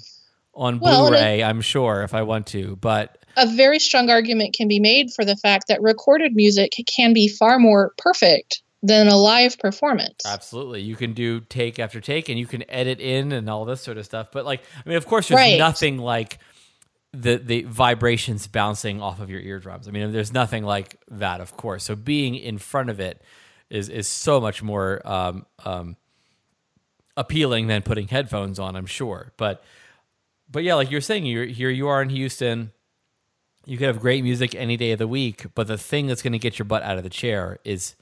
on 0.55 0.79
well, 0.79 1.09
Blu-ray. 1.09 1.43
I'm 1.43 1.61
sure 1.61 2.03
if 2.03 2.15
I 2.15 2.23
want 2.23 2.47
to, 2.49 2.77
but 2.77 3.25
a 3.37 3.47
very 3.47 3.79
strong 3.79 4.11
argument 4.11 4.55
can 4.55 4.69
be 4.69 4.79
made 4.79 5.13
for 5.13 5.25
the 5.25 5.37
fact 5.37 5.69
that 5.69 5.83
recorded 5.83 6.35
music 6.35 6.73
can 6.87 7.13
be 7.13 7.29
far 7.29 7.59
more 7.59 7.93
perfect 7.99 8.63
than 8.83 9.09
a 9.09 9.17
live 9.17 9.59
performance. 9.59 10.25
Absolutely. 10.27 10.83
You 10.83 10.95
can 10.95 11.15
do 11.15 11.41
take 11.41 11.79
after 11.79 12.01
take 12.01 12.29
and 12.29 12.39
you 12.39 12.47
can 12.47 12.69
edit 12.71 13.01
in 13.01 13.33
and 13.33 13.49
all 13.49 13.65
this 13.65 13.81
sort 13.81 13.97
of 13.97 14.05
stuff. 14.05 14.29
But 14.31 14.45
like 14.45 14.63
I 14.85 14.89
mean 14.89 14.99
of 14.99 15.07
course 15.07 15.29
there's 15.29 15.39
right. 15.39 15.59
nothing 15.59 15.99
like 15.99 16.39
the 17.13 17.37
the 17.39 17.63
vibrations 17.63 18.47
bouncing 18.47 19.01
off 19.01 19.21
of 19.21 19.31
your 19.31 19.41
eardrums. 19.41 19.89
I 19.89 19.91
mean 19.91 20.13
there's 20.13 20.33
nothing 20.33 20.65
like 20.65 21.01
that 21.09 21.41
of 21.41 21.57
course. 21.57 21.83
So 21.85 21.97
being 21.97 22.35
in 22.35 22.59
front 22.59 22.91
of 22.91 23.01
it 23.01 23.23
is 23.71 23.89
is 23.89 24.07
so 24.07 24.39
much 24.39 24.63
more 24.63 25.01
um, 25.05 25.47
um, 25.65 25.97
appealing 27.17 27.67
than 27.67 27.83
putting 27.83 28.09
headphones 28.09 28.59
on, 28.59 28.77
I'm 28.77 28.87
sure. 28.87 29.33
But 29.37 29.63
but 30.51 30.63
yeah, 30.63 30.75
like 30.75 30.91
you're 30.91 31.01
saying, 31.01 31.27
you're 31.27 31.47
here 31.47 31.71
you 31.71 31.89
are 31.89 32.03
in 32.03 32.11
Houston. 32.11 32.73
You 33.67 33.79
could 33.79 33.87
have 33.87 34.01
great 34.01 34.23
music 34.23 34.55
any 34.55 34.77
day 34.77 34.93
of 34.93 34.99
the 34.99 35.09
week, 35.09 35.47
but 35.55 35.67
the 35.67 35.79
thing 35.79 36.07
that's 36.07 36.21
going 36.21 36.35
to 36.35 36.39
get 36.39 36.59
your 36.59 36.67
butt 36.67 36.83
out 36.83 36.99
of 36.99 37.03
the 37.03 37.11
chair 37.11 37.59
is 37.65 37.97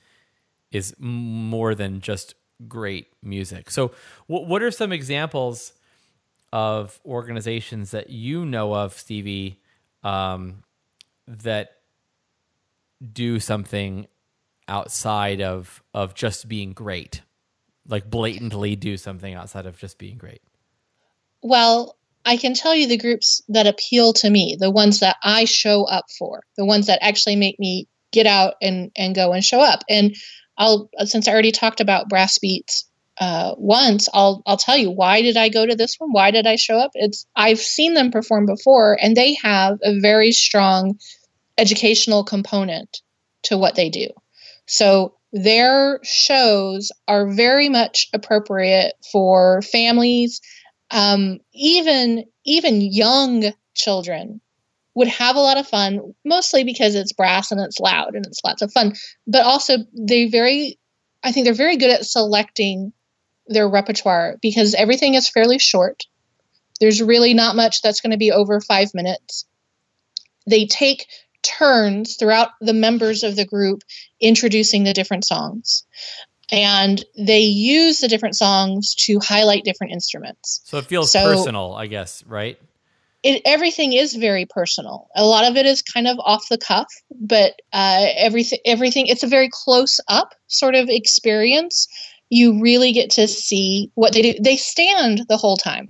is 0.73 0.95
more 0.99 1.75
than 1.75 2.01
just 2.01 2.35
great 2.67 3.09
music. 3.23 3.71
So, 3.71 3.93
what 4.27 4.47
what 4.47 4.63
are 4.63 4.71
some 4.71 4.93
examples 4.93 5.73
of 6.53 7.01
organizations 7.05 7.93
that 7.93 8.11
you 8.11 8.45
know 8.45 8.75
of, 8.75 8.95
Stevie, 8.99 9.61
um, 10.03 10.63
that 11.27 11.77
do 13.13 13.41
something 13.41 14.07
outside 14.69 15.41
of 15.41 15.83
of 15.95 16.15
just 16.15 16.49
being 16.49 16.73
great? 16.73 17.23
Like 17.87 18.09
blatantly 18.09 18.77
do 18.77 18.97
something 18.97 19.35
outside 19.35 19.67
of 19.67 19.79
just 19.79 19.99
being 19.99 20.17
great. 20.17 20.43
Well, 21.43 21.97
I 22.25 22.37
can 22.37 22.55
tell 22.55 22.75
you 22.75 22.87
the 22.87 22.97
groups 22.97 23.43
that 23.49 23.67
appeal 23.67 24.13
to 24.15 24.31
me, 24.31 24.57
the 24.59 24.71
ones 24.71 25.01
that 25.01 25.17
I 25.25 25.45
show 25.45 25.85
up 25.85 26.05
for, 26.19 26.43
the 26.57 26.65
ones 26.65 26.87
that 26.87 27.03
actually 27.03 27.37
make 27.37 27.59
me 27.59 27.89
get 28.13 28.27
out 28.27 28.55
and 28.63 28.93
and 28.97 29.15
go 29.15 29.33
and 29.33 29.45
show 29.45 29.61
up. 29.61 29.81
And 29.89 30.15
I'll 30.57 30.89
since 31.05 31.27
I 31.27 31.33
already 31.33 31.53
talked 31.53 31.81
about 31.81 32.09
brass 32.09 32.39
beats 32.39 32.89
uh, 33.19 33.55
once, 33.59 34.09
I'll 34.15 34.43
I'll 34.47 34.57
tell 34.57 34.77
you 34.77 34.91
why 34.91 35.23
did 35.23 35.37
I 35.37 35.49
go 35.49 35.67
to 35.67 35.75
this 35.75 35.97
one? 35.99 36.13
Why 36.13 36.31
did 36.31 36.47
I 36.47 36.57
show 36.57 36.79
up? 36.79 36.93
It's 36.95 37.27
I've 37.35 37.59
seen 37.59 37.95
them 37.95 38.13
perform 38.13 38.47
before, 38.47 38.97
and 39.01 39.17
they 39.17 39.35
have 39.43 39.79
a 39.83 39.99
very 39.99 40.31
strong 40.31 40.99
educational 41.59 42.25
component 42.25 43.03
to 43.45 43.59
what 43.59 43.75
they 43.75 43.91
do. 43.91 44.09
So 44.67 45.17
their 45.33 45.99
shows 46.03 46.93
are 47.09 47.31
very 47.31 47.69
much 47.69 48.09
appropriate 48.13 48.95
for 49.11 49.63
families, 49.63 50.41
um, 50.91 51.39
even 51.55 52.25
even 52.45 52.81
young 52.81 53.53
children 53.75 54.41
would 54.95 55.09
have 55.09 55.37
a 55.37 55.41
lot 55.41 55.57
of 55.57 55.67
fun, 55.67 56.15
mostly 56.25 56.65
because 56.65 56.95
it's 56.95 57.13
brass 57.13 57.51
and 57.51 57.61
it's 57.61 57.81
loud 57.81 58.15
and 58.15 58.27
it's 58.27 58.45
lots 58.45 58.61
of 58.61 58.73
fun. 58.73 58.93
But 59.27 59.45
also, 59.45 59.79
they 59.99 60.27
very, 60.27 60.79
I 61.23 61.33
think 61.33 61.45
they're 61.45 61.55
very 61.55 61.77
good 61.77 61.91
at 61.91 62.05
selecting 62.05 62.93
their 63.47 63.69
repertoire 63.69 64.37
because 64.43 64.75
everything 64.75 65.15
is 65.15 65.29
fairly 65.29 65.59
short. 65.59 66.03
There's 66.81 67.03
really 67.03 67.33
not 67.33 67.57
much 67.57 67.81
that's 67.81 68.01
going 68.01 68.11
to 68.11 68.19
be 68.19 68.33
over 68.33 68.61
five 68.61 68.91
minutes. 68.93 69.47
They 70.47 70.67
take 70.67 71.07
turns 71.43 72.17
throughout 72.17 72.51
the 72.61 72.73
members 72.73 73.23
of 73.23 73.37
the 73.37 73.45
group 73.45 73.83
introducing 74.21 74.85
the 74.85 74.93
different 74.93 75.25
songs. 75.25 75.85
And 76.51 77.03
they 77.17 77.41
use 77.41 78.01
the 78.01 78.09
different 78.09 78.37
songs 78.37 78.95
to 79.07 79.19
highlight 79.21 79.65
different 79.65 79.93
instruments. 79.93 80.61
So 80.65 80.79
it 80.79 80.85
feels 80.85 81.11
so 81.11 81.25
personal, 81.25 81.75
I 81.75 81.87
guess, 81.87 82.25
right? 82.27 82.59
It, 83.23 83.41
everything 83.45 83.93
is 83.93 84.15
very 84.15 84.47
personal. 84.47 85.09
A 85.15 85.25
lot 85.25 85.49
of 85.49 85.57
it 85.57 85.65
is 85.65 85.81
kind 85.81 86.09
of 86.09 86.19
off 86.19 86.49
the 86.49 86.59
cuff, 86.59 86.93
but 87.21 87.53
uh, 87.73 88.07
everything, 88.17 88.59
everything, 88.65 89.07
it's 89.07 89.23
a 89.23 89.29
very 89.29 89.49
close 89.51 90.01
up 90.09 90.35
sort 90.49 90.75
of 90.75 90.89
experience. 90.89 91.89
You 92.31 92.61
really 92.61 92.93
get 92.93 93.11
to 93.13 93.29
see 93.29 93.91
what 93.95 94.13
they 94.13 94.23
do. 94.23 94.35
They 94.41 94.57
stand 94.57 95.23
the 95.29 95.37
whole 95.37 95.57
time, 95.57 95.89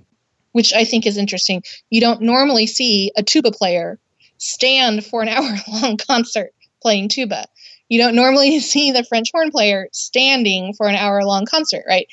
which 0.51 0.73
I 0.73 0.85
think 0.85 1.05
is 1.05 1.17
interesting. 1.17 1.63
You 1.89 2.01
don't 2.01 2.21
normally 2.21 2.67
see 2.67 3.11
a 3.17 3.23
tuba 3.23 3.51
player 3.51 3.99
stand 4.37 5.05
for 5.05 5.21
an 5.21 5.27
hour 5.29 5.55
long 5.67 5.97
concert 5.97 6.51
playing 6.81 7.09
tuba. 7.09 7.45
You 7.89 7.99
don't 7.99 8.15
normally 8.15 8.59
see 8.71 8.91
the 8.91 9.03
French 9.03 9.29
horn 9.33 9.51
player 9.51 9.87
standing 9.91 10.73
for 10.73 10.87
an 10.87 10.95
hour 10.95 11.23
long 11.23 11.45
concert, 11.45 11.83
right? 11.87 12.07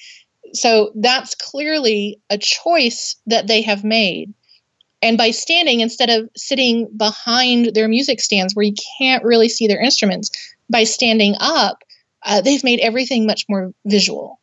So 0.52 0.92
that's 0.96 1.34
clearly 1.34 2.20
a 2.28 2.38
choice 2.38 3.16
that 3.26 3.46
they 3.46 3.62
have 3.62 3.84
made. 3.84 4.34
And 5.02 5.16
by 5.16 5.30
standing 5.30 5.80
instead 5.80 6.10
of 6.10 6.28
sitting 6.36 6.88
behind 6.96 7.74
their 7.74 7.88
music 7.88 8.20
stands 8.20 8.54
where 8.54 8.66
you 8.66 8.74
can't 8.98 9.24
really 9.24 9.48
see 9.48 9.66
their 9.66 9.80
instruments, 9.80 10.30
by 10.68 10.84
standing 10.84 11.34
up, 11.40 11.82
uh, 12.22 12.40
they've 12.40 12.64
made 12.64 12.80
everything 12.80 13.26
much 13.26 13.46
more 13.48 13.72
visual, 13.86 14.38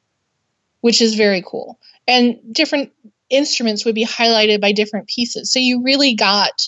which 0.82 1.02
is 1.02 1.16
very 1.16 1.44
cool. 1.46 1.80
And 2.08 2.40
different 2.52 2.92
instruments 3.30 3.86
would 3.86 3.96
be 3.96 4.06
highlighted 4.06 4.62
by 4.62 4.72
different 4.72 5.08
pieces. 5.08 5.52
So 5.52 5.60
you 5.60 5.84
really 5.84 6.16
got 6.16 6.68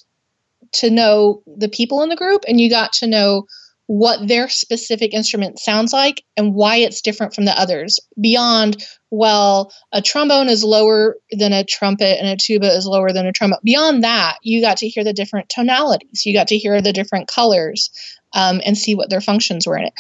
to 0.74 0.90
know 0.90 1.42
the 1.58 1.70
people 1.70 2.02
in 2.04 2.10
the 2.10 2.16
group 2.16 2.44
and 2.48 2.60
you 2.60 2.70
got 2.70 2.94
to 2.94 3.08
know 3.08 3.46
what 3.90 4.28
their 4.28 4.48
specific 4.48 5.16
instrument 5.16 5.58
sounds 5.58 5.92
like 5.92 6.24
and 6.38 6.54
why 6.54 6.76
it's 6.76 7.02
different 7.02 7.34
from 7.34 7.46
the 7.46 7.60
others. 7.60 8.00
Beyond 8.22 8.86
well 9.10 9.74
a 9.92 10.00
trombone 10.00 10.48
is 10.48 10.64
lower 10.64 11.16
than 11.32 11.54
a 11.54 11.64
trumpet 11.64 12.20
and 12.20 12.28
a 12.28 12.38
tuba 12.38 12.68
is 12.68 12.86
lower 12.86 13.12
than 13.12 13.26
a 13.26 13.32
trumpet. 13.32 13.60
Beyond 13.64 14.04
that 14.04 14.38
you 14.44 14.62
got 14.62 14.78
to 14.78 14.88
hear 14.88 15.04
the 15.04 15.12
different 15.12 15.50
tonalities. 15.50 16.24
You 16.24 16.34
got 16.34 16.48
to 16.50 16.58
hear 16.60 16.84
the 16.84 16.94
different 16.94 17.28
colors 17.28 17.90
um, 18.34 18.62
and 18.64 18.78
see 18.78 18.94
what 18.94 19.10
their 19.10 19.22
functions 19.22 19.66
were 19.66 19.80
in 19.80 19.86
it. 19.86 19.94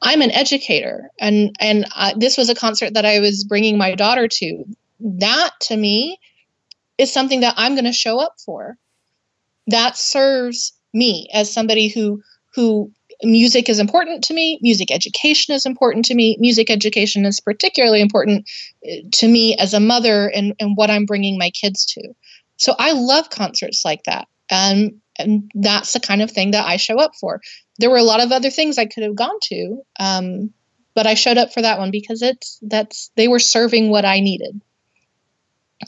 I'm 0.00 0.22
an 0.22 0.30
educator 0.30 1.10
and 1.20 1.54
and 1.60 1.86
uh, 1.94 2.14
this 2.16 2.38
was 2.38 2.48
a 2.48 2.54
concert 2.54 2.94
that 2.94 3.04
i 3.04 3.20
was 3.20 3.44
bringing 3.44 3.76
my 3.76 3.94
daughter 3.94 4.26
to. 4.26 4.64
That 5.00 5.50
to 5.62 5.76
me 5.76 6.18
is 6.96 7.12
something 7.12 7.40
that 7.40 7.54
i'm 7.58 7.74
going 7.74 7.84
to 7.84 7.92
show 7.92 8.18
up 8.18 8.36
for 8.42 8.78
that 9.68 9.96
serves 9.96 10.72
me 10.92 11.28
as 11.32 11.52
somebody 11.52 11.88
who 11.88 12.20
who 12.54 12.90
music 13.22 13.68
is 13.68 13.78
important 13.78 14.24
to 14.24 14.34
me 14.34 14.58
music 14.62 14.90
education 14.90 15.54
is 15.54 15.66
important 15.66 16.04
to 16.04 16.14
me 16.14 16.36
music 16.40 16.70
education 16.70 17.24
is 17.24 17.40
particularly 17.40 18.00
important 18.00 18.48
uh, 18.88 18.96
to 19.12 19.28
me 19.28 19.56
as 19.56 19.74
a 19.74 19.80
mother 19.80 20.28
and, 20.28 20.54
and 20.58 20.76
what 20.76 20.90
i'm 20.90 21.04
bringing 21.04 21.38
my 21.38 21.50
kids 21.50 21.84
to. 21.84 22.02
So 22.56 22.74
i 22.78 22.92
love 22.92 23.30
concerts 23.30 23.84
like 23.84 24.02
that. 24.04 24.26
And 24.50 25.00
and 25.20 25.50
that's 25.54 25.92
the 25.92 26.00
kind 26.00 26.22
of 26.22 26.30
thing 26.30 26.52
that 26.52 26.66
i 26.66 26.76
show 26.76 26.98
up 26.98 27.12
for. 27.20 27.40
There 27.78 27.90
were 27.90 27.98
a 27.98 28.02
lot 28.02 28.22
of 28.22 28.32
other 28.32 28.50
things 28.50 28.78
i 28.78 28.86
could 28.86 29.02
have 29.02 29.16
gone 29.16 29.38
to 29.44 29.82
um, 30.00 30.52
but 30.94 31.06
i 31.06 31.14
showed 31.14 31.38
up 31.38 31.52
for 31.52 31.62
that 31.62 31.78
one 31.78 31.90
because 31.90 32.22
it's 32.22 32.58
that's 32.62 33.10
they 33.16 33.28
were 33.28 33.40
serving 33.40 33.90
what 33.90 34.04
i 34.04 34.20
needed. 34.20 34.60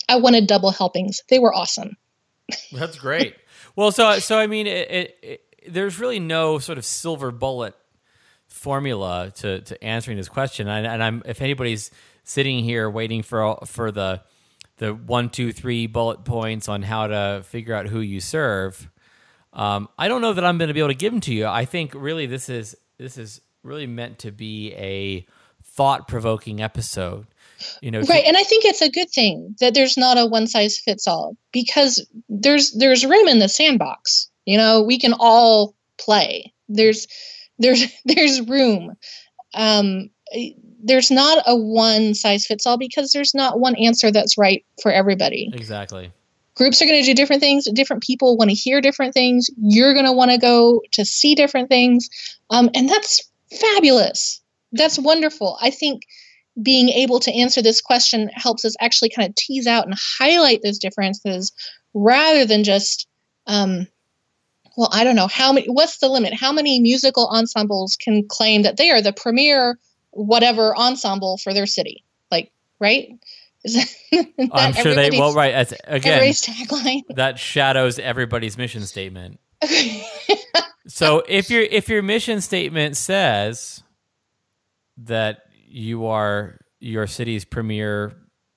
I 0.08 0.16
wanted 0.16 0.46
double 0.46 0.70
helpings. 0.70 1.22
They 1.28 1.40
were 1.40 1.54
awesome. 1.54 1.96
That's 2.72 2.96
great 2.96 3.34
well, 3.76 3.92
so 3.92 4.18
so 4.18 4.38
I 4.38 4.46
mean, 4.46 4.66
it, 4.66 4.90
it, 4.90 5.18
it, 5.22 5.72
there's 5.72 5.98
really 5.98 6.20
no 6.20 6.58
sort 6.58 6.78
of 6.78 6.84
silver 6.84 7.30
bullet 7.30 7.74
formula 8.46 9.32
to 9.36 9.60
to 9.62 9.84
answering 9.84 10.16
this 10.16 10.28
question. 10.28 10.68
And, 10.68 10.86
and, 10.86 11.02
I'm 11.02 11.22
if 11.24 11.40
anybody's 11.40 11.90
sitting 12.24 12.62
here 12.64 12.90
waiting 12.90 13.22
for 13.22 13.58
for 13.66 13.90
the 13.90 14.22
the 14.78 14.94
one 14.94 15.30
two 15.30 15.52
three 15.52 15.86
bullet 15.86 16.24
points 16.24 16.68
on 16.68 16.82
how 16.82 17.06
to 17.06 17.42
figure 17.46 17.74
out 17.74 17.86
who 17.86 18.00
you 18.00 18.20
serve, 18.20 18.90
um, 19.52 19.88
I 19.98 20.08
don't 20.08 20.20
know 20.20 20.32
that 20.32 20.44
I'm 20.44 20.58
going 20.58 20.68
to 20.68 20.74
be 20.74 20.80
able 20.80 20.88
to 20.88 20.94
give 20.94 21.12
them 21.12 21.20
to 21.22 21.34
you. 21.34 21.46
I 21.46 21.64
think 21.64 21.92
really 21.94 22.26
this 22.26 22.48
is 22.48 22.76
this 22.98 23.18
is 23.18 23.40
really 23.62 23.86
meant 23.86 24.20
to 24.20 24.30
be 24.30 24.72
a 24.74 25.26
thought 25.62 26.08
provoking 26.08 26.60
episode 26.60 27.26
you 27.82 27.90
know 27.90 28.00
right 28.02 28.24
and 28.26 28.36
i 28.36 28.42
think 28.42 28.64
it's 28.64 28.82
a 28.82 28.90
good 28.90 29.10
thing 29.10 29.54
that 29.60 29.74
there's 29.74 29.96
not 29.96 30.18
a 30.18 30.26
one 30.26 30.46
size 30.46 30.78
fits 30.78 31.06
all 31.06 31.36
because 31.52 32.06
there's 32.28 32.72
there's 32.72 33.04
room 33.04 33.28
in 33.28 33.38
the 33.38 33.48
sandbox 33.48 34.30
you 34.46 34.56
know 34.56 34.82
we 34.82 34.98
can 34.98 35.14
all 35.18 35.74
play. 36.00 36.52
There's 36.68 37.06
there's 37.58 37.84
there's 38.04 38.40
room. 38.48 38.96
Um 39.54 40.10
there's 40.82 41.10
not 41.10 41.42
a 41.46 41.56
one 41.56 42.14
size 42.14 42.46
fits 42.46 42.66
all 42.66 42.78
because 42.78 43.12
there's 43.12 43.34
not 43.34 43.60
one 43.60 43.76
answer 43.76 44.10
that's 44.10 44.38
right 44.38 44.64
for 44.82 44.90
everybody. 44.90 45.50
Exactly. 45.52 46.10
Groups 46.54 46.80
are 46.80 46.86
going 46.86 47.00
to 47.00 47.06
do 47.06 47.14
different 47.14 47.40
things 47.40 47.64
different 47.72 48.02
people 48.02 48.36
want 48.36 48.50
to 48.50 48.54
hear 48.54 48.80
different 48.80 49.14
things 49.14 49.48
you're 49.56 49.94
going 49.94 50.06
to 50.06 50.12
want 50.12 50.30
to 50.30 50.38
go 50.38 50.82
to 50.92 51.04
see 51.04 51.34
different 51.34 51.68
things 51.68 52.08
um, 52.50 52.68
and 52.74 52.88
that's 52.88 53.28
fabulous. 53.50 54.40
That's 54.72 54.98
wonderful. 54.98 55.58
I 55.60 55.70
think 55.70 56.02
being 56.60 56.88
able 56.88 57.20
to 57.20 57.32
answer 57.32 57.62
this 57.62 57.80
question 57.80 58.28
helps 58.34 58.64
us 58.64 58.74
actually 58.80 59.10
kind 59.10 59.28
of 59.28 59.34
tease 59.34 59.66
out 59.66 59.86
and 59.86 59.94
highlight 60.18 60.60
those 60.62 60.78
differences 60.78 61.52
rather 61.94 62.44
than 62.44 62.64
just 62.64 63.06
um, 63.46 63.86
well 64.76 64.88
i 64.92 65.04
don't 65.04 65.16
know 65.16 65.26
how 65.26 65.52
many 65.52 65.66
what's 65.68 65.98
the 65.98 66.08
limit? 66.08 66.34
How 66.34 66.52
many 66.52 66.80
musical 66.80 67.28
ensembles 67.28 67.96
can 67.96 68.26
claim 68.28 68.62
that 68.62 68.76
they 68.76 68.90
are 68.90 69.02
the 69.02 69.12
premier 69.12 69.78
whatever 70.10 70.76
ensemble 70.76 71.38
for 71.38 71.54
their 71.54 71.66
city? 71.66 72.04
Like 72.30 72.52
right? 72.78 73.08
I'm 74.52 74.72
sure 74.72 74.94
they 74.94 75.10
well 75.10 75.34
right 75.34 75.54
as, 75.54 75.74
again 75.84 76.22
tagline. 76.22 77.02
that 77.16 77.38
shadows 77.38 77.98
everybody's 77.98 78.56
mission 78.56 78.82
statement. 78.82 79.38
So 80.90 81.22
if 81.28 81.50
your 81.50 81.62
if 81.62 81.88
your 81.88 82.02
mission 82.02 82.40
statement 82.40 82.96
says 82.96 83.82
that 84.98 85.38
you 85.70 86.06
are 86.06 86.58
your 86.80 87.06
city's 87.06 87.44
premier 87.44 88.12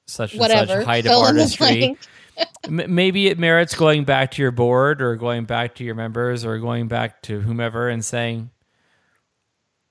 such 0.08 0.36
Whatever. 0.36 0.60
and 0.62 0.69
such 0.69 0.86
height 0.86 1.04
Fill 1.04 1.21
of 1.21 1.28
artistry. 1.28 1.97
maybe 2.67 3.28
it 3.28 3.38
merits 3.38 3.76
going 3.76 4.04
back 4.06 4.32
to 4.32 4.41
your 4.41 4.52
board 4.52 5.02
or 5.02 5.15
going 5.15 5.45
back 5.45 5.76
to 5.76 5.84
your 5.84 5.95
members 5.95 6.45
or 6.45 6.58
going 6.60 6.88
back 6.88 7.21
to 7.23 7.39
whomever 7.39 7.89
and 7.89 8.04
saying, 8.04 8.49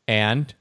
and 0.09 0.53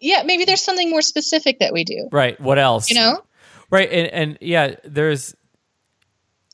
yeah, 0.00 0.22
maybe 0.24 0.44
there's 0.44 0.62
something 0.62 0.90
more 0.90 1.02
specific 1.02 1.58
that 1.60 1.72
we 1.72 1.84
do. 1.84 2.08
Right. 2.10 2.40
What 2.40 2.58
else? 2.58 2.90
You 2.90 2.96
know. 2.96 3.22
Right. 3.70 3.90
And, 3.90 4.08
and 4.08 4.38
yeah, 4.40 4.76
there's. 4.84 5.34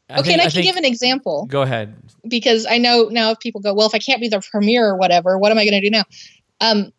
I 0.09 0.15
okay, 0.15 0.23
think, 0.23 0.33
and 0.33 0.41
I, 0.41 0.45
I 0.45 0.47
can 0.47 0.55
think, 0.55 0.67
give 0.67 0.77
an 0.77 0.85
example. 0.85 1.47
Go 1.47 1.63
ahead. 1.63 1.97
Because 2.27 2.67
I 2.67 2.79
know 2.79 3.09
now 3.11 3.31
if 3.31 3.39
people 3.39 3.61
go, 3.61 3.73
well, 3.75 3.87
if 3.87 3.95
I 3.95 3.99
can't 3.99 4.21
be 4.21 4.29
the 4.29 4.41
premier 4.51 4.89
or 4.89 4.97
whatever, 4.97 5.39
what 5.39 5.53
am 5.53 5.59
I 5.59 5.65
going 5.65 5.81
to 5.81 5.89
do 5.89 5.91
now? 5.91 6.05
Um, 6.61 6.93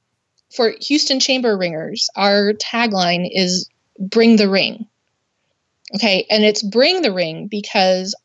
for 0.53 0.73
Houston 0.81 1.19
Chamber 1.19 1.57
Ringers, 1.57 2.09
our 2.15 2.53
tagline 2.53 3.29
is 3.31 3.69
bring 3.99 4.35
the 4.35 4.49
ring. 4.49 4.87
Okay, 5.95 6.25
and 6.29 6.43
it's 6.43 6.63
bring 6.63 7.01
the 7.01 7.11
ring 7.11 7.47
because 7.47 8.15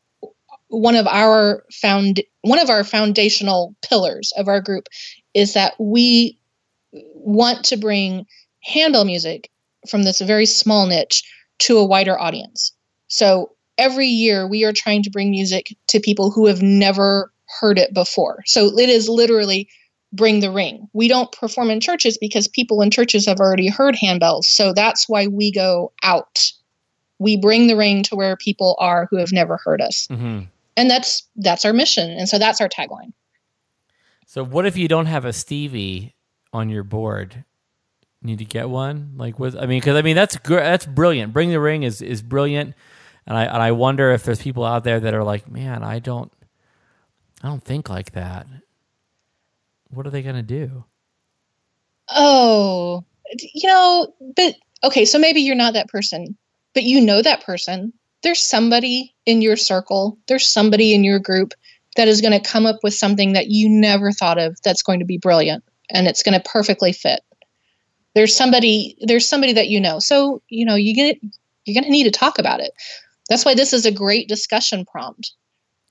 one 0.69 0.97
of 0.97 1.07
our 1.07 1.65
found 1.73 2.21
one 2.43 2.59
of 2.59 2.71
our 2.71 2.85
foundational 2.85 3.75
pillars 3.89 4.33
of 4.37 4.49
our 4.49 4.61
group 4.61 4.89
is 5.35 5.55
that 5.55 5.75
we 5.79 6.39
want 6.93 7.65
to 7.65 7.77
bring 7.77 8.27
handbell 8.63 9.05
music 9.05 9.51
from 9.89 10.03
this 10.03 10.21
very 10.21 10.47
small 10.47 10.87
niche 10.87 11.23
to 11.59 11.79
a 11.79 11.85
wider 11.85 12.19
audience. 12.19 12.73
So 13.09 13.53
every 13.79 14.09
year 14.09 14.47
we 14.47 14.65
are 14.65 14.73
trying 14.73 15.03
to 15.05 15.11
bring 15.11 15.31
music 15.31 15.77
to 15.89 16.01
people 16.01 16.31
who 16.31 16.47
have 16.47 16.63
never 16.63 17.33
heard 17.61 17.79
it 17.79 17.95
before. 17.95 18.43
So 18.47 18.77
it 18.79 18.89
is 18.89 19.09
literally 19.09 19.69
bring 20.13 20.41
the 20.41 20.51
ring. 20.51 20.89
We 20.93 21.09
don't 21.09 21.31
perform 21.33 21.71
in 21.71 21.81
churches 21.81 22.19
because 22.19 22.49
people 22.49 22.83
in 22.83 22.91
churches 22.91 23.27
have 23.27 23.41
already 23.41 23.69
heard 23.69 23.95
handbells. 23.95 24.45
So 24.45 24.73
that's 24.73 25.09
why 25.09 25.27
we 25.27 25.51
go 25.51 25.93
out. 26.03 26.51
We 27.19 27.37
bring 27.37 27.67
the 27.67 27.77
ring 27.77 28.03
to 28.05 28.17
where 28.17 28.37
people 28.37 28.77
are 28.79 29.09
who 29.11 29.17
have 29.17 29.33
never 29.33 29.59
heard 29.63 29.81
us. 29.81 30.07
Mm-hmm. 30.11 30.45
And 30.77 30.91
that's 30.91 31.23
that's 31.37 31.65
our 31.65 31.73
mission. 31.73 32.11
And 32.11 32.29
so 32.29 32.39
that's 32.39 32.61
our 32.61 32.69
tagline. 32.69 33.13
So 34.27 34.45
what 34.45 34.67
if 34.67 34.77
you 34.77 34.89
don't 34.89 35.07
have 35.07 35.25
a 35.25 35.33
Stevie 35.33 36.15
on 36.53 36.69
your 36.69 36.83
board? 36.83 37.45
Need 38.23 38.39
to 38.39 38.45
get 38.45 38.69
one? 38.69 39.13
Like 39.17 39.39
with 39.39 39.57
I 39.57 39.67
mean 39.67 39.81
cuz 39.81 39.95
I 39.95 40.03
mean 40.03 40.17
that's 40.17 40.37
that's 40.45 40.87
brilliant. 40.87 41.33
Bring 41.33 41.51
the 41.51 41.61
ring 41.61 41.83
is 41.83 42.03
is 42.03 42.23
brilliant. 42.23 42.75
And 43.27 43.37
I 43.37 43.45
and 43.45 43.63
I 43.63 43.73
wonder 43.73 44.13
if 44.13 44.25
there's 44.25 44.43
people 44.43 44.65
out 44.65 44.85
there 44.85 45.01
that 45.01 45.15
are 45.15 45.25
like, 45.25 45.51
"Man, 45.51 45.83
I 45.83 45.99
don't 45.99 46.33
I 47.43 47.49
don't 47.49 47.63
think 47.63 47.89
like 47.89 48.13
that." 48.13 48.47
What 49.91 50.07
are 50.07 50.11
they 50.11 50.23
going 50.23 50.37
to 50.37 50.43
do? 50.43 50.85
Oh, 52.09 53.05
you 53.55 53.69
know, 53.69 54.15
but 54.37 54.55
okay, 54.85 55.05
so 55.05 55.19
maybe 55.19 55.41
you're 55.41 55.57
not 55.57 55.75
that 55.75 55.89
person, 55.89 56.37
but 56.75 56.85
you 56.85 57.01
know 57.01 57.23
that 57.23 57.45
person. 57.45 57.93
There's 58.23 58.43
somebody 58.43 59.15
in 59.25 59.43
your 59.43 59.57
circle, 59.57 60.19
there's 60.29 60.49
somebody 60.49 60.95
in 60.95 61.05
your 61.05 61.19
group 61.19 61.53
that 61.97 62.09
is 62.09 62.21
going 62.21 62.39
to 62.39 62.49
come 62.49 62.67
up 62.67 62.81
with 62.83 62.95
something 62.95 63.33
that 63.33 63.49
you 63.49 63.69
never 63.69 64.13
thought 64.13 64.39
of 64.39 64.57
that's 64.63 64.83
going 64.83 65.01
to 65.01 65.07
be 65.07 65.19
brilliant 65.19 65.65
and 65.91 66.07
it's 66.07 66.23
going 66.23 66.39
to 66.39 66.49
perfectly 66.49 66.93
fit. 66.93 67.21
There's 68.15 68.35
somebody 68.35 68.97
there's 69.01 69.29
somebody 69.29 69.53
that 69.55 69.69
you 69.69 69.81
know. 69.81 69.99
So, 69.99 70.43
you 70.49 70.65
know, 70.65 70.75
you 70.75 70.95
get 70.95 71.19
you're 71.65 71.75
going 71.75 71.85
to 71.85 71.91
need 71.91 72.05
to 72.05 72.11
talk 72.11 72.39
about 72.39 72.61
it. 72.61 72.73
That's 73.29 73.45
why 73.45 73.55
this 73.55 73.73
is 73.73 73.85
a 73.85 73.91
great 73.91 74.29
discussion 74.29 74.85
prompt. 74.85 75.33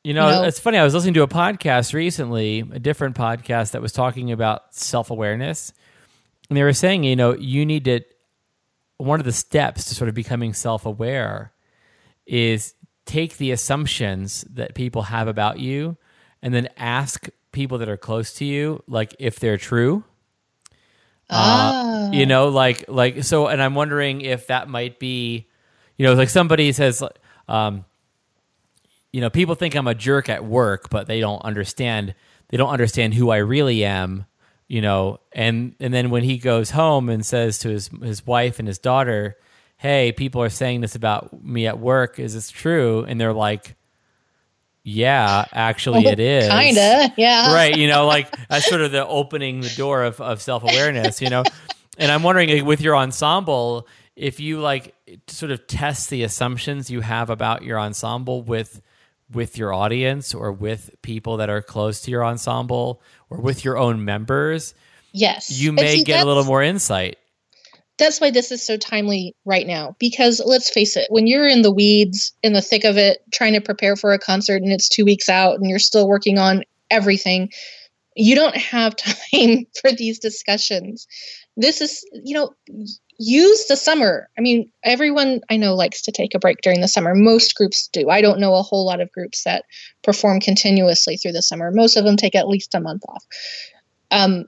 You 0.06 0.14
know, 0.14 0.30
know, 0.30 0.44
it's 0.44 0.60
funny. 0.60 0.78
I 0.78 0.84
was 0.84 0.94
listening 0.94 1.16
to 1.16 1.24
a 1.24 1.28
podcast 1.28 1.96
recently, 1.96 2.60
a 2.60 2.78
different 2.78 3.16
podcast 3.16 3.72
that 3.72 3.82
was 3.82 3.92
talking 3.92 4.32
about 4.32 4.76
self 4.76 5.10
awareness. 5.10 5.74
And 6.48 6.56
they 6.56 6.62
were 6.62 6.74
saying, 6.74 7.04
you 7.04 7.16
know, 7.16 7.34
you 7.34 7.66
need 7.66 7.86
to, 7.86 8.02
one 8.98 9.20
of 9.20 9.26
the 9.26 9.32
steps 9.32 9.86
to 9.86 9.96
sort 9.96 10.08
of 10.08 10.14
becoming 10.14 10.54
self 10.54 10.86
aware 10.86 11.54
is 12.28 12.76
take 13.08 13.38
the 13.38 13.50
assumptions 13.50 14.46
that 14.54 14.76
people 14.76 15.02
have 15.02 15.28
about 15.28 15.58
you 15.58 15.98
and 16.40 16.54
then 16.54 16.70
ask 16.78 17.28
people 17.52 17.80
that 17.80 17.90
are 17.90 17.98
close 17.98 18.32
to 18.36 18.46
you, 18.46 18.84
like 18.88 19.16
if 19.18 19.40
they're 19.40 19.58
true. 19.58 20.04
Ah. 21.32 22.10
Uh, 22.10 22.12
you 22.12 22.28
know, 22.28 22.50
like, 22.50 22.86
like, 22.88 23.24
so, 23.24 23.48
and 23.48 23.60
I'm 23.60 23.74
wondering 23.74 24.22
if 24.22 24.46
that 24.48 24.70
might 24.70 25.00
be, 25.00 25.48
you 25.98 26.06
know, 26.06 26.14
like 26.14 26.30
somebody 26.30 26.74
says, 26.74 27.02
um, 27.48 27.86
you 29.16 29.22
know, 29.22 29.30
people 29.30 29.56
think 29.56 29.76
I'm 29.76 29.88
a 29.88 29.96
jerk 29.96 30.28
at 30.28 30.44
work, 30.44 30.90
but 30.90 31.08
they 31.08 31.22
don't 31.22 31.42
understand. 31.42 32.16
They 32.50 32.58
don't 32.58 32.70
understand 32.70 33.14
who 33.14 33.30
I 33.30 33.38
really 33.38 33.86
am. 33.86 34.26
You 34.68 34.82
know, 34.82 35.22
and 35.32 35.74
and 35.80 35.94
then 35.94 36.10
when 36.10 36.24
he 36.24 36.38
goes 36.38 36.72
home 36.72 37.08
and 37.08 37.26
says 37.26 37.60
to 37.60 37.70
his 37.70 37.90
his 38.04 38.28
wife 38.28 38.60
and 38.60 38.68
his 38.68 38.78
daughter, 38.78 39.38
"Hey, 39.78 40.12
people 40.12 40.42
are 40.42 40.50
saying 40.50 40.82
this 40.82 40.96
about 40.96 41.42
me 41.42 41.66
at 41.66 41.80
work. 41.80 42.20
Is 42.20 42.34
this 42.34 42.52
true?" 42.52 43.06
And 43.08 43.22
they're 43.22 43.32
like, 43.32 43.78
yeah, 44.84 45.46
actually, 45.54 46.06
oh, 46.08 46.12
it 46.12 46.20
is 46.20 46.50
kinda, 46.50 47.14
yeah, 47.16 47.54
right. 47.54 47.74
You 47.74 47.88
know, 47.88 48.08
like 48.08 48.36
that's 48.50 48.68
sort 48.68 48.82
of 48.82 48.92
the 48.92 49.08
opening 49.08 49.62
the 49.62 49.74
door 49.78 50.04
of, 50.04 50.20
of 50.20 50.42
self 50.42 50.64
awareness. 50.64 51.22
You 51.22 51.30
know, 51.30 51.44
and 51.98 52.12
I'm 52.12 52.22
wondering 52.22 52.66
with 52.66 52.82
your 52.82 52.98
ensemble, 52.98 53.88
if 54.18 54.42
you 54.42 54.60
like 54.60 54.94
sort 55.28 55.54
of 55.54 55.68
test 55.68 56.10
the 56.10 56.24
assumptions 56.24 56.90
you 56.90 57.00
have 57.00 57.30
about 57.30 57.64
your 57.64 57.80
ensemble 57.80 58.42
with 58.42 58.82
with 59.32 59.58
your 59.58 59.74
audience 59.74 60.34
or 60.34 60.52
with 60.52 60.96
people 61.02 61.38
that 61.38 61.50
are 61.50 61.62
close 61.62 62.02
to 62.02 62.12
your 62.12 62.24
ensemble 62.24 63.02
or 63.30 63.40
with 63.42 63.66
your 63.66 63.78
own 63.78 64.06
members, 64.06 64.74
yes, 65.14 65.50
you 65.52 65.72
may 65.72 65.98
see, 65.98 66.04
get 66.04 66.24
a 66.24 66.28
little 66.28 66.44
more 66.44 66.62
insight. 66.62 67.18
That's 67.98 68.20
why 68.20 68.30
this 68.30 68.52
is 68.52 68.66
so 68.66 68.78
timely 68.78 69.36
right 69.46 69.66
now 69.66 69.96
because 70.00 70.42
let's 70.46 70.70
face 70.70 70.98
it, 70.98 71.08
when 71.10 71.28
you're 71.28 71.48
in 71.48 71.62
the 71.62 71.72
weeds, 71.72 72.34
in 72.44 72.54
the 72.54 72.62
thick 72.62 72.84
of 72.84 72.98
it, 72.98 73.24
trying 73.34 73.54
to 73.54 73.62
prepare 73.62 73.96
for 73.96 74.14
a 74.14 74.20
concert 74.20 74.62
and 74.62 74.72
it's 74.72 74.90
2 74.90 75.06
weeks 75.06 75.30
out 75.30 75.56
and 75.56 75.70
you're 75.70 75.80
still 75.80 76.08
working 76.08 76.38
on 76.38 76.64
everything, 76.92 77.50
you 78.16 78.36
don't 78.36 78.56
have 78.56 78.96
time 79.32 79.66
for 79.80 79.92
these 79.92 80.20
discussions. 80.20 81.08
This 81.58 81.82
is, 81.82 82.06
you 82.24 82.36
know, 82.36 82.54
use 83.18 83.66
the 83.66 83.78
summer. 83.78 84.30
I 84.38 84.42
mean, 84.42 84.70
everyone 84.84 85.42
I 85.50 85.58
know 85.58 85.76
likes 85.76 86.02
to 86.04 86.12
take 86.12 86.36
a 86.36 86.40
break 86.40 86.62
during 86.62 86.82
the 86.82 86.88
summer. 86.88 87.16
Most 87.16 87.56
groups 87.56 87.88
do. 87.88 88.10
I 88.10 88.22
don't 88.22 88.40
know 88.40 88.56
a 88.56 88.62
whole 88.62 88.86
lot 88.86 89.02
of 89.02 89.12
groups 89.12 89.44
that 89.44 89.66
perform 90.04 90.40
continuously 90.40 91.18
through 91.18 91.34
the 91.34 91.42
summer. 91.42 91.72
Most 91.72 91.96
of 91.96 92.06
them 92.06 92.18
take 92.18 92.36
at 92.36 92.48
least 92.48 92.76
a 92.76 92.80
month 92.80 93.04
off. 93.08 93.26
Um, 94.12 94.46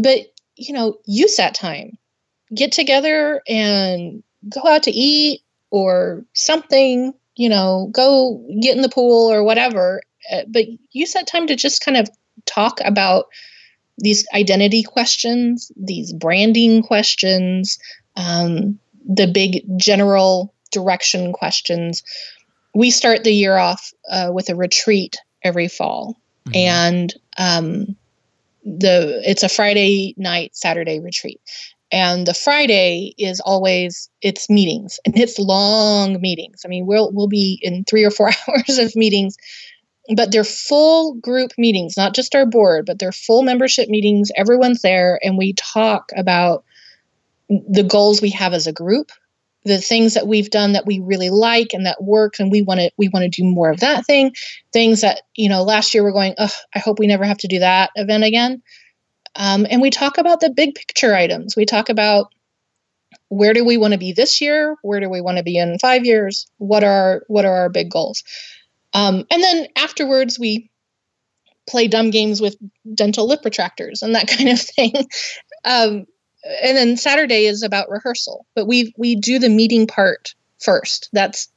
but 0.00 0.26
you 0.56 0.74
know, 0.74 0.98
use 1.06 1.36
that 1.36 1.54
time. 1.54 1.96
Get 2.54 2.72
together 2.72 3.42
and 3.48 4.22
go 4.48 4.62
out 4.66 4.82
to 4.84 4.90
eat 4.90 5.42
or 5.70 6.24
something. 6.32 7.14
You 7.36 7.48
know, 7.48 7.90
go 7.92 8.44
get 8.60 8.76
in 8.76 8.82
the 8.82 8.88
pool 8.88 9.32
or 9.32 9.44
whatever. 9.44 10.02
Uh, 10.32 10.42
but 10.48 10.64
use 10.90 11.12
that 11.12 11.26
time 11.26 11.46
to 11.46 11.56
just 11.56 11.84
kind 11.84 11.96
of 11.96 12.08
talk 12.46 12.80
about 12.84 13.26
these 13.98 14.26
identity 14.34 14.82
questions, 14.82 15.70
these 15.76 16.12
branding 16.12 16.82
questions, 16.82 17.78
um, 18.16 18.78
the 19.08 19.26
big 19.26 19.64
general 19.76 20.54
direction 20.70 21.32
questions. 21.32 22.02
We 22.74 22.90
start 22.90 23.24
the 23.24 23.32
year 23.32 23.56
off 23.56 23.92
uh, 24.10 24.30
with 24.32 24.48
a 24.48 24.54
retreat 24.54 25.16
every 25.42 25.68
fall, 25.68 26.16
mm-hmm. 26.46 26.56
and 26.56 27.14
um, 27.38 27.96
the 28.64 29.20
it's 29.26 29.42
a 29.42 29.48
Friday 29.48 30.14
night, 30.16 30.54
Saturday 30.54 31.00
retreat, 31.00 31.40
and 31.90 32.26
the 32.26 32.34
Friday 32.34 33.14
is 33.18 33.40
always 33.40 34.10
it's 34.20 34.50
meetings 34.50 35.00
and 35.04 35.18
it's 35.18 35.38
long 35.38 36.20
meetings. 36.20 36.62
I 36.64 36.68
mean, 36.68 36.86
we'll 36.86 37.10
we'll 37.12 37.28
be 37.28 37.58
in 37.62 37.84
three 37.84 38.04
or 38.04 38.10
four 38.10 38.30
hours 38.48 38.78
of 38.78 38.94
meetings 38.94 39.36
but 40.16 40.32
they're 40.32 40.44
full 40.44 41.14
group 41.14 41.52
meetings, 41.58 41.96
not 41.96 42.14
just 42.14 42.34
our 42.34 42.46
board, 42.46 42.86
but 42.86 42.98
they're 42.98 43.12
full 43.12 43.42
membership 43.42 43.88
meetings. 43.88 44.30
Everyone's 44.36 44.82
there, 44.82 45.18
and 45.22 45.36
we 45.36 45.52
talk 45.54 46.10
about 46.16 46.64
the 47.48 47.82
goals 47.82 48.20
we 48.20 48.30
have 48.30 48.52
as 48.52 48.66
a 48.66 48.72
group, 48.72 49.10
the 49.64 49.78
things 49.78 50.14
that 50.14 50.26
we've 50.26 50.50
done 50.50 50.72
that 50.72 50.86
we 50.86 51.00
really 51.00 51.30
like 51.30 51.68
and 51.72 51.86
that 51.86 52.02
work, 52.02 52.34
and 52.38 52.50
we 52.50 52.62
want 52.62 52.80
to 52.80 52.90
we 52.96 53.08
want 53.08 53.24
to 53.24 53.42
do 53.42 53.46
more 53.46 53.70
of 53.70 53.80
that 53.80 54.06
thing. 54.06 54.34
Things 54.72 55.02
that 55.02 55.22
you 55.36 55.48
know, 55.48 55.62
last 55.62 55.94
year 55.94 56.02
we're 56.02 56.12
going, 56.12 56.34
oh, 56.38 56.54
I 56.74 56.78
hope 56.78 56.98
we 56.98 57.06
never 57.06 57.24
have 57.24 57.38
to 57.38 57.48
do 57.48 57.58
that 57.58 57.90
event 57.94 58.24
again. 58.24 58.62
Um, 59.36 59.66
and 59.70 59.80
we 59.80 59.90
talk 59.90 60.18
about 60.18 60.40
the 60.40 60.50
big 60.50 60.74
picture 60.74 61.14
items. 61.14 61.54
We 61.54 61.64
talk 61.64 61.90
about 61.90 62.32
where 63.28 63.52
do 63.52 63.64
we 63.64 63.76
want 63.76 63.92
to 63.92 63.98
be 63.98 64.12
this 64.12 64.40
year? 64.40 64.76
Where 64.82 65.00
do 65.00 65.08
we 65.08 65.20
want 65.20 65.36
to 65.38 65.44
be 65.44 65.58
in 65.58 65.78
five 65.78 66.04
years? 66.04 66.46
What 66.58 66.82
are 66.82 67.22
what 67.28 67.44
are 67.44 67.54
our 67.54 67.68
big 67.68 67.90
goals? 67.90 68.24
Um, 68.94 69.24
and 69.30 69.42
then 69.42 69.66
afterwards, 69.76 70.38
we 70.38 70.70
play 71.68 71.86
dumb 71.86 72.10
games 72.10 72.40
with 72.40 72.56
dental 72.94 73.28
lip 73.28 73.42
retractors 73.42 74.02
and 74.02 74.14
that 74.14 74.28
kind 74.36 74.48
of 74.48 74.60
thing. 74.60 74.92
Um, 75.64 76.06
and 76.62 76.76
then 76.76 76.96
Saturday 76.96 77.44
is 77.44 77.62
about 77.62 77.90
rehearsal, 77.90 78.46
but 78.54 78.66
we 78.66 78.94
we 78.96 79.16
do 79.16 79.38
the 79.38 79.48
meeting 79.48 79.86
part 79.86 80.34
first. 80.60 81.08
That's 81.12 81.48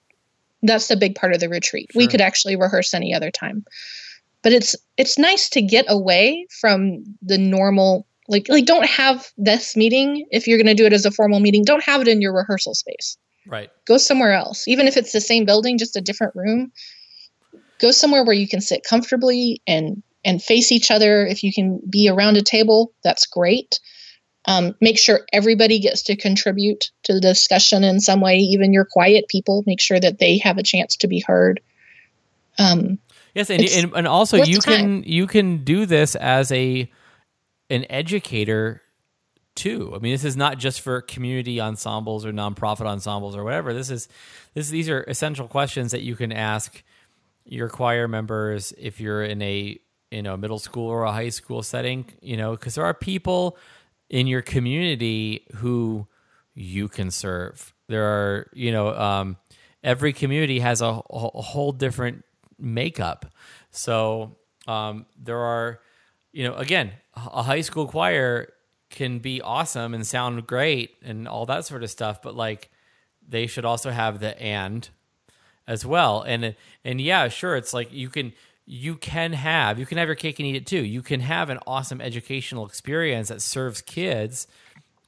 that's 0.63 0.87
the 0.87 0.97
big 0.97 1.15
part 1.15 1.33
of 1.33 1.39
the 1.39 1.49
retreat. 1.49 1.89
Sure. 1.91 1.99
We 1.99 2.07
could 2.07 2.21
actually 2.21 2.55
rehearse 2.55 2.93
any 2.93 3.13
other 3.13 3.31
time, 3.31 3.63
but 4.43 4.53
it's 4.53 4.75
it's 4.97 5.17
nice 5.17 5.49
to 5.51 5.61
get 5.61 5.85
away 5.87 6.45
from 6.59 7.03
the 7.21 7.37
normal. 7.37 8.07
Like 8.27 8.47
like 8.49 8.65
don't 8.65 8.85
have 8.85 9.31
this 9.37 9.75
meeting 9.75 10.25
if 10.31 10.47
you're 10.47 10.57
going 10.57 10.67
to 10.67 10.73
do 10.73 10.85
it 10.85 10.93
as 10.93 11.05
a 11.05 11.11
formal 11.11 11.39
meeting. 11.39 11.63
Don't 11.63 11.83
have 11.83 12.01
it 12.01 12.07
in 12.07 12.21
your 12.21 12.33
rehearsal 12.33 12.73
space. 12.73 13.17
Right. 13.47 13.69
Go 13.85 13.97
somewhere 13.97 14.33
else, 14.33 14.67
even 14.67 14.87
if 14.87 14.97
it's 14.97 15.11
the 15.11 15.21
same 15.21 15.45
building, 15.45 15.77
just 15.77 15.95
a 15.95 16.01
different 16.01 16.35
room 16.35 16.71
go 17.81 17.91
somewhere 17.91 18.23
where 18.23 18.35
you 18.35 18.47
can 18.47 18.61
sit 18.61 18.83
comfortably 18.83 19.61
and 19.67 20.01
and 20.23 20.41
face 20.41 20.71
each 20.71 20.91
other. 20.91 21.25
If 21.25 21.43
you 21.43 21.51
can 21.51 21.81
be 21.89 22.07
around 22.07 22.37
a 22.37 22.43
table 22.43 22.93
that's 23.03 23.25
great. 23.25 23.79
Um, 24.45 24.75
make 24.81 24.97
sure 24.97 25.21
everybody 25.31 25.79
gets 25.79 26.03
to 26.03 26.15
contribute 26.15 26.91
to 27.03 27.13
the 27.13 27.21
discussion 27.21 27.83
in 27.83 27.99
some 27.99 28.21
way 28.21 28.37
even 28.37 28.73
your 28.73 28.87
quiet 28.89 29.25
people. 29.27 29.63
Make 29.67 29.79
sure 29.79 29.99
that 29.99 30.19
they 30.19 30.39
have 30.39 30.57
a 30.57 30.63
chance 30.63 30.97
to 30.97 31.07
be 31.07 31.23
heard. 31.25 31.61
Um, 32.57 32.99
yes 33.33 33.49
and, 33.49 33.63
and, 33.63 33.93
and 33.93 34.07
also 34.07 34.37
you 34.37 34.59
can 34.59 35.03
you 35.03 35.25
can 35.25 35.63
do 35.63 35.85
this 35.85 36.15
as 36.15 36.51
a 36.51 36.89
an 37.69 37.85
educator 37.89 38.81
too. 39.55 39.93
I 39.95 39.99
mean 39.99 40.13
this 40.13 40.25
is 40.25 40.37
not 40.37 40.57
just 40.57 40.81
for 40.81 41.01
community 41.01 41.59
ensembles 41.61 42.25
or 42.25 42.31
nonprofit 42.31 42.85
ensembles 42.85 43.35
or 43.35 43.43
whatever. 43.43 43.73
This 43.73 43.89
is 43.89 44.07
this 44.53 44.69
these 44.69 44.89
are 44.89 45.03
essential 45.03 45.47
questions 45.47 45.91
that 45.91 46.01
you 46.01 46.15
can 46.15 46.31
ask 46.31 46.83
your 47.45 47.69
choir 47.69 48.07
members 48.07 48.73
if 48.77 48.99
you're 48.99 49.23
in 49.23 49.41
a 49.41 49.79
you 50.11 50.21
know 50.21 50.37
middle 50.37 50.59
school 50.59 50.87
or 50.87 51.03
a 51.03 51.11
high 51.11 51.29
school 51.29 51.63
setting 51.63 52.05
you 52.21 52.37
know 52.37 52.51
because 52.51 52.75
there 52.75 52.85
are 52.85 52.93
people 52.93 53.57
in 54.09 54.27
your 54.27 54.41
community 54.41 55.47
who 55.55 56.05
you 56.53 56.87
can 56.87 57.09
serve. 57.09 57.73
There 57.87 58.03
are, 58.03 58.47
you 58.53 58.71
know, 58.71 58.93
um, 58.93 59.37
every 59.83 60.13
community 60.13 60.59
has 60.59 60.81
a, 60.81 60.85
a, 61.09 61.41
whole 61.41 61.71
different 61.71 62.25
makeup. 62.59 63.25
So 63.71 64.35
um, 64.67 65.05
there 65.17 65.39
are, 65.39 65.79
you 66.33 66.43
know, 66.43 66.55
again, 66.55 66.91
a 67.15 67.41
high 67.41 67.61
school 67.61 67.87
choir 67.87 68.51
can 68.89 69.19
be 69.19 69.41
awesome 69.41 69.93
and 69.93 70.05
sound 70.05 70.45
great 70.45 70.91
and 71.01 71.27
all 71.27 71.45
that 71.45 71.65
sort 71.65 71.83
of 71.83 71.89
stuff, 71.89 72.21
but 72.21 72.35
like 72.35 72.69
they 73.25 73.47
should 73.47 73.65
also 73.65 73.91
have 73.91 74.19
the 74.19 74.39
and 74.41 74.89
as 75.67 75.85
well. 75.85 76.21
And 76.21 76.55
and 76.83 77.01
yeah, 77.01 77.27
sure, 77.27 77.55
it's 77.55 77.73
like 77.73 77.91
you 77.91 78.09
can 78.09 78.33
you 78.65 78.95
can 78.95 79.33
have 79.33 79.79
you 79.79 79.85
can 79.85 79.97
have 79.97 80.07
your 80.07 80.15
cake 80.15 80.39
and 80.39 80.47
eat 80.47 80.55
it 80.55 80.65
too. 80.65 80.83
You 80.83 81.01
can 81.01 81.19
have 81.21 81.49
an 81.49 81.59
awesome 81.67 82.01
educational 82.01 82.65
experience 82.65 83.29
that 83.29 83.41
serves 83.41 83.81
kids, 83.81 84.47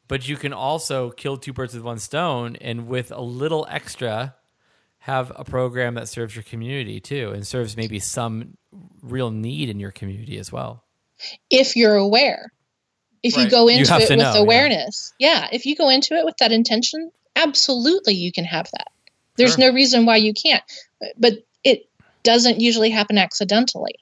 but 0.07 0.27
you 0.27 0.37
can 0.37 0.53
also 0.53 1.11
kill 1.11 1.37
two 1.37 1.53
birds 1.53 1.73
with 1.73 1.83
one 1.83 1.99
stone 1.99 2.55
and 2.57 2.87
with 2.87 3.11
a 3.11 3.21
little 3.21 3.65
extra 3.69 4.35
have 4.99 5.33
a 5.35 5.43
program 5.43 5.95
that 5.95 6.07
serves 6.07 6.33
your 6.35 6.43
community 6.43 6.99
too 6.99 7.31
and 7.31 7.45
serves 7.45 7.75
maybe 7.75 7.99
some 7.99 8.57
real 9.01 9.31
need 9.31 9.69
in 9.69 9.79
your 9.79 9.91
community 9.91 10.37
as 10.37 10.51
well. 10.51 10.83
If 11.49 11.75
you're 11.75 11.95
aware. 11.95 12.51
If 13.21 13.35
right. 13.37 13.43
you 13.43 13.49
go 13.49 13.67
into 13.67 13.89
you 13.89 13.99
it 13.99 14.09
with 14.09 14.19
know, 14.19 14.33
awareness. 14.33 15.13
Yeah. 15.19 15.41
yeah. 15.41 15.47
If 15.51 15.65
you 15.65 15.75
go 15.75 15.89
into 15.89 16.13
it 16.15 16.25
with 16.25 16.35
that 16.39 16.51
intention, 16.51 17.11
absolutely 17.35 18.13
you 18.13 18.31
can 18.31 18.45
have 18.45 18.69
that. 18.71 18.87
There's 19.35 19.55
sure. 19.55 19.69
no 19.69 19.73
reason 19.73 20.05
why 20.05 20.17
you 20.17 20.33
can't. 20.33 20.63
But 21.17 21.45
it 21.63 21.89
doesn't 22.23 22.59
usually 22.59 22.89
happen 22.89 23.17
accidentally. 23.17 23.95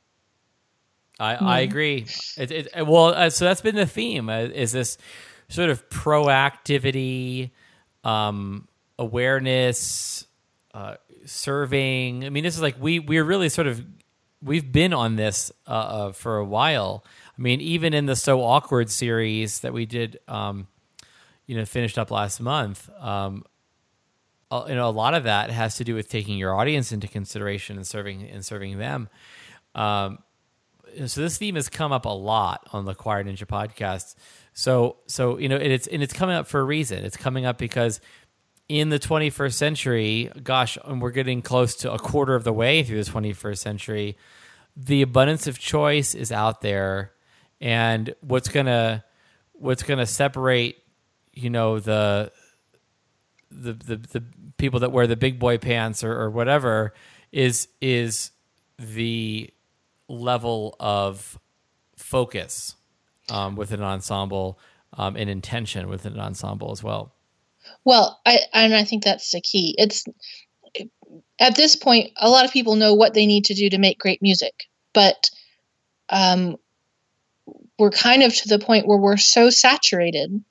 I, 1.20 1.36
mm. 1.36 1.42
I 1.42 1.60
agree. 1.60 2.08
It, 2.38 2.52
it, 2.52 2.88
well, 2.88 3.08
uh, 3.08 3.30
so 3.30 3.46
that's 3.46 3.62
been 3.62 3.76
the 3.76 3.86
theme. 3.86 4.30
Uh, 4.30 4.40
is 4.42 4.72
this 4.72 4.98
sort 5.50 5.70
of 5.70 5.88
proactivity, 5.90 7.52
um, 8.04 8.68
awareness, 8.98 10.26
uh, 10.74 10.96
serving? 11.26 12.26
I 12.26 12.30
mean, 12.30 12.44
this 12.44 12.56
is 12.56 12.62
like 12.62 12.76
we 12.80 13.00
we're 13.00 13.24
really 13.24 13.50
sort 13.50 13.68
of 13.68 13.86
we've 14.42 14.72
been 14.72 14.94
on 14.94 15.16
this 15.16 15.52
uh, 15.68 15.72
uh, 15.72 16.12
for 16.12 16.38
a 16.38 16.46
while. 16.46 17.04
I 17.38 17.42
mean, 17.42 17.62
even 17.62 17.94
in 17.94 18.08
the 18.08 18.16
so 18.16 18.42
awkward 18.42 18.90
series 18.90 19.60
that 19.60 19.74
we 19.74 19.86
did, 19.86 20.20
um, 20.28 20.68
you 21.46 21.56
know, 21.56 21.66
finished 21.66 22.00
up 22.00 22.12
last 22.12 22.40
month. 22.40 22.90
Um, 23.00 23.46
you 24.68 24.76
know, 24.76 24.88
a 24.88 24.92
lot 24.92 25.14
of 25.14 25.24
that 25.24 25.50
has 25.50 25.76
to 25.78 25.84
do 25.84 25.96
with 25.96 26.10
taking 26.10 26.38
your 26.38 26.54
audience 26.54 26.92
into 26.92 27.08
consideration 27.08 27.78
and 27.78 27.88
serving 27.88 28.30
and 28.30 28.46
serving 28.46 28.78
them. 28.78 29.10
Um, 29.76 30.20
so 31.06 31.22
this 31.22 31.38
theme 31.38 31.56
has 31.56 31.70
come 31.70 31.92
up 31.92 32.06
a 32.06 32.10
lot 32.10 32.68
on 32.74 32.86
the 32.86 32.94
Choir 32.94 33.24
Ninja 33.24 33.46
podcast. 33.46 34.16
So 34.54 34.98
so 35.08 35.38
you 35.38 35.48
know, 35.48 35.56
and 35.56 35.72
it's 35.72 35.88
and 35.88 36.04
it's 36.04 36.14
coming 36.14 36.36
up 36.36 36.48
for 36.48 36.60
a 36.60 36.64
reason. 36.64 37.04
It's 37.04 37.18
coming 37.18 37.46
up 37.46 37.58
because 37.58 38.02
in 38.68 38.90
the 38.90 39.00
21st 39.00 39.54
century, 39.54 40.32
gosh, 40.44 40.78
and 40.86 41.02
we're 41.02 41.12
getting 41.12 41.42
close 41.42 41.76
to 41.76 41.92
a 41.92 42.00
quarter 42.00 42.36
of 42.36 42.44
the 42.44 42.54
way 42.54 42.84
through 42.84 43.04
the 43.04 43.12
21st 43.12 43.58
century. 43.58 44.18
The 44.78 45.02
abundance 45.02 45.48
of 45.48 45.60
choice 45.60 46.16
is 46.16 46.32
out 46.32 46.62
there, 46.62 47.12
and 47.60 48.14
what's 48.22 48.48
gonna 48.48 49.04
what's 49.54 49.84
gonna 49.84 50.06
separate, 50.06 50.78
you 51.34 51.50
know, 51.50 51.80
the 51.80 52.32
the 53.52 53.74
the, 53.74 53.96
the 53.98 54.24
people 54.58 54.80
that 54.80 54.92
wear 54.92 55.08
the 55.08 55.16
big 55.16 55.40
boy 55.40 55.58
pants 55.58 56.04
or, 56.04 56.14
or 56.20 56.30
whatever 56.30 56.94
is 57.32 57.68
is 57.80 58.32
the 58.78 59.50
level 60.08 60.76
of 60.80 61.40
focus 61.96 62.76
um, 63.30 63.56
with 63.56 63.72
an 63.72 63.82
ensemble 63.82 64.60
um, 64.94 65.16
and 65.16 65.30
intention 65.30 65.88
with 65.88 66.06
an 66.06 66.20
ensemble 66.20 66.72
as 66.72 66.84
well. 66.84 67.14
Well, 67.86 68.20
I 68.26 68.40
and 68.54 68.74
I 68.74 68.84
think 68.84 69.04
that's 69.04 69.32
the 69.32 69.42
key. 69.42 69.76
It's 69.78 70.04
at 71.40 71.56
this 71.56 71.76
point, 71.76 72.12
a 72.18 72.30
lot 72.30 72.46
of 72.46 72.52
people 72.52 72.76
know 72.76 72.94
what 72.94 73.14
they 73.14 73.26
need 73.26 73.46
to 73.46 73.54
do 73.54 73.70
to 73.70 73.78
make 73.78 74.00
great 74.00 74.22
music, 74.22 74.66
but 74.94 75.30
um, 76.10 76.58
we're 77.78 77.92
kind 77.92 78.24
of 78.24 78.36
to 78.36 78.48
the 78.48 78.60
point 78.60 78.88
where 78.88 78.98
we're 78.98 79.18
so 79.18 79.50
saturated 79.50 80.44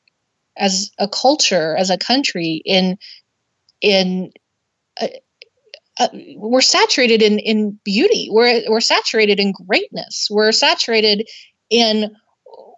as 0.60 0.90
a 0.98 1.08
culture, 1.08 1.76
as 1.76 1.90
a 1.90 1.98
country, 1.98 2.62
in 2.64 2.98
in 3.80 4.32
uh, 5.00 5.08
uh, 5.98 6.08
we're 6.36 6.60
saturated 6.60 7.22
in 7.22 7.38
in 7.40 7.78
beauty. 7.84 8.28
We're 8.30 8.62
we're 8.68 8.80
saturated 8.80 9.40
in 9.40 9.52
greatness. 9.52 10.28
We're 10.30 10.52
saturated 10.52 11.28
in 11.70 12.14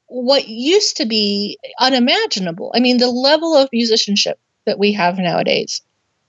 what 0.06 0.48
used 0.48 0.96
to 0.98 1.06
be 1.06 1.58
unimaginable. 1.80 2.72
I 2.74 2.80
mean, 2.80 2.98
the 2.98 3.10
level 3.10 3.56
of 3.56 3.68
musicianship 3.72 4.38
that 4.66 4.78
we 4.78 4.92
have 4.92 5.18
nowadays, 5.18 5.82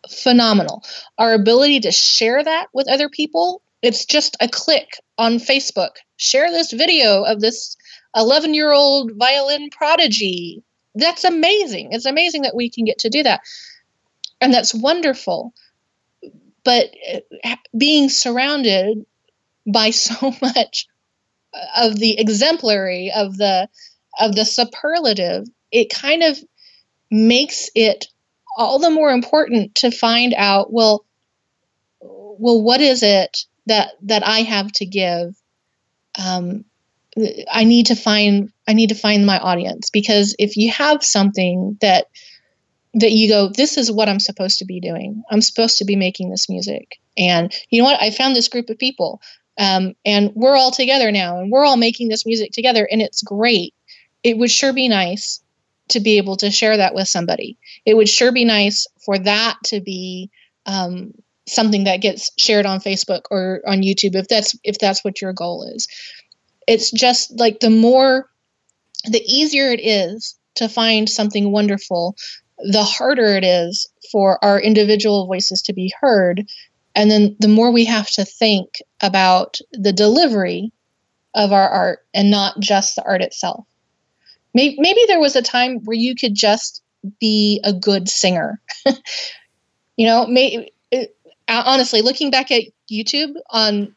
phenomenal. 0.09 0.83
Our 1.17 1.33
ability 1.33 1.81
to 1.81 1.91
share 1.91 2.43
that 2.43 2.67
with 2.73 2.89
other 2.89 3.09
people, 3.09 3.61
it's 3.81 4.05
just 4.05 4.37
a 4.39 4.47
click 4.47 4.99
on 5.17 5.33
Facebook. 5.33 5.97
Share 6.17 6.49
this 6.49 6.71
video 6.71 7.23
of 7.23 7.41
this 7.41 7.75
11 8.15 8.53
year 8.53 8.71
old 8.71 9.11
violin 9.17 9.69
prodigy 9.69 10.63
that's 10.95 11.23
amazing. 11.23 11.89
It's 11.91 12.05
amazing 12.05 12.43
that 12.43 12.55
we 12.55 12.69
can 12.69 12.85
get 12.85 12.99
to 12.99 13.09
do 13.09 13.23
that. 13.23 13.41
And 14.39 14.53
that's 14.53 14.73
wonderful. 14.73 15.53
But 16.63 16.93
uh, 17.43 17.55
being 17.77 18.09
surrounded 18.09 19.05
by 19.65 19.89
so 19.91 20.33
much 20.41 20.87
of 21.75 21.97
the 21.97 22.19
exemplary 22.19 23.11
of 23.15 23.37
the 23.37 23.69
of 24.19 24.35
the 24.35 24.45
superlative 24.45 25.47
it 25.71 25.89
kind 25.89 26.23
of 26.23 26.37
makes 27.09 27.69
it 27.75 28.07
all 28.57 28.79
the 28.79 28.89
more 28.89 29.11
important 29.11 29.75
to 29.75 29.91
find 29.91 30.33
out 30.35 30.71
well 30.73 31.05
well 32.01 32.61
what 32.61 32.81
is 32.81 33.03
it 33.03 33.45
that 33.67 33.91
that 34.01 34.25
i 34.25 34.39
have 34.39 34.71
to 34.71 34.85
give 34.85 35.35
um, 36.19 36.63
I 37.51 37.63
need 37.63 37.85
to 37.87 37.95
find 37.95 38.51
I 38.67 38.73
need 38.73 38.89
to 38.89 38.95
find 38.95 39.25
my 39.25 39.39
audience 39.39 39.89
because 39.89 40.35
if 40.39 40.57
you 40.57 40.71
have 40.71 41.03
something 41.03 41.77
that 41.81 42.07
that 42.95 43.11
you 43.11 43.27
go 43.27 43.49
this 43.49 43.77
is 43.77 43.91
what 43.91 44.09
I'm 44.09 44.19
supposed 44.19 44.59
to 44.59 44.65
be 44.65 44.79
doing. 44.79 45.23
I'm 45.29 45.41
supposed 45.41 45.77
to 45.79 45.85
be 45.85 45.95
making 45.95 46.29
this 46.29 46.49
music. 46.49 46.99
And 47.17 47.53
you 47.69 47.81
know 47.81 47.85
what? 47.85 48.01
I 48.01 48.09
found 48.09 48.35
this 48.35 48.47
group 48.47 48.69
of 48.69 48.77
people 48.77 49.21
um, 49.57 49.93
and 50.05 50.31
we're 50.35 50.55
all 50.55 50.71
together 50.71 51.11
now 51.11 51.39
and 51.39 51.51
we're 51.51 51.65
all 51.65 51.77
making 51.77 52.09
this 52.09 52.25
music 52.25 52.51
together 52.51 52.87
and 52.91 53.01
it's 53.01 53.21
great. 53.21 53.73
It 54.23 54.37
would 54.37 54.51
sure 54.51 54.73
be 54.73 54.87
nice 54.87 55.41
to 55.89 55.99
be 55.99 56.17
able 56.17 56.37
to 56.37 56.49
share 56.49 56.77
that 56.77 56.95
with 56.95 57.07
somebody. 57.07 57.57
It 57.85 57.95
would 57.95 58.09
sure 58.09 58.31
be 58.31 58.45
nice 58.45 58.87
for 59.05 59.19
that 59.19 59.57
to 59.65 59.81
be 59.81 60.31
um, 60.65 61.11
something 61.47 61.83
that 61.83 62.01
gets 62.01 62.31
shared 62.37 62.65
on 62.65 62.79
Facebook 62.79 63.23
or 63.29 63.61
on 63.67 63.81
YouTube 63.81 64.15
if 64.15 64.27
that's 64.27 64.57
if 64.63 64.79
that's 64.79 65.03
what 65.03 65.21
your 65.21 65.33
goal 65.33 65.63
is 65.63 65.87
it's 66.67 66.91
just 66.91 67.39
like 67.39 67.59
the 67.59 67.69
more 67.69 68.29
the 69.05 69.21
easier 69.25 69.71
it 69.71 69.81
is 69.81 70.37
to 70.55 70.69
find 70.69 71.09
something 71.09 71.51
wonderful 71.51 72.15
the 72.59 72.83
harder 72.83 73.35
it 73.35 73.43
is 73.43 73.87
for 74.11 74.43
our 74.43 74.59
individual 74.59 75.25
voices 75.27 75.61
to 75.63 75.73
be 75.73 75.93
heard. 75.99 76.47
And 76.95 77.09
then 77.09 77.35
the 77.39 77.47
more 77.47 77.71
we 77.71 77.85
have 77.85 78.09
to 78.11 78.25
think 78.25 78.81
about 79.01 79.57
the 79.71 79.93
delivery 79.93 80.71
of 81.33 81.51
our 81.51 81.67
art 81.67 82.05
and 82.13 82.29
not 82.29 82.59
just 82.59 82.95
the 82.95 83.03
art 83.03 83.21
itself. 83.21 83.65
Maybe, 84.53 84.75
maybe 84.79 85.01
there 85.07 85.19
was 85.19 85.35
a 85.35 85.41
time 85.41 85.79
where 85.83 85.97
you 85.97 86.15
could 86.15 86.35
just 86.35 86.83
be 87.19 87.59
a 87.63 87.73
good 87.73 88.07
singer. 88.07 88.61
You 89.95 90.07
know 90.07 90.25
may, 90.25 90.71
honestly 91.47 92.01
looking 92.01 92.31
back 92.31 92.49
at 92.49 92.63
youtube 92.91 93.33
on 93.51 93.95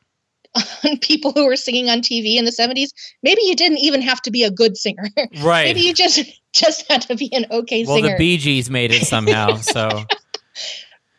on 0.85 0.99
people 1.01 1.33
who 1.33 1.47
were 1.47 1.57
singing 1.57 1.89
on 1.91 2.01
TV 2.01 2.37
in 2.37 2.45
the 2.45 2.51
70s, 2.51 2.91
maybe 3.23 3.43
you 3.45 3.55
didn't 3.55 3.79
even 3.79 4.03
have 4.03 4.21
to 4.23 4.31
be 4.31 4.43
a 4.43 4.51
good 4.51 4.77
singer. 4.77 5.09
Right. 5.43 5.65
maybe 5.65 5.81
you 5.81 5.95
just 5.95 6.21
just 6.53 6.91
had 6.91 7.03
to 7.03 7.17
be 7.17 7.33
an 7.33 7.47
okay 7.51 7.85
well, 7.85 7.97
singer. 7.97 8.09
Well, 8.09 8.19
the 8.19 8.19
Bee 8.19 8.39
Gees 8.39 8.71
made 8.71 8.93
it 8.93 9.07
somehow, 9.07 9.57
so 9.61 10.05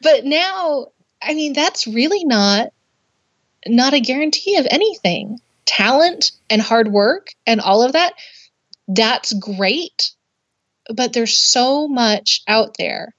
But 0.02 0.26
now, 0.26 0.88
I 1.22 1.34
mean, 1.34 1.54
that's 1.54 1.88
really 1.88 2.24
not 2.24 2.72
not 3.66 3.94
a 3.94 4.00
guarantee 4.00 4.58
of 4.58 4.68
anything. 4.70 5.40
Talent 5.66 6.32
and 6.50 6.62
hard 6.62 6.90
work 6.90 7.32
and 7.46 7.60
all 7.60 7.84
of 7.84 7.94
that, 7.94 8.14
that's 8.88 9.34
great. 9.34 10.12
But 10.94 11.12
there's 11.14 11.38
so 11.38 11.88
much 11.88 12.42
out 12.48 12.78
there 12.78 13.14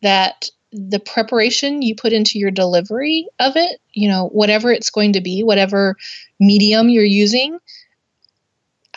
that 0.00 0.48
the 0.72 0.98
preparation 0.98 1.82
you 1.82 1.94
put 1.94 2.12
into 2.12 2.38
your 2.38 2.50
delivery 2.50 3.28
of 3.38 3.56
it, 3.56 3.80
you 3.92 4.08
know, 4.08 4.28
whatever 4.28 4.72
it's 4.72 4.90
going 4.90 5.12
to 5.12 5.20
be, 5.20 5.42
whatever 5.42 5.96
medium 6.40 6.88
you're 6.88 7.04
using, 7.04 7.58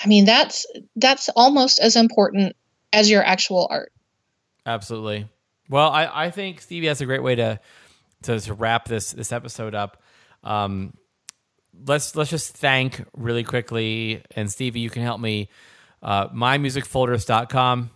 I 0.03 0.07
mean, 0.07 0.25
that's 0.25 0.65
that's 0.95 1.29
almost 1.35 1.79
as 1.79 1.95
important 1.95 2.55
as 2.93 3.09
your 3.09 3.23
actual 3.23 3.67
art. 3.69 3.91
Absolutely. 4.65 5.27
Well, 5.69 5.89
I, 5.89 6.25
I 6.27 6.31
think 6.31 6.61
Stevie 6.61 6.87
that's 6.87 7.01
a 7.01 7.05
great 7.05 7.23
way 7.23 7.35
to, 7.35 7.59
to 8.23 8.39
to 8.39 8.53
wrap 8.53 8.87
this 8.87 9.11
this 9.11 9.31
episode 9.31 9.75
up. 9.75 10.01
Um, 10.43 10.93
let's 11.85 12.15
let's 12.15 12.29
just 12.29 12.55
thank 12.55 13.03
really 13.15 13.43
quickly, 13.43 14.23
and 14.35 14.51
Stevie, 14.51 14.79
you 14.79 14.89
can 14.89 15.03
help 15.03 15.19
me 15.19 15.49
Uh, 16.01 16.27
mymusicfolders.com 16.29 17.89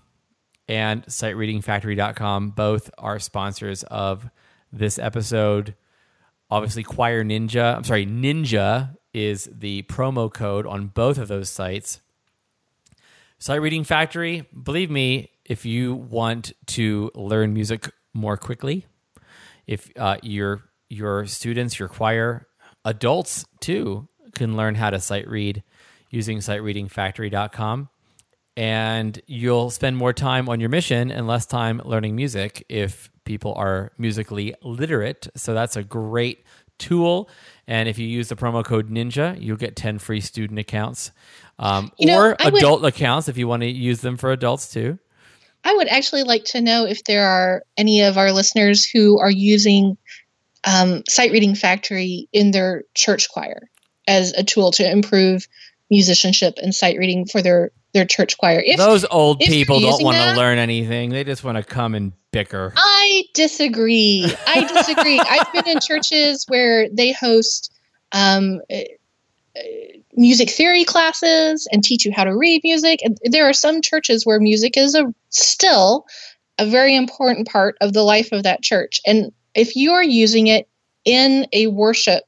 and 0.70 1.03
sightreadingfactory.com 1.07 2.51
both 2.51 2.91
are 2.99 3.17
sponsors 3.20 3.84
of 3.84 4.30
this 4.72 4.99
episode. 4.99 5.76
Obviously, 6.51 6.84
Choir 6.84 7.24
Ninja, 7.24 7.76
I'm 7.76 7.84
sorry, 7.84 8.05
Ninja 8.05 8.95
is 9.11 9.49
the 9.51 9.82
promo 9.84 10.32
code 10.32 10.67
on 10.67 10.88
both 10.88 11.17
of 11.17 11.28
those 11.28 11.49
sites. 11.49 12.01
Sight 13.39 13.61
Reading 13.61 13.84
Factory, 13.84 14.45
believe 14.61 14.91
me, 14.91 15.32
if 15.43 15.65
you 15.65 15.95
want 15.95 16.53
to 16.67 17.09
learn 17.15 17.53
music 17.53 17.91
more 18.13 18.38
quickly, 18.38 18.86
if 19.65 19.89
uh, 19.97 20.17
your 20.22 20.61
your 20.88 21.26
students, 21.26 21.80
your 21.80 21.88
choir, 21.88 22.47
adults 22.86 23.45
too, 23.59 24.07
can 24.36 24.55
learn 24.55 24.76
how 24.76 24.89
to 24.89 24.99
sight 24.99 25.28
read 25.28 25.63
using 26.11 26.39
sightreadingfactory.com 26.39 27.89
and 28.60 29.22
you'll 29.26 29.70
spend 29.70 29.95
more 29.95 30.12
time 30.12 30.49
on 30.49 30.60
your 30.60 30.68
mission 30.68 31.12
and 31.12 31.26
less 31.26 31.45
time 31.45 31.82
learning 31.86 32.14
music 32.14 32.66
if 32.68 33.10
people 33.24 33.53
are 33.53 33.93
musically 33.97 34.53
literate. 34.62 35.30
So 35.38 35.53
that's 35.53 35.78
a 35.78 35.84
great 35.84 36.43
tool. 36.78 37.30
And 37.68 37.88
if 37.88 37.97
you 37.97 38.05
use 38.05 38.28
the 38.28 38.36
promo 38.36 38.66
code 38.66 38.89
Ninja, 38.89 39.41
you'll 39.41 39.55
get 39.55 39.78
10 39.78 39.97
free 39.97 40.20
student 40.20 40.60
accounts 40.60 41.12
um, 41.57 41.93
You 41.97 42.07
know, 42.07 42.20
or 42.20 42.36
I 42.38 42.49
would- 42.49 42.62
adult 42.62 42.84
accounts 42.84 43.30
if 43.30 43.38
you 43.38 43.47
want 43.47 43.62
to 43.62 43.70
use 43.70 44.01
them 44.01 44.18
for 44.18 44.34
adults 44.34 44.74
too. 44.74 44.99
I 45.64 45.74
would 45.74 45.88
actually 45.88 46.24
like 46.24 46.43
to 46.45 46.60
know 46.60 46.86
if 46.86 47.05
there 47.05 47.28
are 47.28 47.64
any 47.78 48.01
of 48.01 48.18
our 48.18 48.34
listeners 48.34 48.84
who 48.84 49.20
are 49.20 49.32
using 49.32 49.97
um, 50.66 51.03
Sight 51.07 51.32
Reading 51.32 51.55
Factory 51.55 52.28
in 52.34 52.51
their 52.51 52.84
church 52.93 53.30
choir 53.30 53.70
as 54.05 54.34
a 54.34 54.43
tool 54.43 54.72
to 54.72 54.89
improve 54.89 55.47
musicianship 55.89 56.55
and 56.62 56.76
sight 56.76 56.97
reading 56.97 57.26
for 57.26 57.41
their 57.41 57.72
their 57.94 58.06
church 58.06 58.38
choir. 58.38 58.62
If 58.64 58.78
Those 58.78 59.06
old 59.06 59.40
people 59.40 59.80
don't 59.80 60.04
want 60.04 60.18
to 60.18 60.34
learn 60.36 60.58
anything. 60.58 61.10
They 61.10 61.24
just 61.24 61.44
want 61.44 61.58
to 61.58 61.64
come 61.64 61.96
and 61.96 62.14
bicker. 62.32 62.74
I 62.76 63.26
disagree. 63.34 64.32
I 64.48 64.62
disagree. 64.66 65.20
I've 65.30 65.52
been 65.54 65.68
in 65.68 65.80
churches 65.80 66.46
where 66.48 66.88
they 66.90 67.12
host 67.12 67.74
um, 68.12 68.62
uh, 68.72 68.76
uh, 69.56 69.62
music 70.14 70.50
theory 70.50 70.84
classes 70.84 71.68
and 71.72 71.84
teach 71.84 72.06
you 72.06 72.12
how 72.12 72.24
to 72.24 72.36
read 72.36 72.62
music. 72.64 73.00
And 73.04 73.18
there 73.24 73.48
are 73.50 73.54
some 73.54 73.82
churches 73.82 74.26
where 74.26 74.40
music 74.40 74.78
is 74.78 74.96
a 74.96 75.14
still 75.30 76.06
a 76.58 76.66
very 76.66 76.96
important 76.96 77.48
part 77.48 77.78
of 77.82 77.94
the 77.94 78.04
life 78.04 78.32
of 78.32 78.44
that 78.44 78.62
church. 78.62 79.00
And 79.06 79.32
if 79.56 79.76
you 79.76 79.94
are 79.94 80.04
using 80.04 80.48
it 80.48 80.68
in 81.06 81.48
a 81.54 81.68
worship 81.68 82.24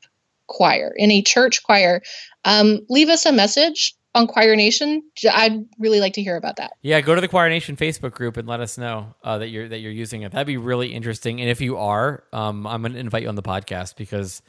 choir, 0.48 0.94
in 0.96 1.12
a 1.12 1.22
church 1.22 1.62
choir, 1.64 2.02
um, 2.46 2.80
leave 2.90 3.10
us 3.10 3.26
a 3.26 3.34
message 3.34 3.94
on 4.14 4.28
Choir 4.28 4.56
Nation. 4.56 5.04
I'd 5.32 5.66
really 5.80 6.00
like 6.00 6.14
to 6.14 6.22
hear 6.22 6.36
about 6.36 6.58
that. 6.58 6.74
Yeah, 6.82 7.00
go 7.02 7.16
to 7.16 7.22
the 7.22 7.28
Choir 7.28 7.50
Nation 7.50 7.76
Facebook 7.76 8.12
group 8.12 8.38
and 8.38 8.48
let 8.48 8.60
us 8.60 8.78
know 8.78 9.16
uh, 9.24 9.38
that 9.38 9.50
you're 9.50 9.68
that 9.70 9.80
you're 9.80 9.92
using 9.92 10.24
it. 10.24 10.32
That'd 10.32 10.48
be 10.48 10.58
really 10.58 10.94
interesting. 10.94 11.40
And 11.40 11.50
if 11.50 11.62
you 11.62 11.78
are, 11.78 12.24
um, 12.34 12.68
I'm 12.68 12.82
going 12.82 12.94
to 12.94 13.00
invite 13.00 13.24
you 13.24 13.30
on 13.30 13.36
the 13.36 13.42
podcast 13.44 13.96
because 13.96 14.42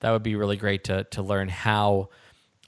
that 0.00 0.10
would 0.10 0.22
be 0.22 0.36
really 0.36 0.56
great 0.56 0.84
to 0.84 1.04
to 1.04 1.22
learn 1.22 1.48
how 1.48 2.10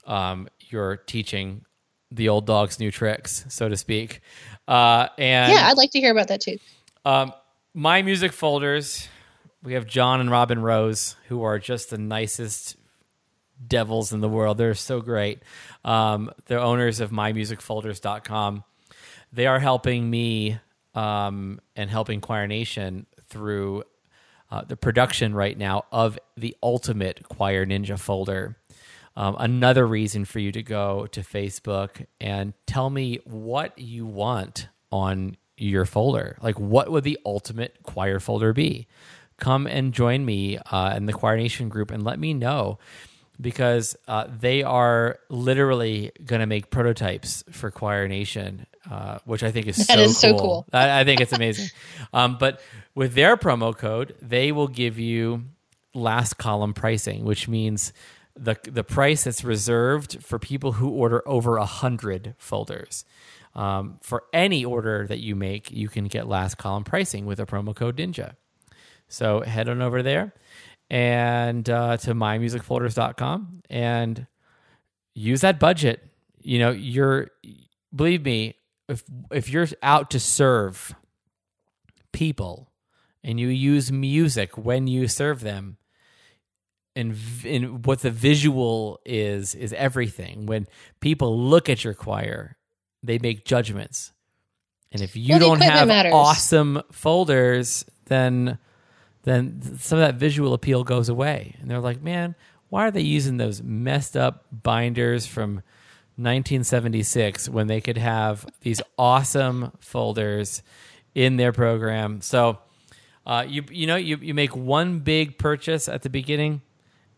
um, 0.05 0.49
you're 0.69 0.97
teaching 0.97 1.63
the 2.11 2.27
old 2.29 2.45
dog's 2.45 2.79
new 2.79 2.91
tricks, 2.91 3.45
so 3.47 3.69
to 3.69 3.77
speak. 3.77 4.19
Uh, 4.67 5.07
and 5.17 5.53
yeah, 5.53 5.67
I'd 5.67 5.77
like 5.77 5.91
to 5.91 5.99
hear 5.99 6.11
about 6.11 6.27
that 6.27 6.41
too. 6.41 6.57
um, 7.05 7.31
my 7.73 8.01
music 8.01 8.33
folders, 8.33 9.07
we 9.63 9.73
have 9.73 9.85
John 9.87 10.19
and 10.19 10.29
Robin 10.29 10.61
Rose, 10.61 11.15
who 11.29 11.43
are 11.43 11.57
just 11.57 11.89
the 11.89 11.97
nicest 11.97 12.75
devils 13.67 14.13
in 14.13 14.21
the 14.21 14.29
world. 14.29 14.57
They're 14.57 14.73
so 14.73 15.01
great. 15.01 15.43
Um, 15.83 16.31
they're 16.45 16.59
owners 16.59 16.99
of 16.99 17.11
mymusicfolders.com. 17.11 18.63
They 19.33 19.47
are 19.47 19.59
helping 19.59 20.09
me 20.09 20.59
um, 20.93 21.59
and 21.75 21.89
helping 21.89 22.21
Choir 22.21 22.47
Nation 22.47 23.05
through 23.29 23.83
uh, 24.49 24.63
the 24.63 24.75
production 24.75 25.33
right 25.33 25.57
now 25.57 25.85
of 25.91 26.19
the 26.35 26.55
ultimate 26.61 27.27
Choir 27.29 27.65
Ninja 27.65 27.97
folder. 27.97 28.57
Um, 29.15 29.35
another 29.39 29.85
reason 29.85 30.25
for 30.25 30.39
you 30.39 30.51
to 30.53 30.63
go 30.63 31.05
to 31.07 31.21
Facebook 31.21 32.05
and 32.19 32.53
tell 32.65 32.89
me 32.89 33.19
what 33.25 33.77
you 33.77 34.05
want 34.05 34.69
on 34.91 35.35
your 35.57 35.85
folder. 35.85 36.37
Like, 36.41 36.59
what 36.59 36.91
would 36.91 37.03
the 37.03 37.19
ultimate 37.25 37.77
choir 37.83 38.19
folder 38.19 38.53
be? 38.53 38.87
Come 39.37 39.67
and 39.67 39.93
join 39.93 40.25
me 40.25 40.57
uh, 40.57 40.95
in 40.95 41.05
the 41.05 41.13
Choir 41.13 41.37
Nation 41.37 41.67
group 41.69 41.91
and 41.91 42.03
let 42.03 42.19
me 42.19 42.33
know 42.33 42.79
because 43.41 43.95
uh, 44.07 44.27
they 44.39 44.63
are 44.63 45.19
literally 45.29 46.11
going 46.23 46.41
to 46.41 46.45
make 46.45 46.69
prototypes 46.69 47.43
for 47.51 47.71
Choir 47.71 48.07
Nation, 48.07 48.67
uh, 48.89 49.19
which 49.25 49.43
I 49.43 49.51
think 49.51 49.67
is 49.67 49.75
That 49.87 49.95
so 49.95 49.99
is 49.99 50.17
so 50.17 50.29
cool. 50.31 50.39
cool. 50.39 50.65
I, 50.71 51.01
I 51.01 51.03
think 51.03 51.21
it's 51.21 51.33
amazing. 51.33 51.69
um, 52.13 52.37
but 52.39 52.61
with 52.95 53.13
their 53.13 53.37
promo 53.37 53.75
code, 53.75 54.15
they 54.21 54.51
will 54.51 54.67
give 54.67 54.99
you 54.99 55.45
last 55.93 56.37
column 56.37 56.73
pricing, 56.73 57.25
which 57.25 57.47
means 57.47 57.93
the 58.35 58.55
the 58.63 58.83
price 58.83 59.25
that's 59.25 59.43
reserved 59.43 60.23
for 60.23 60.39
people 60.39 60.73
who 60.73 60.89
order 60.89 61.21
over 61.27 61.57
a 61.57 61.65
hundred 61.65 62.35
folders. 62.37 63.05
Um, 63.53 63.99
for 64.01 64.23
any 64.31 64.63
order 64.63 65.05
that 65.07 65.19
you 65.19 65.35
make, 65.35 65.71
you 65.71 65.89
can 65.89 66.05
get 66.05 66.25
last 66.27 66.57
column 66.57 66.85
pricing 66.85 67.25
with 67.25 67.39
a 67.39 67.45
promo 67.45 67.75
code 67.75 67.97
Ninja. 67.97 68.35
So 69.09 69.41
head 69.41 69.67
on 69.67 69.81
over 69.81 70.01
there 70.01 70.33
and 70.91 71.67
uh, 71.69 71.95
to 71.95 72.13
mymusicfolders.com 72.13 73.63
and 73.69 74.27
use 75.15 75.39
that 75.41 75.57
budget. 75.59 76.05
You 76.41 76.59
know, 76.59 76.71
you're 76.71 77.29
believe 77.95 78.23
me, 78.25 78.55
if 78.89 79.03
if 79.31 79.49
you're 79.49 79.67
out 79.81 80.11
to 80.11 80.19
serve 80.19 80.93
people 82.11 82.71
and 83.23 83.39
you 83.39 83.47
use 83.47 83.89
music 83.91 84.57
when 84.57 84.87
you 84.87 85.07
serve 85.07 85.39
them 85.41 85.77
and, 86.93 87.15
and 87.45 87.85
what 87.85 88.01
the 88.01 88.11
visual 88.11 88.99
is 89.05 89.55
is 89.55 89.71
everything 89.73 90.45
when 90.45 90.67
people 90.99 91.39
look 91.39 91.69
at 91.69 91.85
your 91.85 91.93
choir 91.93 92.57
they 93.01 93.17
make 93.17 93.45
judgments 93.45 94.11
and 94.91 95.01
if 95.01 95.15
you 95.15 95.29
Well, 95.29 95.39
don't 95.39 95.61
have 95.61 95.87
matters. 95.87 96.11
awesome 96.13 96.81
folders 96.91 97.85
then 98.07 98.57
then 99.23 99.77
some 99.79 99.99
of 99.99 100.05
that 100.05 100.15
visual 100.15 100.53
appeal 100.53 100.83
goes 100.83 101.09
away. 101.09 101.55
And 101.61 101.69
they're 101.69 101.79
like 101.79 102.01
man 102.01 102.35
why 102.71 102.87
are 102.87 102.91
they 102.91 103.01
using 103.01 103.35
those 103.35 103.61
messed 103.61 104.15
up 104.15 104.45
binders 104.49 105.27
from 105.27 105.55
1976 106.15 107.49
when 107.49 107.67
they 107.67 107.81
could 107.81 107.97
have 107.97 108.45
these 108.61 108.81
awesome 108.97 109.73
folders 109.81 110.63
in 111.13 111.35
their 111.35 111.51
program? 111.51 112.21
So 112.21 112.59
uh, 113.25 113.45
you 113.45 113.65
you 113.69 113.87
know 113.87 113.97
you, 113.97 114.15
you 114.21 114.33
make 114.33 114.55
one 114.55 114.99
big 114.99 115.37
purchase 115.37 115.89
at 115.89 116.01
the 116.01 116.09
beginning 116.09 116.61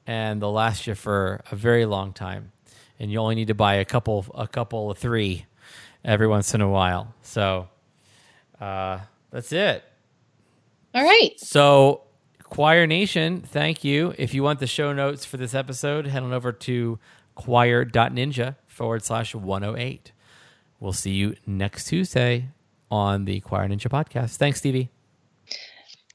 and 0.08 0.42
they'll 0.42 0.52
last 0.52 0.88
you 0.88 0.96
for 0.96 1.42
a 1.52 1.56
very 1.56 1.86
long 1.86 2.14
time. 2.14 2.52
And 3.00 3.12
you 3.12 3.20
only 3.20 3.36
need 3.36 3.48
to 3.48 3.56
buy 3.56 3.76
a 3.76 3.86
couple 3.86 4.26
a 4.34 4.48
couple 4.48 4.90
of 4.90 4.98
three 4.98 5.46
every 6.04 6.28
once 6.28 6.56
in 6.56 6.62
a 6.62 6.70
while. 6.70 7.14
So 7.22 7.70
uh, 8.60 9.02
that's 9.30 9.52
it 9.52 9.84
All 10.94 11.04
right. 11.04 11.32
so, 11.38 12.02
Choir 12.44 12.86
Nation, 12.86 13.42
thank 13.42 13.84
you. 13.84 14.14
If 14.18 14.34
you 14.34 14.44
want 14.44 14.60
the 14.60 14.68
show 14.68 14.94
notes 14.94 15.26
for 15.26 15.38
this 15.38 15.56
episode, 15.56 16.06
head 16.06 16.22
on 16.22 16.34
over 16.34 16.52
to 16.52 17.00
choir.ninja 17.36 18.56
forward 18.68 19.04
slash 19.04 19.34
108. 19.34 20.12
We'll 20.80 20.94
see 20.94 21.14
you 21.14 21.36
next 21.48 21.86
Tuesday 21.86 22.50
on 22.92 23.26
the 23.26 23.40
Choir 23.40 23.68
Ninja 23.68 23.88
podcast. 23.88 24.36
Thanks, 24.36 24.60
Stevie. 24.60 24.90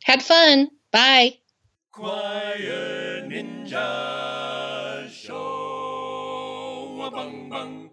Had 0.05 0.22
fun. 0.22 0.68
Bye. 0.93 1.39
Choir 1.91 3.22
Ninja 3.29 5.09
Show. 5.11 7.11
Bang, 7.12 7.51
bang. 7.51 7.88